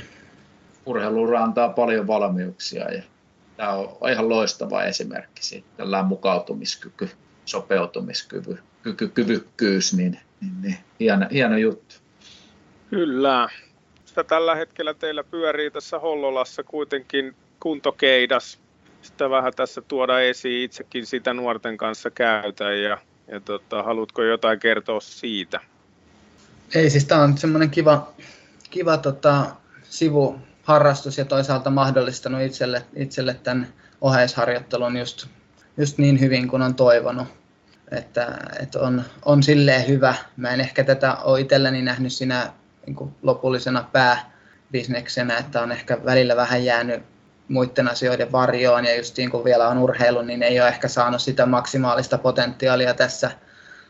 Urheiluura 0.85 1.43
antaa 1.43 1.69
paljon 1.69 2.07
valmiuksia 2.07 2.93
ja 2.93 3.03
tämä 3.57 3.73
on 3.73 4.09
ihan 4.11 4.29
loistava 4.29 4.83
esimerkki 4.83 5.43
siitä, 5.43 5.67
tällä 5.77 6.03
mukautumiskyky, 6.03 7.09
sopeutumiskyky, 7.45 8.57
kyky, 8.83 9.07
kyvykkyys, 9.07 9.93
niin, 9.93 10.19
niin, 10.41 10.61
niin 10.61 10.77
hieno, 10.99 11.25
hieno 11.31 11.57
juttu. 11.57 11.95
Kyllä. 12.89 13.49
Sitä 14.05 14.23
tällä 14.23 14.55
hetkellä 14.55 14.93
teillä 14.93 15.23
pyörii 15.23 15.71
tässä 15.71 15.99
Hollolassa 15.99 16.63
kuitenkin 16.63 17.35
kuntokeidas. 17.59 18.59
Sitä 19.01 19.29
vähän 19.29 19.53
tässä 19.55 19.81
tuoda 19.81 20.19
esiin. 20.19 20.63
Itsekin 20.63 21.05
sitä 21.05 21.33
nuorten 21.33 21.77
kanssa 21.77 22.11
käytän 22.11 22.81
ja, 22.81 22.97
ja 23.27 23.39
tota, 23.39 23.83
haluatko 23.83 24.23
jotain 24.23 24.59
kertoa 24.59 24.99
siitä? 24.99 25.59
Ei, 26.75 26.89
siis 26.89 27.05
tämä 27.05 27.21
on 27.21 27.37
semmoinen 27.37 27.69
kiva, 27.69 28.13
kiva 28.69 28.97
tota, 28.97 29.45
sivuharrastus 29.89 31.17
ja 31.17 31.25
toisaalta 31.25 31.69
mahdollistanut 31.69 32.41
itselle, 32.41 32.85
itselle 32.95 33.33
tämän 33.33 33.67
oheisharjoittelun 34.01 34.97
just, 34.97 35.27
just 35.77 35.97
niin 35.97 36.19
hyvin 36.19 36.47
kuin 36.47 36.61
on 36.61 36.75
toivonut. 36.75 37.27
Että, 37.91 38.37
että 38.59 38.79
on, 38.79 39.03
on 39.25 39.43
silleen 39.43 39.87
hyvä. 39.87 40.15
Mä 40.37 40.49
en 40.49 40.61
ehkä 40.61 40.83
tätä 40.83 41.15
ole 41.15 41.41
itselleni 41.41 41.81
nähnyt 41.81 42.13
siinä 42.13 42.53
niin 42.85 42.95
kuin 42.95 43.15
lopullisena 43.21 43.89
pääbisneksenä, 43.91 45.37
että 45.37 45.61
on 45.61 45.71
ehkä 45.71 46.05
välillä 46.05 46.35
vähän 46.35 46.65
jäänyt 46.65 47.03
muiden 47.47 47.87
asioiden 47.87 48.31
varjoon 48.31 48.85
ja 48.85 48.95
just 48.95 49.17
niin 49.17 49.29
kun 49.31 49.43
vielä 49.43 49.67
on 49.67 49.77
urheilu, 49.77 50.21
niin 50.21 50.43
ei 50.43 50.59
ole 50.59 50.67
ehkä 50.67 50.87
saanut 50.87 51.21
sitä 51.21 51.45
maksimaalista 51.45 52.17
potentiaalia 52.17 52.93
tässä 52.93 53.31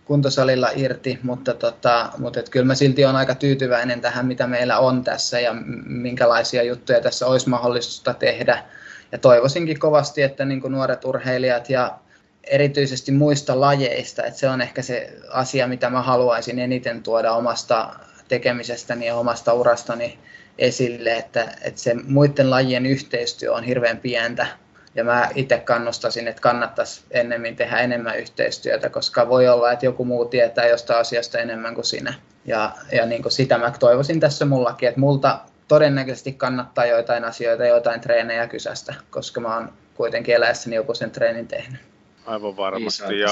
kuntosalilla 0.05 0.69
irti, 0.75 1.19
mutta, 1.23 1.53
tota, 1.53 2.09
mutta 2.17 2.39
et 2.39 2.49
kyllä 2.49 2.65
mä 2.65 2.75
silti 2.75 3.05
olen 3.05 3.15
aika 3.15 3.35
tyytyväinen 3.35 4.01
tähän, 4.01 4.25
mitä 4.25 4.47
meillä 4.47 4.79
on 4.79 5.03
tässä 5.03 5.39
ja 5.39 5.55
minkälaisia 5.85 6.63
juttuja 6.63 7.01
tässä 7.01 7.27
olisi 7.27 7.49
mahdollista 7.49 8.13
tehdä. 8.13 8.63
Ja 9.11 9.17
toivoisinkin 9.17 9.79
kovasti, 9.79 10.21
että 10.21 10.45
niin 10.45 10.61
nuoret 10.69 11.05
urheilijat 11.05 11.69
ja 11.69 11.99
erityisesti 12.43 13.11
muista 13.11 13.59
lajeista, 13.59 14.23
että 14.23 14.39
se 14.39 14.49
on 14.49 14.61
ehkä 14.61 14.81
se 14.81 15.17
asia, 15.29 15.67
mitä 15.67 15.89
mä 15.89 16.01
haluaisin 16.01 16.59
eniten 16.59 17.03
tuoda 17.03 17.31
omasta 17.31 17.93
tekemisestäni 18.27 19.07
ja 19.07 19.15
omasta 19.15 19.53
urastani 19.53 20.19
esille, 20.57 21.15
että, 21.15 21.55
että 21.61 21.81
se 21.81 21.93
muiden 21.93 22.49
lajien 22.49 22.85
yhteistyö 22.85 23.53
on 23.53 23.63
hirveän 23.63 23.97
pientä. 23.97 24.47
Ja 24.95 25.03
mä 25.03 25.29
itse 25.35 25.57
kannustasin, 25.57 26.27
että 26.27 26.41
kannattaisi 26.41 27.01
ennemmin 27.11 27.55
tehdä 27.55 27.77
enemmän 27.77 28.19
yhteistyötä, 28.19 28.89
koska 28.89 29.29
voi 29.29 29.47
olla, 29.47 29.71
että 29.71 29.85
joku 29.85 30.05
muu 30.05 30.25
tietää 30.25 30.67
jostain 30.67 30.99
asiasta 30.99 31.39
enemmän 31.39 31.75
kuin 31.75 31.85
sinä. 31.85 32.13
Ja, 32.45 32.71
ja 32.91 33.05
niin 33.05 33.21
kuin 33.21 33.31
sitä 33.31 33.57
mä 33.57 33.73
toivoisin 33.79 34.19
tässä 34.19 34.45
mullakin, 34.45 34.89
että 34.89 34.99
multa 34.99 35.39
todennäköisesti 35.67 36.33
kannattaa 36.33 36.85
joitain 36.85 37.23
asioita, 37.23 37.65
joitain 37.65 38.01
treenejä 38.01 38.47
kysästä, 38.47 38.95
koska 39.09 39.41
mä 39.41 39.55
oon 39.55 39.73
kuitenkin 39.95 40.35
eläessäni 40.35 40.75
joku 40.75 40.93
sen 40.93 41.11
treenin 41.11 41.47
tehnyt. 41.47 41.81
Aivan 42.25 42.57
varmasti. 42.57 43.19
Ja, 43.19 43.29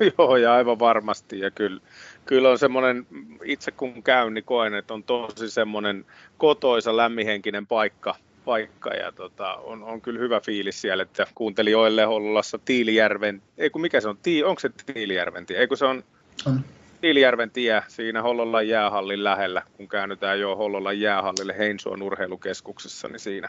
joo, 0.18 0.36
ja 0.36 0.54
aivan 0.54 0.78
varmasti. 0.78 1.40
Ja 1.40 1.50
kyllä, 1.50 1.80
kyllä 2.26 2.50
on 2.50 2.58
semmoinen, 2.58 3.06
itse 3.44 3.70
kun 3.70 4.02
käyn, 4.02 4.34
niin 4.34 4.44
koen, 4.44 4.74
että 4.74 4.94
on 4.94 5.04
tosi 5.04 5.50
semmoinen 5.50 6.04
kotoisa, 6.38 6.96
lämmihenkinen 6.96 7.66
paikka, 7.66 8.14
paikka 8.44 8.90
ja 8.90 9.12
tota, 9.12 9.54
on, 9.54 9.82
on, 9.82 10.00
kyllä 10.00 10.20
hyvä 10.20 10.40
fiilis 10.40 10.80
siellä, 10.80 11.02
että 11.02 11.26
kuuntelin 11.34 11.76
Oille 11.76 12.04
Hollolassa 12.04 12.58
Tiilijärven, 12.64 13.42
ei 13.58 13.70
kun 13.70 13.80
mikä 13.80 14.00
se 14.00 14.08
on, 14.08 14.18
Tii, 14.22 14.44
onko 14.44 14.60
se 14.60 14.70
Tiilijärven 14.94 15.46
tie, 15.46 15.58
ei 15.58 15.66
kun 15.66 15.76
se 15.76 15.84
on, 15.84 16.04
on. 16.46 16.60
Tiilijärven 17.00 17.50
tie 17.50 17.82
siinä 17.88 18.22
Hollolan 18.22 18.68
jäähallin 18.68 19.24
lähellä, 19.24 19.62
kun 19.76 19.88
käännytään 19.88 20.40
jo 20.40 20.56
Hollolan 20.56 21.00
jäähallille 21.00 21.58
Heinsuon 21.58 22.02
urheilukeskuksessa, 22.02 23.08
niin 23.08 23.20
siinä, 23.20 23.48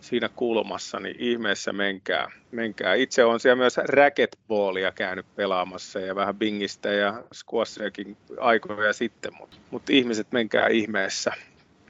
siinä 0.00 0.28
kulmassa, 0.36 1.00
niin 1.00 1.16
ihmeessä 1.18 1.72
menkää. 1.72 2.30
menkää. 2.50 2.94
Itse 2.94 3.24
on 3.24 3.40
siellä 3.40 3.56
myös 3.56 3.76
racquetballia 3.76 4.92
käynyt 4.92 5.26
pelaamassa 5.36 6.00
ja 6.00 6.14
vähän 6.14 6.36
bingistä 6.36 6.88
ja 6.88 7.22
squashiakin 7.34 8.16
aikoja 8.38 8.92
sitten, 8.92 9.32
mutta 9.38 9.56
mut 9.70 9.90
ihmiset 9.90 10.32
menkää 10.32 10.68
ihmeessä. 10.68 11.32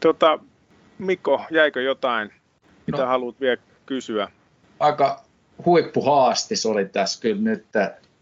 Tota, 0.01 0.39
Mikko, 1.01 1.45
jäikö 1.51 1.83
jotain, 1.83 2.33
mitä 2.87 3.03
no, 3.03 3.07
haluat 3.07 3.41
vielä 3.41 3.63
kysyä? 3.87 4.29
Aika 4.79 5.25
huippuhaastis 5.65 6.67
oli 6.67 6.85
tässä 6.85 7.21
kyllä 7.21 7.43
nyt 7.43 7.67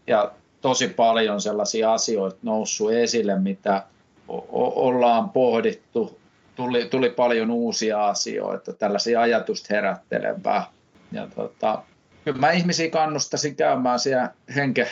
ja 0.07 0.31
tosi 0.61 0.87
paljon 0.87 1.41
sellaisia 1.41 1.93
asioita 1.93 2.37
noussut 2.41 2.91
esille, 2.91 3.39
mitä 3.39 3.83
o- 4.27 4.87
ollaan 4.87 5.29
pohdittu 5.29 6.19
tuli, 6.55 6.85
tuli 6.85 7.09
paljon 7.09 7.51
uusia 7.51 8.07
asioita, 8.07 8.73
tällaisia 8.73 9.21
ajatusta 9.21 9.67
herättelevää. 9.75 10.65
Ja 11.11 11.27
tota, 11.35 11.83
kyllä 12.25 12.39
mä 12.39 12.51
ihmisiä 12.51 12.89
kannustasin 12.89 13.55
käymään 13.55 13.99
siellä 13.99 14.29
henke 14.55 14.87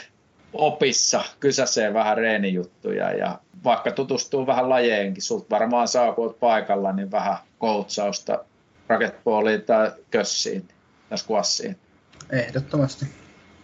opissa, 0.53 1.23
kysäseen 1.39 1.93
vähän 1.93 2.17
reenijuttuja 2.17 3.11
ja 3.11 3.39
vaikka 3.63 3.91
tutustuu 3.91 4.47
vähän 4.47 4.69
lajeenkin, 4.69 5.23
sult 5.23 5.49
varmaan 5.49 5.87
saa 5.87 6.13
kun 6.13 6.25
olet 6.25 6.39
paikalla, 6.39 6.91
niin 6.91 7.11
vähän 7.11 7.37
koutsausta 7.57 8.45
raketpooliin 8.87 9.61
tai 9.61 9.91
kössiin 10.11 10.67
ja 11.11 11.17
squassiin. 11.17 11.77
Ehdottomasti. 12.31 13.05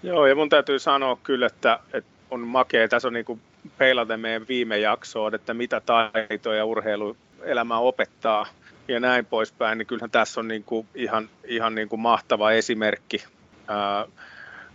Joo, 0.03 0.27
ja 0.27 0.35
mun 0.35 0.49
täytyy 0.49 0.79
sanoa 0.79 1.17
kyllä, 1.23 1.45
että, 1.45 1.79
että 1.93 2.09
on 2.31 2.39
makea. 2.39 2.87
Tässä 2.87 3.07
on 3.07 3.13
niin 3.13 3.25
kuin 3.25 3.41
peilaten 3.77 4.19
meidän 4.19 4.47
viime 4.47 4.77
jaksoon, 4.77 5.35
että 5.35 5.53
mitä 5.53 5.81
taitoja 5.81 6.65
urheiluelämä 6.65 7.77
opettaa 7.77 8.47
ja 8.87 8.99
näin 8.99 9.25
poispäin, 9.25 9.77
niin 9.77 9.85
kyllähän 9.85 10.11
tässä 10.11 10.39
on 10.39 10.47
niin 10.47 10.63
kuin 10.63 10.87
ihan, 10.95 11.29
ihan 11.43 11.75
niin 11.75 11.89
kuin 11.89 11.99
mahtava 11.99 12.51
esimerkki. 12.51 13.23
Ää, 13.67 14.05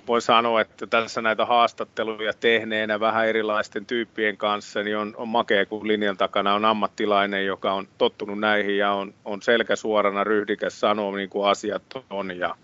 voin 0.09 0.23
sanoa, 0.23 0.61
että 0.61 0.87
tässä 0.87 1.23
näitä 1.23 1.47
haastatteluja 1.47 2.33
tehneenä 2.33 3.01
vähän 3.01 3.29
erilaisten 3.29 3.87
tyyppien 3.87 4.37
kanssa, 4.37 4.83
niin 4.83 4.97
on, 4.97 5.15
on 5.17 5.29
makea, 5.29 5.67
kun 5.67 5.89
linjan 5.89 6.17
takana 6.17 6.55
on 6.55 6.65
ammattilainen, 6.65 7.47
joka 7.47 7.73
on 7.73 7.89
tottunut 7.99 8.41
näihin 8.41 8.79
ja 8.79 8.93
on, 8.93 9.15
on 9.25 9.43
selkä 9.43 9.77
suorana 9.77 10.25
ryhdikäs 10.25 10.81
sanoa, 10.81 11.17
niin 11.17 11.31
kuin 11.31 11.49
asiat 11.49 11.83
on. 12.11 12.39
Ja, 12.39 12.55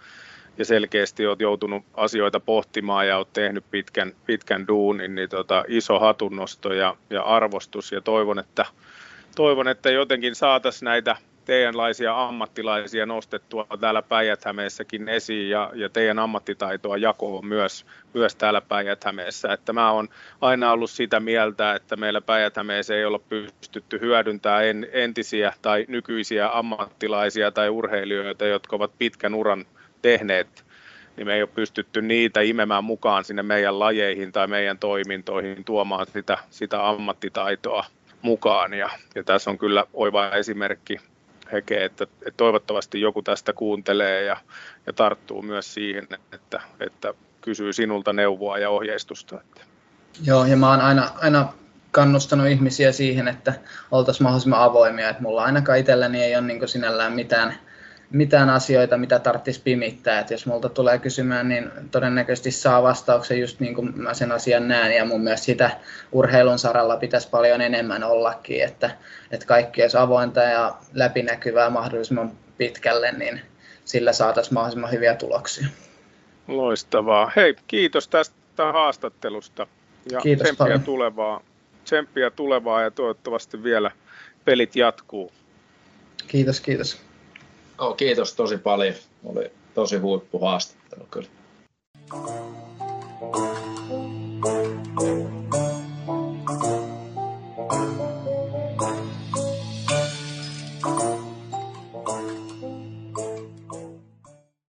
ja 0.59 0.64
selkeästi 0.64 1.26
olet 1.26 1.40
joutunut 1.40 1.84
asioita 1.95 2.40
pohtimaan 2.40 3.09
ja 3.09 3.16
olet 3.16 3.32
tehnyt 3.32 3.64
pitkän, 3.70 4.12
pitkän 4.26 4.68
duunin, 4.68 5.14
niin 5.14 5.28
tota, 5.28 5.64
iso 5.68 5.99
hatunnosto 5.99 6.72
ja, 6.72 6.97
ja 7.11 7.22
arvostus 7.22 7.92
ja 7.92 8.01
toivon, 8.01 8.38
että, 8.38 8.64
toivon, 9.36 9.68
että 9.68 9.90
jotenkin 9.90 10.34
saataisiin 10.34 10.84
näitä 10.86 11.16
teidänlaisia 11.45 12.24
ammattilaisia 12.24 13.07
nostettua 13.07 13.66
täällä 13.80 14.03
päijät 14.03 14.45
esiin 15.09 15.51
ja, 15.51 15.70
ja 15.74 15.88
teidän 15.88 16.18
ammattitaitoa 16.18 16.97
jakoon 16.97 17.47
myös, 17.47 17.86
myös 18.14 18.36
täällä 18.36 18.61
päijät 18.61 19.05
Että 19.53 19.72
mä 19.72 19.90
oon 19.90 20.09
aina 20.40 20.72
ollut 20.72 20.90
sitä 20.90 21.20
mieltä, 21.20 21.74
että 21.74 21.97
meillä 21.97 22.20
päijät 22.20 22.55
ei 22.95 23.05
olla 23.05 23.18
pystytty 23.18 24.01
hyödyntämään 24.01 24.64
en, 24.64 24.86
entisiä 24.92 25.53
tai 25.62 25.84
nykyisiä 25.88 26.51
ammattilaisia 26.53 27.51
tai 27.51 27.68
urheilijoita, 27.68 28.47
jotka 28.47 28.76
ovat 28.76 28.99
pitkän 28.99 29.34
uran 29.34 29.64
tehneet, 30.03 30.64
niin 31.16 31.26
me 31.26 31.34
ei 31.34 31.42
ole 31.42 31.51
pystytty 31.55 32.03
niitä 32.03 32.40
imemään 32.40 32.84
mukaan 32.84 33.24
sinne 33.24 33.42
meidän 33.42 33.78
lajeihin 33.78 34.32
tai 34.32 34.47
meidän 34.47 34.78
toimintoihin, 34.78 35.64
tuomaan 35.64 36.07
sitä, 36.07 36.38
sitä 36.51 36.88
ammattitaitoa 36.88 37.84
mukaan. 38.22 38.74
Ja, 38.74 38.90
ja 39.14 39.24
tässä 39.24 39.51
on 39.51 39.59
kyllä 39.59 39.84
oiva 39.92 40.30
esimerkki 40.30 40.99
Heke, 41.53 41.84
että, 41.84 42.05
että 42.05 42.36
toivottavasti 42.36 43.01
joku 43.01 43.22
tästä 43.22 43.53
kuuntelee 43.53 44.22
ja, 44.22 44.36
ja 44.86 44.92
tarttuu 44.92 45.42
myös 45.42 45.74
siihen, 45.74 46.09
että, 46.32 46.61
että 46.80 47.14
kysyy 47.40 47.72
sinulta 47.72 48.12
neuvoa 48.12 48.59
ja 48.59 48.70
ohjeistusta. 48.70 49.40
Joo, 50.24 50.45
ja 50.45 50.57
mä 50.57 50.70
oon 50.70 50.80
aina, 50.80 51.11
aina 51.16 51.53
kannustanut 51.90 52.47
ihmisiä 52.47 52.92
siihen, 52.92 53.28
että 53.28 53.55
oltaisiin 53.90 54.22
mahdollisimman 54.22 54.62
avoimia, 54.62 55.09
että 55.09 55.22
mulla 55.22 55.45
ainakaan 55.45 55.78
itselläni 55.78 56.22
ei 56.22 56.36
ole 56.36 56.47
niin 56.47 56.68
sinällään 56.68 57.12
mitään 57.12 57.55
mitään 58.15 58.51
asioita, 58.51 58.97
mitä 58.97 59.19
tarvitsisi 59.19 59.61
pimittää. 59.65 60.21
Et 60.21 60.31
jos 60.31 60.47
multa 60.47 60.69
tulee 60.69 60.99
kysymään, 60.99 61.49
niin 61.49 61.71
todennäköisesti 61.91 62.51
saa 62.51 62.83
vastauksen 62.83 63.41
just 63.41 63.61
niin 63.61 63.75
kuin 63.75 63.93
mä 64.03 64.15
sen 64.15 64.33
asian 64.33 64.69
näen. 64.69 64.97
Ja 64.97 65.05
mun 65.05 65.21
mielestä 65.21 65.45
sitä 65.45 65.71
urheilun 66.12 66.59
saralla 66.59 66.97
pitäisi 66.97 67.29
paljon 67.31 67.61
enemmän 67.61 68.05
ollakin, 68.05 68.65
että, 68.65 68.91
että 69.31 69.47
kaikki 69.47 69.83
olisi 69.83 69.97
avointa 69.97 70.41
ja 70.41 70.75
läpinäkyvää 70.93 71.71
mahdollisimman 71.71 72.33
pitkälle, 72.59 73.12
niin 73.12 73.41
sillä 73.85 74.12
saataisiin 74.12 74.55
mahdollisimman 74.55 74.93
hyviä 74.93 75.15
tuloksia. 75.15 75.67
Loistavaa. 76.49 77.33
Hei, 77.37 77.57
kiitos 77.67 78.09
tästä 78.09 78.73
haastattelusta 78.73 79.67
ja 80.12 80.21
kiitos 80.21 80.45
tsemppiä 80.45 80.65
paljon. 80.65 80.83
tulevaa, 80.83 81.41
tsemppiä 81.85 82.31
tulevaa 82.31 82.83
ja 82.83 82.91
toivottavasti 82.91 83.62
vielä 83.62 83.91
pelit 84.45 84.77
jatkuu. 84.77 85.33
Kiitos, 86.27 86.61
kiitos. 86.61 87.14
Joo, 87.79 87.95
kiitos 87.95 88.35
tosi 88.35 88.59
paljon. 88.59 88.95
Oli 89.25 89.51
tosi 89.75 89.97
huippu 89.97 90.39
haastattelu 90.39 91.07
kyllä. 91.11 91.29
Thank 94.45 95.01
you. 95.01 95.34